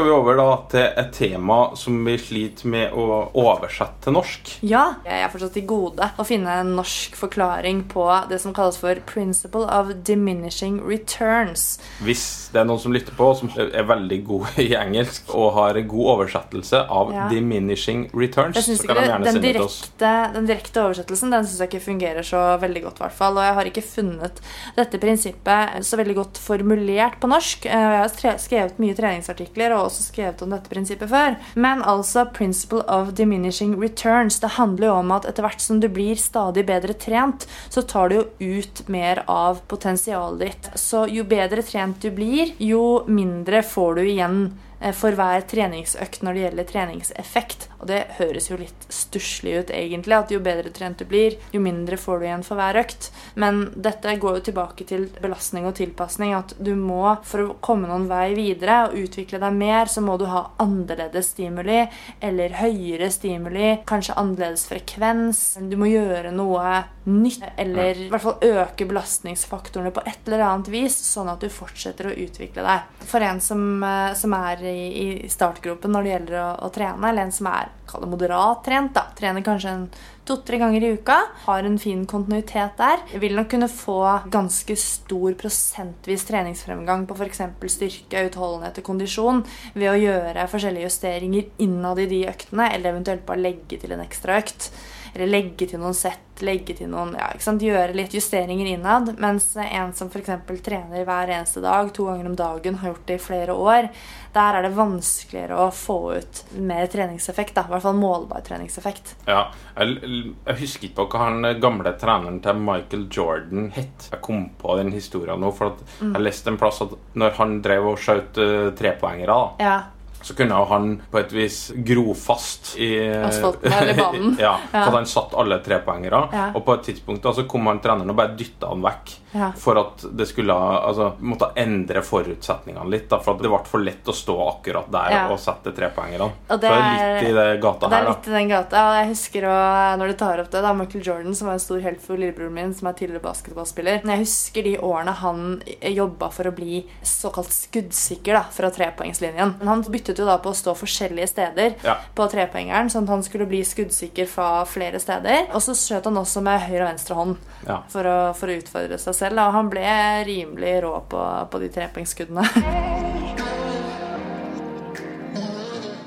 Skal 0.00 0.08
vi 0.08 0.16
over 0.16 0.36
da 0.38 0.52
til 0.72 0.86
et 0.96 1.10
tema 1.12 1.56
som 1.76 1.98
vi 2.06 2.14
sliter 2.16 2.70
med 2.72 2.94
å 2.96 3.18
oversette 3.36 4.06
til 4.06 4.14
norsk? 4.16 4.52
Ja, 4.64 4.94
jeg 5.04 5.26
er 5.26 5.28
fortsatt 5.28 5.52
til 5.52 5.66
gode 5.68 6.06
å 6.16 6.24
finne 6.24 6.54
en 6.62 6.70
norsk 6.78 7.18
forklaring 7.20 7.82
på 7.90 8.06
det 8.30 8.38
som 8.40 8.54
kalles 8.56 8.78
for 8.80 8.96
'principle 9.04 9.66
of 9.68 9.90
diminishing 10.08 10.78
returns'. 10.80 11.76
Hvis 12.00 12.48
det 12.48 12.62
er 12.62 12.64
noen 12.64 12.80
som 12.80 12.94
lytter 12.96 13.12
på, 13.12 13.28
som 13.36 13.52
er 13.58 13.84
veldig 13.84 14.24
god 14.24 14.46
i 14.56 14.70
engelsk 14.72 15.34
og 15.34 15.52
har 15.58 15.76
en 15.76 15.88
god 15.88 16.06
oversettelse 16.14 16.80
av 16.88 17.12
Ja. 17.12 17.28
'diminishing 17.28 18.08
returns', 18.14 18.56
så 18.56 18.86
kan 18.86 18.96
de 18.96 19.02
gjerne 19.02 19.24
sende 19.26 19.42
det 19.42 19.52
til 19.52 19.62
oss. 19.62 19.90
den 19.98 20.46
direkte 20.46 20.80
oversettelsen 20.80 21.30
den 21.30 21.44
synes 21.44 21.58
jeg 21.60 21.68
ikke 21.68 21.84
fungerer 21.92 22.22
så 22.24 22.56
veldig 22.58 22.82
godt. 22.84 22.96
i 23.00 23.04
hvert 23.04 23.12
fall. 23.12 23.36
og 23.36 23.44
jeg 23.44 23.54
har 23.54 23.64
ikke 23.64 23.82
funnet 23.82 24.40
dette 24.76 24.98
prinsippet 24.98 25.84
så 25.84 25.96
veldig 25.98 26.14
godt 26.14 26.38
formulert 26.38 27.20
på 27.20 27.28
norsk. 27.28 27.66
Eh, 27.66 27.90
Jeg 27.90 28.08
har 28.22 28.38
skrevet 28.38 28.78
mye 28.78 28.94
treningsartikler 28.94 29.76
og 29.76 29.89
også 29.90 30.06
skrevet 30.06 30.44
om 30.46 30.54
dette 30.54 30.70
prinsippet 30.70 31.10
før. 31.10 31.36
Men 31.54 31.82
altså 31.82 32.24
'principle 32.30 32.82
of 32.88 33.14
diminishing 33.18 33.76
returns'. 33.76 34.40
Det 34.40 34.56
handler 34.56 34.86
jo 34.86 34.94
om 34.94 35.12
at 35.12 35.26
etter 35.26 35.42
hvert 35.42 35.60
som 35.60 35.80
du 35.80 35.88
blir 35.88 36.16
stadig 36.16 36.66
bedre 36.66 36.94
trent, 36.94 37.46
så 37.68 37.82
tar 37.82 38.08
du 38.08 38.14
jo 38.14 38.24
ut 38.40 38.88
mer 38.88 39.24
av 39.28 39.60
potensialet 39.68 40.40
ditt. 40.40 40.70
Så 40.74 41.06
jo 41.10 41.24
bedre 41.24 41.62
trent 41.62 42.00
du 42.00 42.10
blir, 42.10 42.54
jo 42.58 43.04
mindre 43.06 43.62
får 43.62 43.94
du 43.94 44.02
igjen 44.02 44.52
for 44.96 45.16
hver 45.16 45.44
treningsøkt 45.48 46.22
når 46.24 46.36
det 46.36 46.44
gjelder 46.44 46.68
treningseffekt. 46.70 47.66
Og 47.80 47.88
det 47.88 48.00
høres 48.18 48.50
jo 48.50 48.58
litt 48.60 48.86
stusslig 48.92 49.54
ut, 49.60 49.72
egentlig, 49.72 50.16
at 50.16 50.32
jo 50.32 50.40
bedre 50.44 50.72
trent 50.74 51.00
du 51.00 51.06
blir, 51.08 51.36
jo 51.52 51.60
mindre 51.64 51.98
får 52.00 52.20
du 52.20 52.26
igjen 52.26 52.44
for 52.46 52.60
hver 52.60 52.80
økt. 52.80 53.10
Men 53.40 53.62
dette 53.76 54.16
går 54.20 54.38
jo 54.38 54.44
tilbake 54.50 54.86
til 54.88 55.06
belastning 55.20 55.68
og 55.68 55.76
tilpasning. 55.78 56.34
At 56.36 56.54
du 56.60 56.72
må, 56.76 57.02
for 57.28 57.44
å 57.44 57.56
komme 57.64 57.88
noen 57.90 58.08
vei 58.10 58.32
videre 58.36 58.82
og 58.88 58.98
utvikle 59.00 59.40
deg 59.42 59.56
mer, 59.56 59.90
så 59.92 60.04
må 60.04 60.16
du 60.20 60.26
ha 60.30 60.46
annerledes 60.62 61.32
stimuli, 61.34 61.82
eller 62.24 62.56
høyere 62.60 63.10
stimuli, 63.12 63.74
kanskje 63.88 64.16
annerledes 64.20 64.66
frekvens. 64.70 65.44
Du 65.70 65.76
må 65.80 65.90
gjøre 65.92 66.32
noe 66.34 66.82
nytt, 67.10 67.44
eller 67.60 68.04
i 68.06 68.10
hvert 68.12 68.24
fall 68.24 68.44
øke 68.44 68.88
belastningsfaktorene 68.88 69.92
på 69.94 70.04
et 70.06 70.28
eller 70.28 70.44
annet 70.46 70.68
vis, 70.72 70.96
sånn 71.10 71.30
at 71.32 71.40
du 71.40 71.48
fortsetter 71.52 72.10
å 72.10 72.16
utvikle 72.26 72.64
deg. 72.66 73.06
For 73.08 73.24
en 73.24 73.40
som, 73.44 73.64
eh, 73.82 74.12
som 74.18 74.34
er 74.36 74.69
i, 74.70 74.86
i 75.24 75.28
startgropen 75.30 75.92
når 75.94 76.06
det 76.06 76.14
gjelder 76.14 76.40
å, 76.40 76.48
å 76.66 76.72
trene, 76.74 77.10
eller 77.10 77.28
en 77.28 77.34
som 77.34 77.50
er 77.50 77.70
moderat 78.06 78.64
trent, 78.64 78.94
da, 78.94 79.08
trener 79.18 79.44
kanskje 79.44 79.72
en 79.74 79.86
to-tre 80.28 80.60
ganger 80.60 80.84
i 80.84 80.92
uka, 80.94 81.16
har 81.46 81.66
en 81.66 81.78
fin 81.80 82.04
kontinuitet 82.06 82.78
der, 82.78 83.02
vil 83.22 83.34
nok 83.34 83.50
kunne 83.50 83.70
få 83.72 83.98
ganske 84.30 84.76
stor 84.78 85.34
prosentvis 85.40 86.26
treningsfremgang 86.28 87.06
på 87.08 87.16
f.eks. 87.18 87.42
styrke, 87.74 88.26
utholdenhet 88.28 88.78
og 88.78 88.86
kondisjon 88.86 89.42
ved 89.74 89.90
å 89.90 89.98
gjøre 89.98 90.46
forskjellige 90.52 90.86
justeringer 90.86 91.50
innad 91.66 91.98
i 92.04 92.08
de 92.10 92.24
øktene, 92.30 92.70
eller 92.70 92.94
eventuelt 92.94 93.26
bare 93.26 93.42
legge 93.42 93.80
til 93.82 93.96
en 93.96 94.04
ekstra 94.06 94.38
økt. 94.38 94.70
Eller 95.14 95.30
legge 95.30 95.68
til 95.70 95.80
noen 95.82 95.96
sett, 95.96 96.42
legge 96.44 96.72
til 96.78 96.88
noen 96.88 97.12
ja, 97.18 97.26
ikke 97.34 97.44
sant? 97.44 97.64
Gjøre 97.64 97.96
litt 97.96 98.14
justeringer 98.16 98.70
innad. 98.70 99.12
Mens 99.20 99.50
en 99.60 99.92
som 99.96 100.08
f.eks. 100.08 100.30
trener 100.64 101.04
hver 101.04 101.32
eneste 101.34 101.62
dag, 101.64 101.90
to 101.94 102.06
ganger 102.08 102.30
om 102.30 102.36
dagen, 102.38 102.78
har 102.80 102.92
gjort 102.92 103.06
det 103.10 103.18
i 103.18 103.22
flere 103.22 103.56
år, 103.56 103.90
der 104.32 104.56
er 104.56 104.64
det 104.64 104.72
vanskeligere 104.78 105.58
å 105.58 105.68
få 105.74 105.98
ut 106.20 106.42
mer 106.56 106.88
treningseffekt. 106.90 107.54
da, 107.58 107.66
I 107.66 107.74
hvert 107.74 107.84
fall 107.84 108.00
målbar 108.00 108.44
treningseffekt. 108.46 109.14
Ja, 109.28 109.48
jeg, 109.76 109.98
jeg 110.46 110.60
husker 110.62 110.88
ikke 110.88 111.02
på 111.02 111.08
hva 111.12 111.28
han 111.28 111.52
gamle 111.60 111.94
treneren 112.00 112.40
til 112.44 112.64
Michael 112.64 113.06
Jordan 113.12 113.70
het. 113.76 114.10
Jeg 114.12 114.24
kom 114.24 114.48
på 114.60 114.76
den 114.80 114.94
historien 114.94 115.40
nå, 115.42 115.52
for 115.56 115.74
at 115.74 115.96
jeg 116.00 116.24
leste 116.24 116.52
en 116.52 116.60
plass 116.60 116.80
at 116.84 116.94
når 117.18 117.36
han 117.40 117.58
drev 117.64 117.92
og 117.92 118.00
skjøt 118.00 118.38
uh, 118.40 118.68
trepoengere, 118.78 119.34
da, 119.34 119.66
Ja, 119.66 119.78
så 120.22 120.34
kunne 120.36 120.54
han 120.68 121.02
på 121.10 121.18
et 121.18 121.32
vis 121.32 121.58
gro 121.86 122.12
fast 122.14 122.74
i 122.78 122.90
Asfalten, 123.28 123.72
eller 123.72 123.94
banen. 123.98 124.36
ja, 124.46 124.56
Ja. 124.72 124.84
for 124.84 124.92
han 124.98 125.06
satt 125.06 125.34
alle 125.34 125.58
trepoengere. 125.64 126.22
Ja. 126.32 126.46
Og 126.54 126.64
på 126.66 126.74
et 126.78 126.82
tidspunkt 126.90 127.22
da 127.24 127.32
så 127.36 127.46
kom 127.48 127.66
han 127.70 127.80
treneren 127.80 128.10
og 128.12 128.16
bare 128.18 128.36
dytta 128.38 128.68
han 128.72 128.82
vekk. 128.84 129.14
Ja. 129.32 129.52
For 129.56 129.78
at 129.78 130.02
det 130.18 130.26
skulle 130.26 130.52
altså, 130.54 131.12
måtte 131.22 131.52
endre 131.60 132.02
forutsetningene 132.02 132.88
litt. 132.90 133.08
Da, 133.10 133.20
for 133.22 133.36
at 133.36 133.42
det 133.44 133.50
ble 133.52 133.60
for 133.70 133.84
lett 133.84 134.08
å 134.10 134.14
stå 134.16 134.34
akkurat 134.48 134.88
der 134.90 135.10
Ja. 135.14 135.20
og 135.30 135.38
sette 135.38 135.72
trepoengerne. 135.76 136.30
Og 136.50 136.60
det 136.60 136.70
er 136.70 136.82
litt 137.20 137.28
i 137.30 137.32
det 137.36 137.46
gata 137.62 137.86
Det 137.88 137.96
er 137.96 138.00
her, 138.00 138.08
da. 138.10 138.14
litt 138.16 138.28
i 138.28 138.34
den 138.34 138.48
gata. 138.50 138.82
og 138.90 138.96
Jeg 139.00 139.08
husker 139.12 139.46
også, 139.50 139.98
når 140.00 140.06
du 140.12 140.16
tar 140.24 140.40
opp 140.44 140.50
det, 140.50 140.62
da, 140.66 140.72
Michael 140.74 141.04
Jordan, 141.06 141.34
som 141.38 141.46
var 141.50 141.54
en 141.54 141.62
stor 141.62 141.80
helt 141.80 142.02
for 142.02 142.16
lillebroren 142.18 142.52
min, 142.58 142.74
som 142.74 142.88
er 142.90 142.98
tidligere 142.98 143.22
basketballspiller. 143.22 144.00
Men 144.04 144.16
Jeg 144.18 144.26
husker 144.26 144.62
de 144.66 144.76
årene 144.78 145.14
han 145.22 145.62
jobba 145.94 146.30
for 146.34 146.50
å 146.50 146.54
bli 146.54 146.82
såkalt 147.06 147.52
skuddsikker 147.54 148.34
da, 148.34 148.42
fra 148.50 148.70
trepoengslinjen. 148.74 149.54
Men 149.60 149.68
Han 149.68 149.82
byttet 150.10 150.22
jo 150.24 150.28
da 150.28 150.36
på 150.42 150.50
å 150.52 150.58
stå 150.58 150.74
forskjellige 150.76 151.28
steder 151.30 151.74
Ja. 151.86 151.96
på 152.14 152.26
trepoengeren, 152.30 152.90
sånn 152.92 153.04
at 153.08 153.14
han 153.14 153.22
skulle 153.22 153.46
bli 153.46 153.62
skuddsikker 153.64 154.26
fra 154.28 154.64
flere 154.66 155.00
steder. 155.00 155.46
Og 155.54 155.62
så 155.62 155.72
skjøt 155.78 156.04
han 156.10 156.18
også 156.20 156.42
med 156.42 156.60
høyre 156.66 156.82
og 156.84 156.90
venstre 156.92 157.14
hånd 157.14 157.36
Ja. 157.66 157.80
for 157.88 158.02
å, 158.04 158.18
for 158.34 158.48
å 158.48 158.58
utfordre 158.60 158.98
seg 158.98 159.14
selv. 159.14 159.38
Og 159.46 159.52
han 159.52 159.70
ble 159.70 159.86
rimelig 160.26 160.82
rå 160.82 160.94
på, 161.08 161.24
på 161.50 161.60
de 161.60 161.68
trepoengsskuddene. 161.78 163.56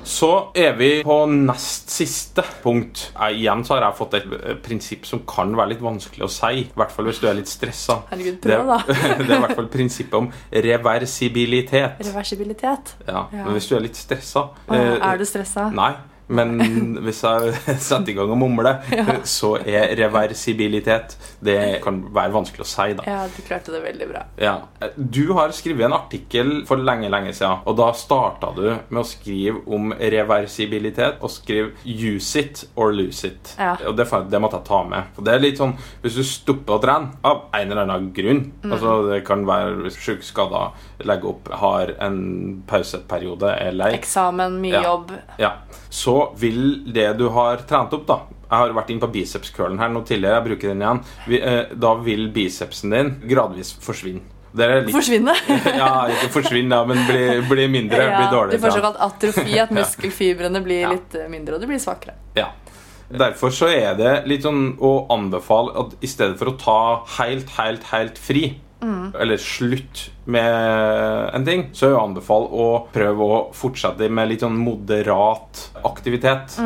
Så 0.04 0.30
er 0.54 0.74
vi 0.76 0.88
på 1.04 1.16
nest 1.30 1.90
siste 1.92 2.44
punkt. 2.62 3.06
Jeg, 3.14 3.38
igjen 3.40 3.64
så 3.64 3.76
har 3.76 3.86
jeg 3.86 3.98
fått 3.98 4.16
et 4.18 4.26
eh, 4.36 4.56
prinsipp 4.64 5.08
som 5.08 5.22
kan 5.28 5.54
være 5.56 5.74
litt 5.74 5.84
vanskelig 5.84 6.26
å 6.26 6.30
si. 6.32 6.64
I 6.64 6.78
hvert 6.78 6.92
fall 6.92 7.08
hvis 7.08 7.20
du 7.22 7.28
er 7.30 7.38
litt 7.38 7.50
stressa. 7.50 8.02
Herregud, 8.10 8.40
Det, 8.44 8.58
da. 8.68 8.78
det 8.88 9.28
er 9.28 9.36
i 9.38 9.42
hvert 9.46 9.56
fall 9.58 9.70
prinsippet 9.72 10.18
om 10.20 10.30
reversibilitet. 10.52 12.00
Reversibilitet. 12.04 12.96
Ja, 13.06 13.26
Ja. 13.32 13.44
Men 13.44 13.52
hvis 13.56 13.68
du 13.70 13.76
er 13.76 13.84
litt 13.84 13.96
stressa 13.96 14.48
eh, 14.68 14.98
er 15.00 15.16
du 15.20 15.24
stressa? 15.28 15.70
Nei. 15.74 15.94
Men 16.26 16.54
hvis 17.04 17.20
jeg 17.24 17.52
setter 17.84 18.10
i 18.12 18.14
gang 18.16 18.30
og 18.32 18.38
mumler, 18.40 18.78
så 19.28 19.54
er 19.60 19.92
reversibilitet 19.98 21.16
Det 21.44 21.82
kan 21.84 21.98
være 22.14 22.32
vanskelig 22.32 22.64
å 22.64 22.68
si, 22.68 22.86
da. 22.96 23.04
Ja, 23.08 23.18
du 23.28 23.40
klarte 23.44 23.74
det 23.74 23.82
veldig 23.84 24.08
bra. 24.08 24.22
Ja. 24.40 24.54
Du 24.96 25.34
har 25.36 25.52
skrevet 25.56 25.84
en 25.84 25.96
artikkel 25.96 26.52
for 26.68 26.80
lenge 26.80 27.10
lenge 27.12 27.34
siden, 27.36 27.60
og 27.68 27.76
da 27.76 27.90
starta 27.92 28.52
du 28.56 28.62
med 28.88 29.00
å 29.02 29.06
skrive 29.06 29.60
om 29.66 29.92
reversibilitet 30.00 31.20
og 31.20 31.30
skrive 31.30 31.72
'use 31.84 32.36
it 32.40 32.64
or 32.76 32.92
lose 32.92 33.24
it'. 33.28 33.54
Ja. 33.58 33.76
Og 33.86 33.96
det, 33.96 34.08
det 34.30 34.40
måtte 34.40 34.56
jeg 34.62 34.68
ta 34.68 34.82
med. 34.84 35.04
For 35.14 35.22
det 35.22 35.34
er 35.34 35.40
litt 35.44 35.58
sånn, 35.60 35.76
Hvis 36.02 36.16
du 36.16 36.22
stopper 36.24 36.74
å 36.78 36.80
trene 36.82 37.12
av 37.24 37.44
en 37.54 37.70
eller 37.70 37.82
annen 37.84 38.12
grunn 38.14 38.52
altså 38.64 39.10
Det 39.10 39.24
kan 39.26 39.44
være 39.46 39.82
hvis 39.84 39.96
sjuk 40.00 40.22
skada, 40.22 40.72
legge 41.04 41.24
opp, 41.28 41.48
har 41.52 41.92
en 42.00 42.62
pauseperiode, 42.66 43.50
er 43.60 43.72
lei 43.72 43.92
Eksamen, 43.98 44.60
mye 44.60 44.72
Ja. 44.72 44.82
jobb. 44.82 45.12
ja, 45.38 45.52
så 45.94 46.14
vil 46.40 46.82
det 46.94 47.12
du 47.20 47.28
har 47.34 47.62
trent 47.68 47.92
opp, 47.94 48.06
da 48.08 48.16
Jeg 48.44 48.58
har 48.58 48.72
vært 48.76 48.90
inn 48.92 49.00
på 49.02 49.08
bicepskølen 49.14 49.78
her 49.80 49.90
nå 49.90 50.02
tidligere. 50.06 50.36
Jeg 50.40 50.46
bruker 50.48 50.72
den 50.72 50.82
igjen. 50.84 51.00
Eh, 51.38 51.72
da 51.74 51.94
vil 52.06 52.28
bicepsen 52.34 52.92
din 52.94 53.12
gradvis 53.30 53.72
forsvinne. 53.82 54.22
Det 54.54 54.66
litt, 54.84 54.92
Forsvinne. 54.94 55.32
ja, 55.80 55.88
ikke 56.14 56.28
forsvinne, 56.36 56.76
men 56.86 57.00
bli, 57.08 57.22
bli 57.50 57.64
mindre. 57.72 58.04
bli 58.06 58.26
dårligere. 58.30 58.52
du 58.54 58.62
får 58.62 58.70
ja. 58.70 58.76
såkalt 58.76 59.00
atrofi, 59.02 59.56
at 59.58 59.72
muskelfibrene 59.80 60.60
blir 60.62 60.84
Ja. 60.84 60.92
litt 60.94 61.16
eh, 61.18 61.26
mindre, 61.32 61.56
og 61.56 61.64
du 61.64 61.66
blir 61.72 61.82
svakere. 61.82 62.14
Ja. 62.38 62.52
Derfor 63.10 63.50
så 63.54 63.66
er 63.68 63.98
det 63.98 64.12
litt 64.30 64.46
sånn 64.46 64.76
å 64.82 64.92
anbefale 65.12 65.74
at 65.82 65.96
i 66.02 66.08
stedet 66.10 66.38
for 66.38 66.52
å 66.52 66.54
ta 66.58 66.78
helt, 67.18 67.50
helt, 67.58 67.82
helt 67.90 68.18
fri, 68.18 68.44
eller 69.20 69.40
slutt 69.40 70.10
med 70.24 71.34
en 71.36 71.44
ting, 71.44 71.66
så 71.76 71.90
jeg 71.90 72.00
anbefaler 72.00 72.52
å 72.56 72.66
prøve 72.94 73.26
å 73.28 73.40
fortsette 73.56 74.08
med 74.08 74.30
litt 74.30 74.44
sånn 74.44 74.56
moderat 74.56 75.60
aktivitet. 75.84 76.56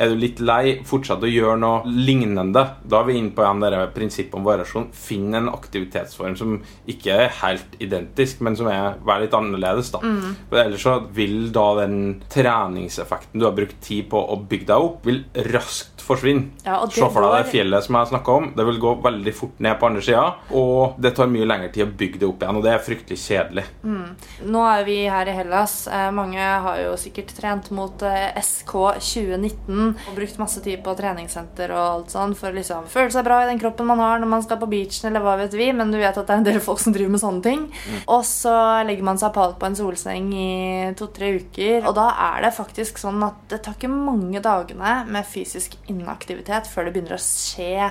Er 0.00 0.12
du 0.12 0.20
litt 0.20 0.40
lei, 0.40 0.80
fortsett 0.88 1.24
å 1.24 1.30
gjøre 1.30 1.56
noe 1.60 1.88
lignende. 1.88 2.62
Da 2.84 3.00
er 3.00 3.08
vi 3.08 3.16
inne 3.20 3.32
på 3.36 3.44
igjen 3.44 3.64
det 3.64 3.80
prinsippet 3.96 4.36
om 4.36 4.44
variasjon. 4.44 4.90
Finn 4.96 5.34
en 5.36 5.48
aktivitetsform 5.52 6.36
som 6.36 6.58
ikke 6.88 7.16
er 7.24 7.34
helt 7.40 7.76
identisk, 7.80 8.40
men 8.44 8.56
som 8.56 8.68
er 8.72 9.00
vær 9.04 9.24
litt 9.24 9.36
annerledes. 9.36 9.92
da. 9.94 10.02
For 10.50 10.60
Ellers 10.60 10.84
så 10.84 10.98
vil 11.16 11.50
da 11.56 11.66
den 11.80 11.98
treningseffekten 12.32 13.40
du 13.40 13.48
har 13.48 13.56
brukt 13.56 13.80
tid 13.84 14.08
på 14.12 14.20
å 14.20 14.36
bygge 14.44 14.68
deg 14.72 14.88
opp, 14.90 15.04
vil 15.08 15.24
raskt 15.54 15.89
forsvinne. 16.10 16.50
Ja, 16.66 16.80
Se 16.90 17.06
for 17.10 17.24
deg 17.24 17.36
det 17.44 17.50
fjellet 17.52 17.86
som 17.86 17.96
jeg 18.00 18.10
snakka 18.12 18.36
om. 18.40 18.50
Det 18.56 18.66
vil 18.68 18.80
gå 18.82 18.94
veldig 19.04 19.34
fort 19.36 19.60
ned 19.62 19.78
på 19.80 19.88
andre 19.90 20.02
sida, 20.04 20.26
og 20.56 20.98
det 21.00 21.14
tar 21.16 21.30
mye 21.30 21.46
lengre 21.48 21.70
tid 21.72 21.86
å 21.86 21.90
bygge 22.02 22.20
det 22.20 22.28
opp 22.28 22.42
igjen, 22.44 22.58
og 22.60 22.66
det 22.66 22.72
er 22.74 22.84
fryktelig 22.84 23.18
kjedelig. 23.22 23.64
Nå 24.50 24.64
er 24.66 24.84
vi 24.86 24.98
her 25.10 25.30
i 25.30 25.36
Hellas. 25.36 25.76
Eh, 25.88 26.10
Mange 26.14 26.40
har 26.66 26.80
jo 26.82 26.96
sikkert 27.00 27.32
trent 27.36 27.70
mot 27.76 28.02
eh, 28.06 28.34
SK 28.42 28.74
2019 29.00 29.94
og 30.08 30.14
brukt 30.16 30.38
masse 30.40 30.60
tid 30.64 30.80
på 30.84 30.94
treningssenter 30.98 31.72
og 31.74 31.80
alt 31.82 32.14
sånn 32.14 32.34
for 32.38 32.50
å 32.50 32.56
liksom 32.56 32.86
føle 32.90 33.12
seg 33.14 33.24
bra 33.26 33.40
i 33.44 33.48
den 33.50 33.60
kroppen 33.62 33.88
man 33.88 34.00
har 34.02 34.20
når 34.22 34.30
man 34.32 34.44
skal 34.44 34.58
på 34.60 34.68
beachen, 34.70 35.08
eller 35.10 35.24
hva 35.24 35.36
vet 35.40 35.54
vi, 35.56 35.70
men 35.76 35.92
du 35.92 35.98
vet 36.00 36.16
at 36.16 36.26
det 36.26 36.34
er 36.34 36.42
en 36.42 36.48
del 36.48 36.60
folk 36.64 36.80
som 36.82 36.94
driver 36.94 37.14
med 37.14 37.22
sånne 37.22 37.44
ting. 37.44 37.66
Og 38.06 38.24
så 38.26 38.54
legger 38.88 39.06
man 39.06 39.20
seg 39.20 39.32
palt 39.36 39.58
på 39.60 39.68
en 39.68 39.78
solseng 39.78 40.30
i 40.34 40.50
to-tre 40.98 41.32
uker, 41.40 41.86
og 41.88 41.94
da 41.98 42.08
er 42.30 42.46
det 42.46 42.52
faktisk 42.56 43.00
sånn 43.00 43.22
at 43.26 43.40
det 43.52 43.62
tar 43.64 43.76
ikke 43.78 43.90
mange 43.92 44.42
dagene 44.44 45.00
med 45.10 45.26
fysisk 45.28 45.76
inaktivitet 46.00 46.68
før 46.70 46.88
det 46.88 46.96
begynner 46.96 47.16
å 47.18 47.22
skje 47.22 47.90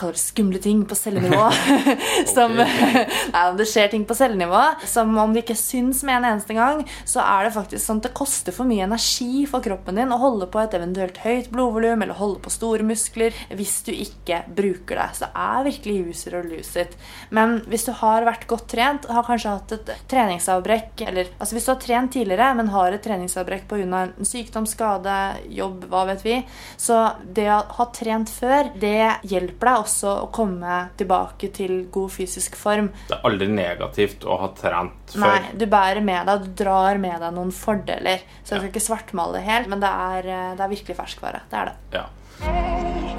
kaller 0.00 0.16
det 0.16 0.22
skumle 0.22 0.60
ting 0.62 0.82
på 0.88 0.96
cellenivå. 0.96 1.46
som, 2.34 2.54
nei, 2.56 3.42
om 3.50 3.58
det 3.58 3.66
skjer 3.68 3.90
ting 3.92 4.04
på 4.08 4.16
cellenivå 4.16 4.62
som 4.88 5.12
om 5.18 5.34
det 5.34 5.44
ikke 5.44 5.58
syns 5.58 6.02
med 6.06 6.20
en 6.20 6.28
eneste 6.32 6.56
gang, 6.56 6.82
så 7.08 7.22
er 7.24 7.46
det 7.46 7.54
faktisk 7.56 7.84
sånn 7.84 8.00
at 8.02 8.08
det 8.08 8.16
koster 8.16 8.54
for 8.56 8.68
mye 8.68 8.86
energi 8.86 9.44
for 9.50 9.64
kroppen 9.64 10.00
din 10.00 10.14
å 10.14 10.20
holde 10.20 10.48
på 10.50 10.62
et 10.62 10.76
eventuelt 10.76 11.20
høyt 11.24 11.50
blodvolum 11.52 12.04
eller 12.04 12.18
holde 12.18 12.40
på 12.44 12.52
store 12.52 12.86
muskler 12.86 13.36
hvis 13.56 13.80
du 13.86 13.92
ikke 13.94 14.42
bruker 14.56 15.00
det. 15.00 15.08
Så 15.18 15.26
det 15.26 15.46
er 15.46 15.66
virkelig 15.68 15.98
user 16.10 16.38
og 16.40 16.50
lose 16.50 16.86
it. 16.86 16.96
Men 17.34 17.58
hvis 17.70 17.86
du 17.88 17.92
har 18.00 18.26
vært 18.28 18.46
godt 18.50 18.68
trent, 18.72 19.08
har 19.10 19.26
kanskje 19.26 19.54
hatt 19.56 19.76
et 19.76 19.94
treningsavbrekk 20.10 21.04
eller 21.08 21.30
altså 21.38 21.56
Hvis 21.56 21.66
du 21.66 21.72
har 21.72 21.80
trent 21.82 22.12
tidligere, 22.14 22.52
men 22.56 22.70
har 22.72 22.94
et 22.94 23.02
treningsavbrekk 23.04 23.66
pga. 23.70 23.84
en 24.00 24.26
sykdom, 24.26 24.66
skade, 24.66 25.16
jobb, 25.50 25.84
hva 25.90 26.04
vet 26.10 26.24
vi, 26.24 26.36
så 26.76 27.00
det 27.24 27.39
å 27.48 27.60
ha 27.78 27.86
trent 27.94 28.30
før, 28.32 28.70
det 28.80 29.22
hjelper 29.30 29.70
deg 29.70 29.84
også 29.84 30.14
å 30.26 30.30
komme 30.34 30.80
tilbake 31.00 31.50
til 31.56 31.86
god 31.92 32.12
fysisk 32.14 32.58
form. 32.60 32.90
Det 33.08 33.16
er 33.16 33.28
aldri 33.30 33.48
negativt 33.52 34.26
å 34.26 34.38
ha 34.42 34.50
trent 34.58 35.14
før. 35.14 35.24
Nei, 35.24 35.54
du 35.56 35.66
bærer 35.70 36.04
med 36.04 36.28
deg, 36.30 36.46
du 36.46 36.64
drar 36.64 37.00
med 37.02 37.20
deg 37.24 37.36
noen 37.36 37.54
fordeler. 37.54 38.26
Så 38.42 38.56
jeg 38.56 38.64
skal 38.64 38.72
ikke 38.72 38.88
svartmale 38.90 39.38
det 39.38 39.46
helt, 39.48 39.70
men 39.72 39.82
det 39.82 39.94
er, 40.10 40.32
eh, 40.34 40.50
det 40.58 40.66
er 40.66 40.74
virkelig 40.76 40.98
ferskvare. 41.00 41.44
Det 41.50 41.62
er 41.62 41.72
det. 41.72 41.78
Ja. 42.00 43.09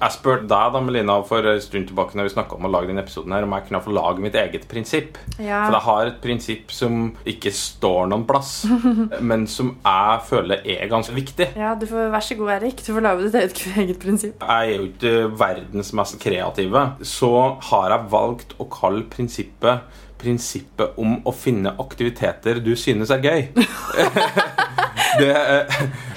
Jeg 0.00 0.14
spurte 0.16 0.46
deg 0.48 0.72
da, 0.74 0.80
Melina, 0.80 1.18
for 1.28 1.44
en 1.44 1.60
stund 1.60 1.90
tilbake 1.90 2.16
når 2.16 2.30
vi 2.30 2.44
om 2.56 2.66
å 2.66 2.70
lage 2.72 2.88
denne 2.88 3.02
episoden 3.04 3.34
her, 3.36 3.44
om 3.44 3.52
jeg 3.52 3.66
kunne 3.66 3.82
få 3.84 3.92
lage 3.92 4.24
mitt 4.24 4.36
eget 4.40 4.64
prinsipp. 4.70 5.18
Ja. 5.36 5.66
For 5.66 5.76
jeg 5.76 5.84
har 5.86 6.08
et 6.08 6.20
prinsipp 6.24 6.72
som 6.72 7.10
ikke 7.28 7.52
står 7.52 8.08
noen 8.08 8.24
plass, 8.28 8.64
men 9.30 9.44
som 9.50 9.74
jeg 9.76 10.24
føler 10.30 10.64
er 10.64 10.88
ganske 10.90 11.14
viktig. 11.16 11.50
Ja, 11.60 11.74
du 11.76 11.84
får, 11.90 12.08
Vær 12.14 12.24
så 12.24 12.38
god, 12.38 12.54
Erik. 12.56 12.80
Du 12.80 12.94
får 12.94 13.04
lage 13.04 13.26
ditt 13.26 13.38
eget, 13.42 13.64
eget 13.84 14.00
prinsipp. 14.02 14.40
Jeg 14.40 14.72
er 14.72 14.80
jo 14.80 14.88
ikke 14.88 15.16
verdens 15.40 15.92
mest 16.00 16.16
kreative, 16.22 16.86
så 17.04 17.34
har 17.68 17.92
jeg 17.92 18.12
valgt 18.16 18.56
å 18.56 18.68
kalle 18.72 19.04
prinsippet 19.12 20.00
prinsippet 20.20 20.98
om 21.00 21.18
å 21.26 21.34
finne 21.34 21.74
aktiviteter 21.82 22.60
du 22.64 22.74
synes 22.78 23.12
er 23.14 23.24
gøy. 23.24 23.48
det 25.20 25.34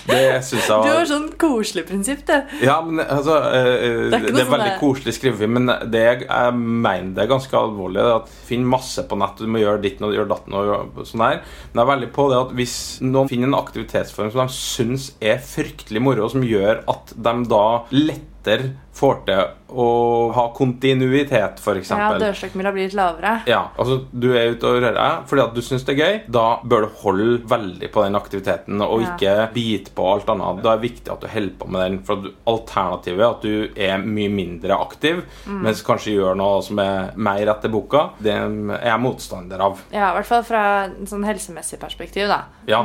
det 0.07 0.19
syns 0.43 0.67
jeg 0.67 0.83
Du 0.83 0.89
var 0.89 0.97
har 0.99 1.07
sånn 1.07 1.27
koselig 1.39 1.85
prinsipp, 1.87 2.23
du. 2.27 2.33
Ja, 2.63 2.75
men 2.83 3.01
altså 3.03 3.37
eh, 3.55 4.09
Det 4.11 4.19
er 4.19 4.27
Det 4.27 4.43
er 4.43 4.51
veldig 4.51 4.73
koselig 4.81 5.15
skrevet, 5.15 5.51
men 5.51 5.71
det 5.91 6.03
jeg, 6.03 6.25
jeg 6.27 6.57
mener 6.59 7.13
det 7.15 7.25
er 7.25 7.31
ganske 7.31 7.59
alvorlig. 7.59 8.03
At 8.19 8.31
Finn 8.47 8.65
masse 8.67 9.05
på 9.07 9.17
nett, 9.19 9.39
du 9.39 9.49
må 9.51 9.63
gjøre 9.63 9.81
ditt 9.83 10.01
og 10.03 10.15
gjøre 10.15 10.31
datten 10.31 10.57
og 10.59 11.03
sånn 11.07 11.23
her. 11.23 11.41
Men 11.71 11.81
jeg 11.81 11.85
er 11.85 11.91
veldig 11.93 12.11
på 12.15 12.27
det 12.31 12.39
at 12.41 12.55
hvis 12.57 12.77
noen 13.05 13.31
finner 13.31 13.51
en 13.51 13.59
aktivitetsform 13.61 14.33
som 14.33 14.43
de 14.43 14.57
syns 14.57 15.11
er 15.23 15.39
fryktelig 15.43 16.03
moro, 16.03 16.27
som 16.31 16.43
gjør 16.45 16.83
at 16.91 17.15
de 17.15 17.35
da 17.53 17.65
lettere 17.95 18.73
får 18.93 19.23
til 19.29 19.45
å 19.73 20.31
ha 20.35 20.47
kontinuitet, 20.55 21.59
f.eks. 21.59 21.89
Ja, 21.91 22.11
dørstokkmila 22.21 22.71
blir 22.75 22.87
litt 22.87 22.97
lavere. 22.97 23.33
Ja, 23.49 23.63
altså 23.79 24.01
Du 24.13 24.29
er 24.37 24.51
ute 24.53 24.67
og 24.69 24.81
rører 24.81 24.93
deg 24.97 25.27
fordi 25.29 25.43
at 25.43 25.53
du 25.55 25.61
syns 25.65 25.85
det 25.87 25.95
er 25.97 26.01
gøy. 26.03 26.19
Da 26.31 26.45
bør 26.63 26.85
du 26.87 26.89
holde 27.03 27.39
veldig 27.49 27.89
på 27.93 28.03
den 28.05 28.15
aktiviteten 28.19 28.81
og 28.85 29.01
Ja. 29.03 29.13
ikke 29.15 29.35
bite 29.53 29.91
på 29.95 30.07
alt 30.13 30.29
annet. 30.29 30.61
Da 30.63 30.73
er 30.73 30.77
det 30.81 30.89
viktig 30.91 31.11
at 31.13 31.21
du 31.21 31.27
holder 31.27 31.55
på 31.59 31.69
med 31.73 31.81
den. 31.81 31.99
For 32.03 32.29
alternativet 32.47 33.19
er 33.23 33.29
at 33.29 33.41
du 33.41 33.69
er 33.75 33.97
mye 34.03 34.29
mindre 34.33 34.77
aktiv, 34.79 35.23
Mm. 35.47 35.61
mens 35.63 35.81
kanskje 35.83 36.13
gjør 36.17 36.35
noe 36.37 36.61
som 36.61 36.79
er 36.79 37.11
mer 37.15 37.45
etter 37.53 37.69
boka. 37.69 38.11
Det 38.21 38.31
er 38.33 38.47
jeg 38.83 38.99
motstander 39.03 39.59
av. 39.59 39.81
Ja, 39.91 40.11
i 40.11 40.15
hvert 40.19 40.25
fall 40.29 40.43
fra 40.43 40.63
en 40.85 41.05
sånn 41.09 41.25
helsemessig 41.25 41.79
perspektiv, 41.79 42.27
da. 42.27 42.43
Ja, 42.67 42.81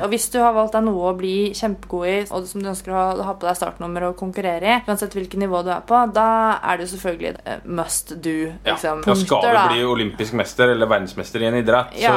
Og 0.00 0.08
hvis 0.10 0.30
du 0.32 0.38
har 0.40 0.52
valgt 0.54 0.72
deg 0.72 0.84
noe 0.86 1.12
å 1.12 1.16
bli 1.16 1.50
kjempegod 1.52 2.06
i, 2.08 2.18
og 2.32 2.46
som 2.46 2.62
du 2.62 2.68
ønsker 2.70 2.92
å 2.92 3.22
ha 3.24 3.34
på 3.34 3.46
deg 3.46 3.56
startnummer 3.58 4.08
og 4.08 4.16
konkurrere 4.16 4.62
i, 4.62 4.80
uansett 4.88 5.12
hvilket 5.12 5.38
nivå 5.42 5.62
du 5.64 5.70
er 5.70 5.82
på, 5.86 5.98
da 6.14 6.19
er 6.22 6.76
det 6.80 6.86
jo 6.86 6.90
selvfølgelig 6.94 7.30
eh, 7.44 7.62
must 7.64 8.12
do. 8.24 8.34
ja. 8.64 8.74
Liksom, 8.74 9.02
ja 9.06 9.14
Skal 9.14 9.40
punkter, 9.40 9.48
du 9.50 9.58
da. 9.58 9.64
bli 9.72 9.84
olympisk 9.84 10.36
mester 10.40 10.72
eller 10.74 10.90
verdensmester 10.90 11.42
i 11.44 11.48
en 11.50 11.58
idrett, 11.60 11.96
Ja. 12.00 12.14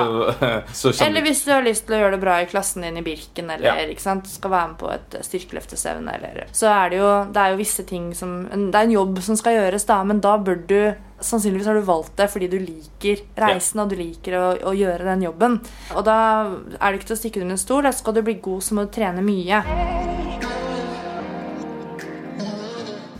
så, 0.74 0.92
så 0.94 1.06
Eller 1.06 1.22
hvis 1.26 1.44
du 1.46 1.52
har 1.52 1.64
lyst 1.66 1.88
til 1.88 1.98
å 1.98 2.02
gjøre 2.04 2.18
det 2.18 2.22
bra 2.24 2.40
i 2.42 2.50
klassen 2.52 2.86
din 2.86 2.98
i 2.98 3.06
Birken, 3.06 3.50
eller 3.50 3.88
Ja. 3.94 4.16
skal 4.26 4.52
være 4.52 4.68
med 4.74 4.78
på 4.80 4.92
et 4.94 5.18
styrkeløftestevne, 5.26 6.14
eller 6.18 6.46
Så 6.52 6.68
er 6.72 6.90
det 6.90 6.98
jo 7.00 7.12
Det 7.34 7.42
er 7.42 7.50
jo 7.54 7.58
visse 7.58 7.84
ting 7.90 8.14
som 8.16 8.44
Det 8.50 8.76
er 8.76 8.84
en 8.84 8.92
jobb 8.92 9.20
som 9.22 9.36
skal 9.40 9.58
gjøres, 9.60 9.86
da, 9.86 10.04
men 10.04 10.20
da 10.24 10.38
bør 10.38 10.68
du 10.68 10.94
Sannsynligvis 11.24 11.68
har 11.70 11.78
du 11.80 11.86
valgt 11.88 12.18
det 12.18 12.30
fordi 12.30 12.50
du 12.52 12.58
liker 12.60 13.22
reisen 13.40 13.80
og 13.80 13.90
du 13.94 13.96
liker 13.96 14.36
å, 14.36 14.44
å 14.68 14.74
gjøre 14.76 15.06
den 15.08 15.24
jobben. 15.24 15.62
Og 15.96 16.04
da 16.04 16.18
er 16.82 16.92
det 16.92 17.00
ikke 17.00 17.14
til 17.14 17.16
å 17.16 17.22
stikke 17.22 17.42
under 17.46 17.56
en 17.56 17.64
stol. 17.64 17.88
Da 17.88 17.96
skal 17.96 18.18
du 18.18 18.22
bli 18.28 18.36
god, 18.44 18.60
så 18.66 18.76
må 18.76 18.84
du 18.84 18.92
trene 18.92 19.24
mye. 19.24 20.33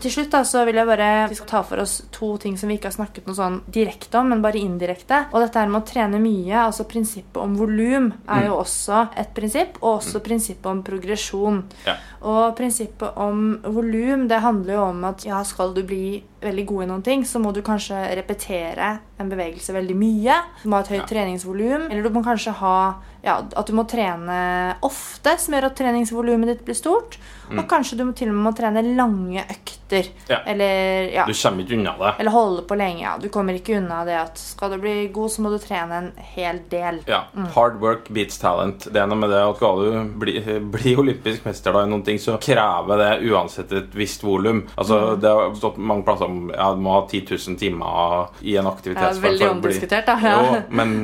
Til 0.04 0.12
slutt 0.12 0.34
da, 0.34 0.42
så 0.44 0.66
vil 0.68 0.76
jeg 0.76 0.84
bare 0.84 1.06
Vi 1.30 1.36
skal 1.38 1.48
ta 1.48 1.60
for 1.64 1.80
oss 1.80 1.94
to 2.12 2.34
ting 2.42 2.58
som 2.60 2.68
vi 2.68 2.76
ikke 2.76 2.90
har 2.90 2.96
snakket 2.98 3.24
noe 3.24 3.38
sånn 3.38 3.54
direkte 3.72 4.20
om, 4.20 4.28
men 4.34 4.42
bare 4.44 4.60
indirekte. 4.60 5.22
Og 5.32 5.40
dette 5.40 5.62
her 5.62 5.70
med 5.72 5.80
å 5.80 5.88
trene 5.88 6.20
mye, 6.20 6.58
altså 6.60 6.84
prinsippet 6.90 7.40
om 7.40 7.54
volum, 7.56 8.10
er 8.28 8.50
jo 8.50 8.58
også 8.58 9.06
et 9.22 9.32
prinsipp. 9.36 9.78
Og 9.80 10.02
også 10.02 10.20
prinsippet 10.26 10.68
om 10.68 10.82
progresjon. 10.84 11.62
Ja. 11.88 11.96
Og 12.20 12.52
prinsippet 12.58 13.16
om 13.24 13.46
volum, 13.64 14.28
det 14.28 14.42
handler 14.44 14.76
jo 14.76 14.84
om 14.90 15.08
at 15.08 15.24
ja, 15.24 15.40
skal 15.48 15.72
du 15.72 15.80
bli 15.88 16.20
veldig 16.44 16.66
god 16.68 16.84
i 16.84 16.90
noen 16.92 17.04
ting, 17.06 17.24
så 17.24 17.40
må 17.40 17.54
du 17.56 17.62
kanskje 17.64 18.04
repetere 18.18 18.98
en 19.20 19.28
bevegelse 19.30 19.72
veldig 19.76 19.94
mye. 19.96 20.36
Du 20.62 20.68
må 20.68 20.76
ha 20.78 20.82
et 20.82 20.88
høyt 20.94 21.04
Ja. 21.04 21.10
treningsvolum. 21.14 21.90
Eller 21.90 22.02
du 22.02 22.10
må 22.10 22.24
kanskje 22.24 22.52
ha 22.60 22.94
ja, 23.24 23.38
at 23.56 23.66
du 23.66 23.72
må 23.72 23.86
trene 23.88 24.74
ofte, 24.84 25.38
som 25.40 25.54
gjør 25.54 25.70
at 25.70 25.76
treningsvolumet 25.78 26.46
ditt 26.50 26.64
blir 26.66 26.76
stort. 26.76 27.16
Og 27.54 27.62
kanskje 27.68 27.96
du 27.96 28.04
må 28.04 28.12
til 28.16 28.28
og 28.28 28.34
med 28.36 28.44
må 28.44 28.52
trene 28.56 28.82
lange 28.96 29.40
økter. 29.48 30.08
Mm. 30.10 30.28
Ja. 30.28 30.38
Eller, 30.46 31.08
ja, 31.12 31.24
Du 31.28 31.32
kommer 31.32 31.62
ikke 31.64 31.76
unna 31.78 31.92
det. 31.98 32.14
eller 32.20 32.30
holde 32.34 32.62
på 32.68 32.76
lenge. 32.76 33.00
Ja. 33.04 33.16
Du 33.18 33.28
kommer 33.28 33.54
ikke 33.54 33.76
unna 33.78 34.02
det 34.04 34.16
at 34.18 34.36
skal 34.38 34.70
du 34.70 34.78
bli 34.78 35.08
god, 35.08 35.30
så 35.30 35.40
må 35.44 35.50
du 35.52 35.58
trene 35.58 35.92
en 35.92 36.12
hel 36.16 36.60
del. 36.68 37.00
Ja, 37.06 37.22
Hard 37.54 37.80
work 37.80 38.08
beats 38.10 38.38
talent. 38.38 38.88
Det 38.92 38.96
er 39.00 39.06
noe 39.06 39.16
med 39.16 39.30
det 39.30 39.40
at 39.40 39.56
Skal 39.56 39.76
du 39.84 40.04
bli, 40.18 40.40
bli 40.74 40.94
olympisk 40.96 41.44
mester 41.46 41.72
da 41.72 41.84
i 41.84 41.88
noen 41.88 42.02
ting, 42.04 42.18
så 42.18 42.36
krever 42.40 42.96
det 42.98 43.30
uansett 43.30 43.72
et 43.72 43.92
visst 43.94 44.22
volum. 44.24 44.66
Altså, 44.76 45.18
Det 45.20 45.30
har 45.30 45.54
stått 45.54 45.78
mange 45.78 46.04
plasser 46.04 46.24
om 46.28 46.50
ja, 46.52 46.72
du 46.74 46.80
må 46.80 46.92
ha 47.00 47.06
10 47.08 47.24
000 47.30 47.56
timer 47.60 48.28
i 48.42 48.56
en 48.56 48.66
aktivitet. 48.66 49.03
Er 49.10 49.20
veldig 49.24 49.48
omdiskutert, 49.50 50.06
da. 50.06 50.16
Ja. 50.24 50.34
Jo, 50.40 50.60
men 50.70 50.94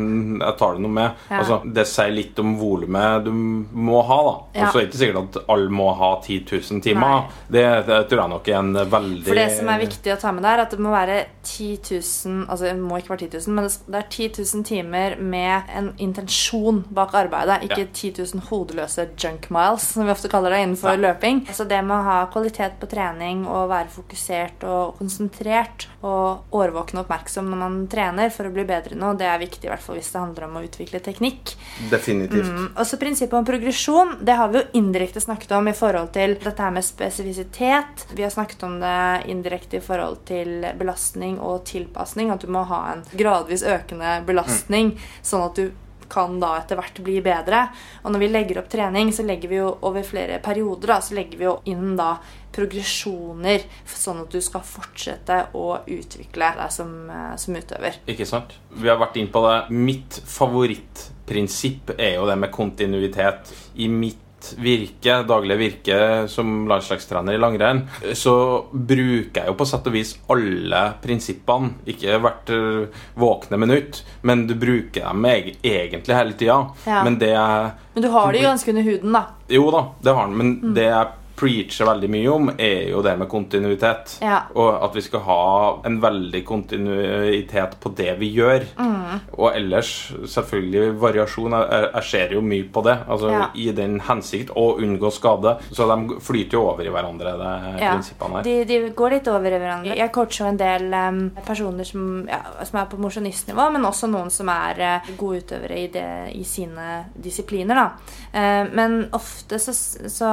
jeg 0.40 0.56
tar 0.60 0.74
det 0.76 0.84
noe 0.84 0.94
med. 0.96 1.24
Ja. 1.30 1.38
Altså, 1.42 1.60
det 1.64 1.86
sier 1.90 2.12
litt 2.14 2.38
om 2.42 2.54
volumet 2.60 3.24
du 3.26 3.30
må 3.32 4.00
ha. 4.08 4.18
da. 4.28 4.34
Og 4.66 4.72
så 4.72 4.78
er 4.78 4.84
det 4.84 4.88
ikke 4.90 5.00
sikkert 5.04 5.36
at 5.36 5.50
alle 5.54 5.70
må 5.70 5.88
ha 5.98 6.10
10 6.22 6.38
000 6.50 6.80
timer. 6.84 7.28
Det, 7.48 7.64
det 7.86 8.00
tror 8.10 8.22
jeg 8.24 8.32
nok 8.34 8.48
er 8.48 8.58
en 8.60 8.72
veldig 8.96 9.24
For 9.26 9.40
det 9.40 9.48
som 9.58 9.68
er 9.74 9.82
viktig 9.84 10.14
å 10.14 10.18
ta 10.20 10.32
med 10.32 10.44
der, 10.46 10.58
er 10.58 10.64
at 10.66 10.74
det 10.76 10.80
må 10.84 10.92
være 10.94 11.18
10 11.42 11.70
000 11.90 12.46
Altså 12.50 12.64
det 12.66 12.74
må 12.80 12.98
ikke 13.00 13.14
være 13.14 13.28
10 13.28 13.46
000, 13.48 13.54
men 13.56 13.68
det 13.68 13.98
er 14.00 14.08
10 14.10 14.28
000 14.56 14.64
timer 14.70 15.16
med 15.20 15.70
en 15.76 15.92
intensjon 15.98 16.82
bak 16.90 17.14
arbeidet. 17.14 17.60
Ikke 17.68 17.80
Ja. 17.80 17.86
10 17.92 18.12
000 18.34 18.42
hodeløse 18.50 19.08
junk 19.18 19.48
miles, 19.50 19.82
som 19.94 20.04
vi 20.06 20.12
ofte 20.12 20.28
kaller 20.28 20.50
det 20.54 20.60
innenfor 20.64 20.94
Nei. 20.96 21.02
løping. 21.08 21.40
Så 21.54 21.64
det 21.68 21.80
med 21.84 21.96
å 21.96 22.02
ha 22.06 22.18
kvalitet 22.32 22.78
på 22.80 22.88
trening 22.90 23.46
og 23.48 23.68
være 23.70 23.88
fokusert 23.92 24.64
og 24.68 24.96
konsentrert 24.98 25.86
og 26.06 26.44
årvåken 26.56 26.98
og 27.00 27.04
oppmerksom 27.06 27.48
når 27.50 27.60
man 27.60 27.78
trener 27.90 28.30
for 28.34 28.48
å 28.48 28.52
bli 28.54 28.64
bedre 28.68 28.96
nå. 28.98 29.12
det 29.18 29.26
er 29.28 29.40
viktig, 29.42 29.64
i 29.66 29.72
hvert 29.72 29.84
fall 29.84 29.98
hvis 29.98 30.12
det 30.12 30.22
handler 30.22 30.46
om 30.46 30.56
å 30.60 30.64
utvikle 30.66 31.00
teknikk. 31.04 31.54
Definitivt. 31.90 32.48
Mm, 32.48 32.70
Og 32.76 32.86
så 32.86 33.00
prinsippet 33.00 33.38
om 33.38 33.48
progresjon, 33.48 34.16
det 34.24 34.38
har 34.38 34.52
vi 34.52 34.60
jo 34.60 34.80
indirekte 34.80 35.22
snakket 35.22 35.56
om 35.58 35.68
i 35.70 35.76
forhold 35.76 36.12
til 36.16 36.36
dette 36.40 36.62
her 36.62 36.74
med 36.74 36.86
spesifisitet. 36.86 38.06
Vi 38.14 38.24
har 38.24 38.32
snakket 38.34 38.64
om 38.68 38.78
det 38.82 38.96
indirekte 39.32 39.80
i 39.80 39.84
forhold 39.84 40.24
til 40.30 40.66
belastning 40.78 41.38
og 41.40 41.64
tilpasning. 41.68 42.30
At 42.30 42.46
du 42.46 42.50
må 42.52 42.64
ha 42.70 42.82
en 42.94 43.06
gradvis 43.12 43.66
økende 43.66 44.20
belastning, 44.26 44.96
sånn 45.22 45.48
at 45.50 45.60
du 45.60 45.70
kan 46.10 46.40
da 46.42 46.56
etter 46.58 46.78
hvert 46.80 46.98
bli 47.06 47.20
bedre. 47.24 47.68
Og 48.02 48.12
når 48.12 48.24
vi 48.24 48.30
legger 48.34 48.60
opp 48.60 48.70
trening, 48.72 49.12
så 49.14 49.24
legger 49.26 49.52
vi 49.52 49.60
jo 49.60 49.70
over 49.86 50.04
flere 50.06 50.40
perioder 50.42 50.94
da, 50.94 50.98
så 51.04 51.16
legger 51.16 51.38
vi 51.38 51.46
jo 51.46 51.56
inn 51.70 51.94
da 51.98 52.16
progresjoner, 52.52 53.62
sånn 53.86 54.22
at 54.24 54.30
du 54.34 54.40
skal 54.44 54.60
fortsette 54.66 55.36
å 55.54 55.80
utvikle 55.86 56.52
deg 56.58 56.72
som, 56.72 56.94
eh, 57.10 57.36
som 57.36 57.54
utøver. 57.56 58.00
Ikke 58.06 58.26
sant? 58.26 58.56
Vi 58.74 58.88
har 58.88 58.98
vært 58.98 59.16
inn 59.16 59.28
på 59.28 59.42
det. 59.46 59.70
Mitt 59.70 60.20
favorittprinsipp 60.26 61.94
er 61.98 62.16
jo 62.18 62.26
det 62.28 62.36
med 62.38 62.50
kontinuitet. 62.54 63.52
I 63.76 63.88
mitt 63.88 64.16
virke, 64.56 65.18
daglige 65.28 65.58
virke 65.60 65.96
som 66.32 66.62
landslagstrener 66.68 67.34
i 67.36 67.40
langrenn, 67.42 67.82
så 68.16 68.32
bruker 68.72 69.42
jeg 69.42 69.50
jo 69.50 69.56
på 69.58 69.66
sett 69.68 69.86
og 69.90 69.92
vis 69.92 70.14
alle 70.32 70.80
prinsippene. 71.02 71.74
Ikke 71.92 72.16
hvert 72.24 72.48
eh, 72.56 73.02
våkne 73.20 73.58
minutt, 73.60 74.00
men 74.24 74.46
du 74.48 74.54
bruker 74.56 75.04
dem 75.04 75.26
egentlig 75.28 76.16
hele 76.16 76.32
tida. 76.40 76.56
Ja. 76.88 77.02
Men 77.04 77.18
det 77.20 77.34
jeg 77.34 77.72
Men 77.94 78.02
du 78.02 78.08
har 78.14 78.32
det 78.32 78.40
jo 78.40 78.48
ganske 78.48 78.72
under 78.72 78.82
huden, 78.88 79.12
da. 79.12 79.26
Jo 79.52 79.70
da, 79.76 79.84
det 80.00 80.14
har 80.16 80.26
den, 80.30 80.36
men 80.40 80.54
Mm. 80.60 80.74
det 80.74 80.88
jeg 80.88 81.08
preacher 81.40 81.88
veldig 81.88 82.10
mye 82.12 82.30
om, 82.34 82.50
er 82.60 82.90
jo 82.92 83.00
det 83.04 83.16
med 83.18 83.28
kontinuitet. 83.32 84.18
Ja. 84.20 84.42
Og 84.54 84.74
at 84.84 84.96
vi 84.96 85.02
skal 85.06 85.24
ha 85.24 85.40
en 85.88 85.96
veldig 86.02 86.42
kontinuitet 86.48 87.76
på 87.80 87.92
det 87.96 88.14
vi 88.20 88.28
gjør. 88.36 88.66
Mm. 88.78 89.20
Og 89.38 89.54
ellers 89.56 89.90
selvfølgelig 90.28 90.94
variasjon. 91.00 91.56
Jeg, 91.56 91.88
jeg 91.94 92.08
ser 92.10 92.34
jo 92.36 92.42
mye 92.44 92.66
på 92.72 92.84
det. 92.86 92.96
Altså 93.08 93.30
Ja. 93.30 93.46
I 93.54 93.70
den 93.76 94.00
hensikt 94.04 94.50
å 94.58 94.74
unngå 94.82 95.10
skade. 95.14 95.56
Så 95.70 95.86
de 95.88 96.18
flyter 96.24 96.58
jo 96.58 96.64
over 96.72 96.86
i 96.86 96.92
hverandre, 96.92 97.34
de 97.38 97.50
Ja, 97.80 97.94
prinsippene 97.94 98.40
her. 98.40 98.42
de, 98.44 98.54
de 98.68 98.78
går 98.96 99.14
litt 99.16 99.28
over 99.30 99.54
i 99.54 99.60
hverandre. 99.60 99.96
Jeg 99.96 100.12
coacher 100.14 100.48
en 100.50 100.58
del 100.60 100.88
um, 100.92 101.20
personer 101.46 101.86
som, 101.86 102.06
ja, 102.28 102.40
som 102.66 102.80
er 102.82 102.88
på 102.90 102.98
mosjonistnivå, 103.00 103.68
men 103.72 103.86
også 103.88 104.10
noen 104.10 104.30
som 104.34 104.50
er 104.52 104.82
uh, 104.82 105.10
gode 105.20 105.44
utøvere 105.44 105.78
i, 105.78 105.86
det, 105.94 106.06
i 106.36 106.44
sine 106.44 107.04
disipliner. 107.14 107.80
Da. 107.80 108.16
Uh, 108.34 108.74
men 108.76 108.98
ofte 109.16 109.60
så, 109.62 109.74
så 110.10 110.30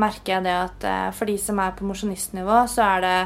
merker 0.00 0.36
jeg 0.36 0.48
det 0.48 0.49
at 0.54 0.84
eh, 0.86 1.08
for 1.16 1.30
de 1.30 1.38
som 1.40 1.60
er 1.62 1.72
på 1.76 1.88
mosjonistnivå, 1.88 2.64
så 2.70 2.86
er 2.96 3.06
det 3.06 3.16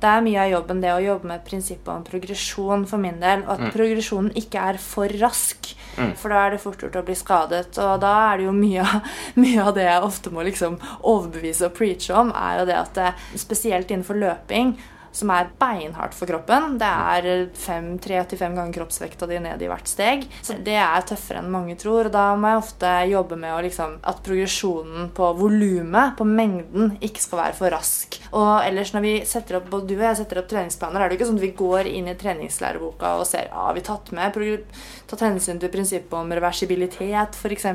det 0.00 0.08
er 0.08 0.22
mye 0.24 0.38
av 0.40 0.48
jobben 0.48 0.78
det 0.80 0.92
å 0.94 1.00
jobbe 1.04 1.28
med 1.28 1.42
prinsippet 1.44 1.90
om 1.92 2.04
progresjon 2.06 2.86
for 2.88 3.02
min 3.02 3.18
del. 3.20 3.42
Og 3.44 3.50
at 3.52 3.74
progresjonen 3.74 4.32
ikke 4.40 4.62
er 4.72 4.78
for 4.80 5.12
rask. 5.20 5.74
For 6.16 6.32
da 6.32 6.46
er 6.46 6.54
det 6.54 6.62
fort 6.62 6.80
gjort 6.80 6.96
å 6.96 7.02
bli 7.04 7.16
skadet. 7.18 7.76
Og 7.76 7.98
da 8.00 8.12
er 8.30 8.40
det 8.40 8.46
jo 8.46 8.54
mye, 8.56 8.86
mye 9.42 9.66
av 9.66 9.74
det 9.76 9.84
jeg 9.84 10.06
ofte 10.06 10.32
må 10.32 10.46
liksom 10.46 10.78
overbevise 11.04 11.68
og 11.68 11.76
preache 11.76 12.16
om, 12.16 12.32
er 12.32 12.62
jo 12.62 12.70
det 12.70 12.78
at 12.78 12.94
det, 12.96 13.10
spesielt 13.44 13.92
innenfor 13.92 14.16
løping 14.22 14.72
som 15.12 15.30
er 15.34 15.50
beinhardt 15.60 16.14
for 16.16 16.30
kroppen. 16.30 16.76
Det 16.80 16.88
er 16.88 17.48
tre 18.02 18.20
til 18.30 18.40
fem 18.40 18.56
ganger 18.56 18.76
kroppsvekta 18.78 19.28
di 19.30 19.40
ned 19.42 19.62
i 19.62 19.70
hvert 19.70 19.90
steg. 19.90 20.26
Så 20.46 20.58
det 20.64 20.76
er 20.78 21.06
tøffere 21.06 21.42
enn 21.42 21.50
mange 21.52 21.76
tror. 21.80 22.08
Og 22.08 22.14
da 22.14 22.28
må 22.38 22.52
jeg 22.52 22.62
ofte 22.62 22.92
jobbe 23.10 23.38
med 23.40 23.66
liksom, 23.66 23.98
at 24.06 24.22
progresjonen 24.26 25.10
på 25.16 25.32
volumet, 25.40 26.16
på 26.18 26.26
mengden, 26.28 26.94
ikke 27.02 27.24
skal 27.24 27.42
være 27.44 27.58
for 27.58 27.74
rask. 27.74 28.20
Og 28.30 28.52
ellers 28.64 28.94
når 28.94 29.06
vi 29.06 29.14
setter 29.28 29.58
opp, 29.58 29.70
både 29.72 29.90
du 29.90 29.96
og 29.98 30.06
jeg 30.08 30.20
setter 30.22 30.42
opp 30.42 30.50
treningsplaner, 30.50 31.02
er 31.02 31.10
det 31.10 31.16
jo 31.16 31.20
ikke 31.20 31.30
sånn 31.32 31.40
at 31.40 31.46
vi 31.46 31.54
går 31.58 31.90
inn 31.90 32.10
i 32.10 32.16
treningslæreboka 32.18 33.16
og 33.18 33.26
ser 33.28 33.48
ja, 33.50 33.66
har 33.66 33.76
vi 33.76 33.84
tatt 33.86 34.12
med 34.16 34.34
tatt 35.10 35.26
hensyn 35.26 35.58
til 35.60 35.72
prinsippet 35.72 36.14
om 36.16 36.30
reversibilitet, 36.32 37.34
f.eks. 37.36 37.66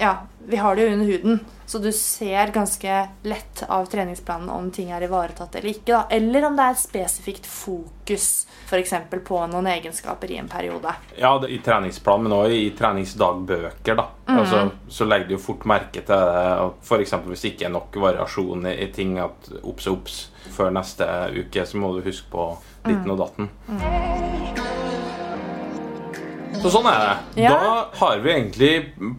Ja, 0.00 0.14
vi 0.46 0.56
har 0.62 0.76
det 0.76 0.86
jo 0.86 0.94
under 0.96 1.06
huden. 1.06 1.40
Så 1.66 1.80
du 1.82 1.88
ser 1.92 2.52
ganske 2.54 3.08
lett 3.26 3.64
av 3.68 3.88
treningsplanen 3.90 4.50
om 4.54 4.68
ting 4.70 4.92
er 4.94 5.02
ivaretatt 5.02 5.56
eller 5.58 5.72
ikke. 5.72 5.88
Da. 5.90 6.02
Eller 6.14 6.46
om 6.46 6.54
det 6.56 6.62
er 6.62 6.76
et 6.76 6.82
spesifikt 6.82 7.48
fokus 7.50 8.28
f.eks. 8.68 8.92
på 9.26 9.40
noen 9.50 9.66
egenskaper 9.72 10.30
i 10.30 10.38
en 10.38 10.48
periode. 10.48 10.92
Ja, 11.18 11.32
i 11.48 11.58
treningsplan, 11.58 12.22
men 12.22 12.36
også 12.38 12.54
i 12.54 12.70
treningsdagbøker. 12.78 13.98
da 13.98 14.06
Mm. 14.26 14.38
altså, 14.38 14.70
Så 14.88 15.04
legger 15.04 15.28
du 15.28 15.34
jo 15.34 15.38
fort 15.38 15.64
merke 15.64 16.02
til 16.02 16.14
det. 16.14 16.72
F.eks. 16.82 17.12
hvis 17.26 17.40
det 17.42 17.52
ikke 17.52 17.64
er 17.68 17.74
nok 17.76 17.94
variasjon 17.96 18.66
i, 18.66 18.86
ting, 18.92 19.18
at 19.18 19.50
obs, 19.62 19.86
obs, 19.86 20.30
før 20.50 20.70
neste 20.70 21.06
uke 21.36 21.66
så 21.66 21.78
må 21.78 21.94
du 21.94 22.02
huske 22.02 22.30
på 22.30 22.50
ditten 22.86 23.10
og 23.10 23.18
datten. 23.22 24.55
Så 26.66 26.72
sånn 26.74 26.86
er 26.90 26.98
det. 26.98 27.42
Ja. 27.44 27.52
Da 27.54 27.74
har 28.00 28.22
vi 28.24 28.32
egentlig 28.32 28.70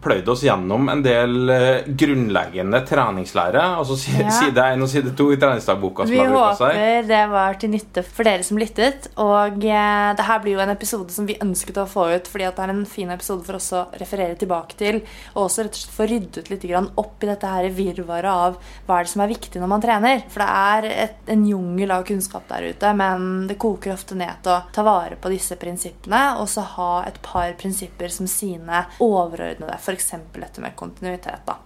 pløyd 0.03 0.27
oss 0.33 0.41
gjennom 0.43 0.89
en 0.91 1.03
del 1.05 1.51
eh, 1.53 1.85
grunnleggende 1.87 2.81
treningslære. 2.87 3.61
Altså 3.79 3.95
side 4.01 4.65
1 4.73 4.83
og 4.83 4.91
side 4.91 5.13
2 5.15 5.27
i 5.31 5.37
treningsdagboka. 5.39 6.07
Vi 6.11 6.19
håper 6.19 7.05
det 7.07 7.21
var 7.31 7.55
til 7.61 7.71
nytte 7.71 8.03
for 8.03 8.27
dere 8.27 8.43
som 8.43 8.59
lyttet. 8.59 9.07
Og 9.23 9.63
eh, 9.63 10.09
det 10.17 10.25
her 10.27 10.41
blir 10.43 10.57
jo 10.57 10.63
en 10.65 10.73
episode 10.73 11.15
som 11.15 11.29
vi 11.29 11.37
ønsket 11.43 11.79
å 11.79 11.87
få 11.87 12.09
ut, 12.17 12.27
fordi 12.27 12.49
at 12.49 12.59
det 12.59 12.65
er 12.65 12.73
en 12.75 12.83
fin 12.89 13.15
episode 13.15 13.47
for 13.47 13.61
oss 13.61 13.69
å 13.71 13.85
referere 13.95 14.35
tilbake 14.39 14.75
til. 14.79 14.99
Og 15.37 15.45
også 15.45 15.63
rett 15.63 15.77
og 15.77 15.81
slett 15.85 15.95
få 16.01 16.09
ryddet 16.11 16.51
litt 16.51 16.67
grann 16.67 16.91
opp 16.99 17.23
i 17.23 17.31
dette 17.31 17.53
her 17.53 17.69
virvaret 17.71 18.27
av 18.27 18.59
hva 18.87 18.99
er 18.99 19.07
det 19.07 19.13
som 19.13 19.23
er 19.23 19.31
viktig 19.31 19.63
når 19.63 19.71
man 19.71 19.87
trener. 19.87 20.25
For 20.33 20.43
det 20.43 20.51
er 20.51 20.89
et, 21.07 21.23
en 21.31 21.47
jungel 21.47 21.95
av 21.95 22.03
kunnskap 22.11 22.51
der 22.51 22.73
ute, 22.73 22.93
men 22.99 23.47
det 23.47 23.59
koker 23.61 23.95
ofte 23.95 24.19
ned 24.19 24.43
til 24.43 24.57
å 24.57 24.61
ta 24.75 24.83
vare 24.83 25.15
på 25.15 25.31
disse 25.31 25.55
prinsippene, 25.59 26.23
og 26.41 26.51
så 26.51 26.65
ha 26.75 26.91
et 27.07 27.21
par 27.23 27.36
prinsipper 27.57 28.13
som 28.13 28.27
sine 28.27 28.85
overordnede. 29.03 29.77
F.eks. 29.77 30.13
dette 30.33 30.61
med 30.61 30.75
kontinuitet. 30.75 31.45
da. 31.45 31.57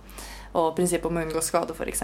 Og 0.58 0.72
prinsippet 0.76 1.08
om 1.08 1.18
å 1.20 1.24
unngå 1.24 1.41
skade, 1.45 1.72
f.eks. 1.76 2.04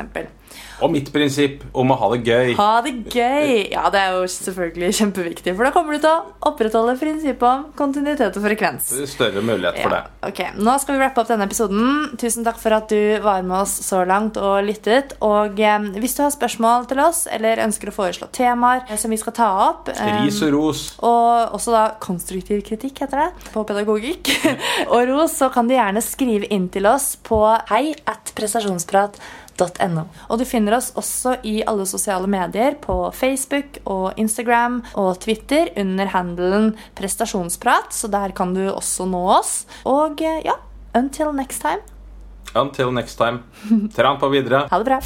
Og 0.85 0.91
mitt 0.93 1.09
prinsipp 1.11 1.63
om 1.77 1.91
å 1.91 1.97
ha 1.99 2.09
det 2.13 2.21
gøy. 2.27 2.53
Ha 2.59 2.69
det 2.85 2.93
gøy! 3.11 3.71
Ja, 3.73 3.87
det 3.93 3.99
er 3.99 4.15
jo 4.15 4.27
selvfølgelig 4.31 4.91
kjempeviktig, 5.01 5.55
for 5.57 5.67
da 5.67 5.71
kommer 5.75 5.97
du 5.97 6.03
til 6.05 6.11
å 6.13 6.51
opprettholde 6.51 6.95
prinsippet 7.01 7.43
om 7.47 7.65
kontinuitet 7.77 8.37
og 8.39 8.45
frekvens. 8.47 8.91
Større 9.11 9.43
mulighet 9.43 9.81
for 9.83 9.91
Ja, 9.97 10.03
det. 10.07 10.29
ok, 10.29 10.41
Nå 10.63 10.77
skal 10.79 10.95
vi 10.97 11.03
rappe 11.03 11.21
opp 11.23 11.31
denne 11.31 11.47
episoden. 11.49 12.15
Tusen 12.21 12.45
takk 12.47 12.59
for 12.61 12.75
at 12.77 12.87
du 12.91 13.17
var 13.23 13.43
med 13.43 13.57
oss 13.63 13.73
så 13.87 14.03
langt 14.07 14.37
og 14.39 14.61
lyttet. 14.67 15.17
Og 15.25 15.59
eh, 15.59 15.89
hvis 15.99 16.15
du 16.17 16.23
har 16.23 16.31
spørsmål 16.33 16.87
til 16.91 17.01
oss, 17.03 17.25
eller 17.31 17.61
ønsker 17.65 17.91
å 17.91 17.95
foreslå 17.95 18.29
temaer 18.35 18.85
eh, 18.87 18.95
som 18.99 19.11
vi 19.11 19.19
skal 19.19 19.35
ta 19.37 19.49
opp 19.67 19.91
eh, 19.93 20.21
Ris 20.23 20.39
og 20.47 20.53
ros. 20.55 20.85
og 21.03 21.57
også 21.57 21.73
da 21.75 21.83
konstruktiv 22.03 22.63
kritikk, 22.67 23.03
heter 23.03 23.25
det, 23.25 23.51
på 23.53 23.65
pedagogikk. 23.67 24.31
og 24.93 25.03
ros, 25.11 25.35
så 25.41 25.51
kan 25.53 25.67
du 25.69 25.75
gjerne 25.75 26.01
skrive 26.05 26.47
inn 26.53 26.69
til 26.73 26.87
oss 26.89 27.15
på 27.27 27.41
hei 27.71 27.91
at 28.07 28.31
prestasjonsprat.no. 28.37 30.05
Og 30.29 30.39
du 30.39 30.45
finner 30.47 30.77
oss 30.77 30.91
også 30.97 31.37
i 31.47 31.59
alle 31.67 31.87
sosiale 31.89 32.29
medier 32.29 32.77
på 32.81 32.95
Facebook 33.17 33.81
og 33.85 34.17
Instagram 34.21 34.81
og 34.95 35.19
Twitter 35.25 35.73
under 35.77 36.13
handelen 36.13 36.71
prestasjonsprat, 36.97 37.93
så 37.93 38.09
der 38.13 38.35
kan 38.37 38.53
du 38.55 38.67
også 38.69 39.09
nå 39.09 39.23
oss. 39.39 39.65
Og 39.85 40.21
eh, 40.21 40.43
ja, 40.47 40.59
until 40.97 41.33
next 41.35 41.61
time, 41.65 41.83
Until 42.55 42.93
next 42.95 43.17
time. 43.19 43.43
Tramp 43.93 44.19
på 44.23 44.29
videre. 44.31 44.67
ha 44.71 44.79
det 44.79 44.85
bra. 44.87 45.01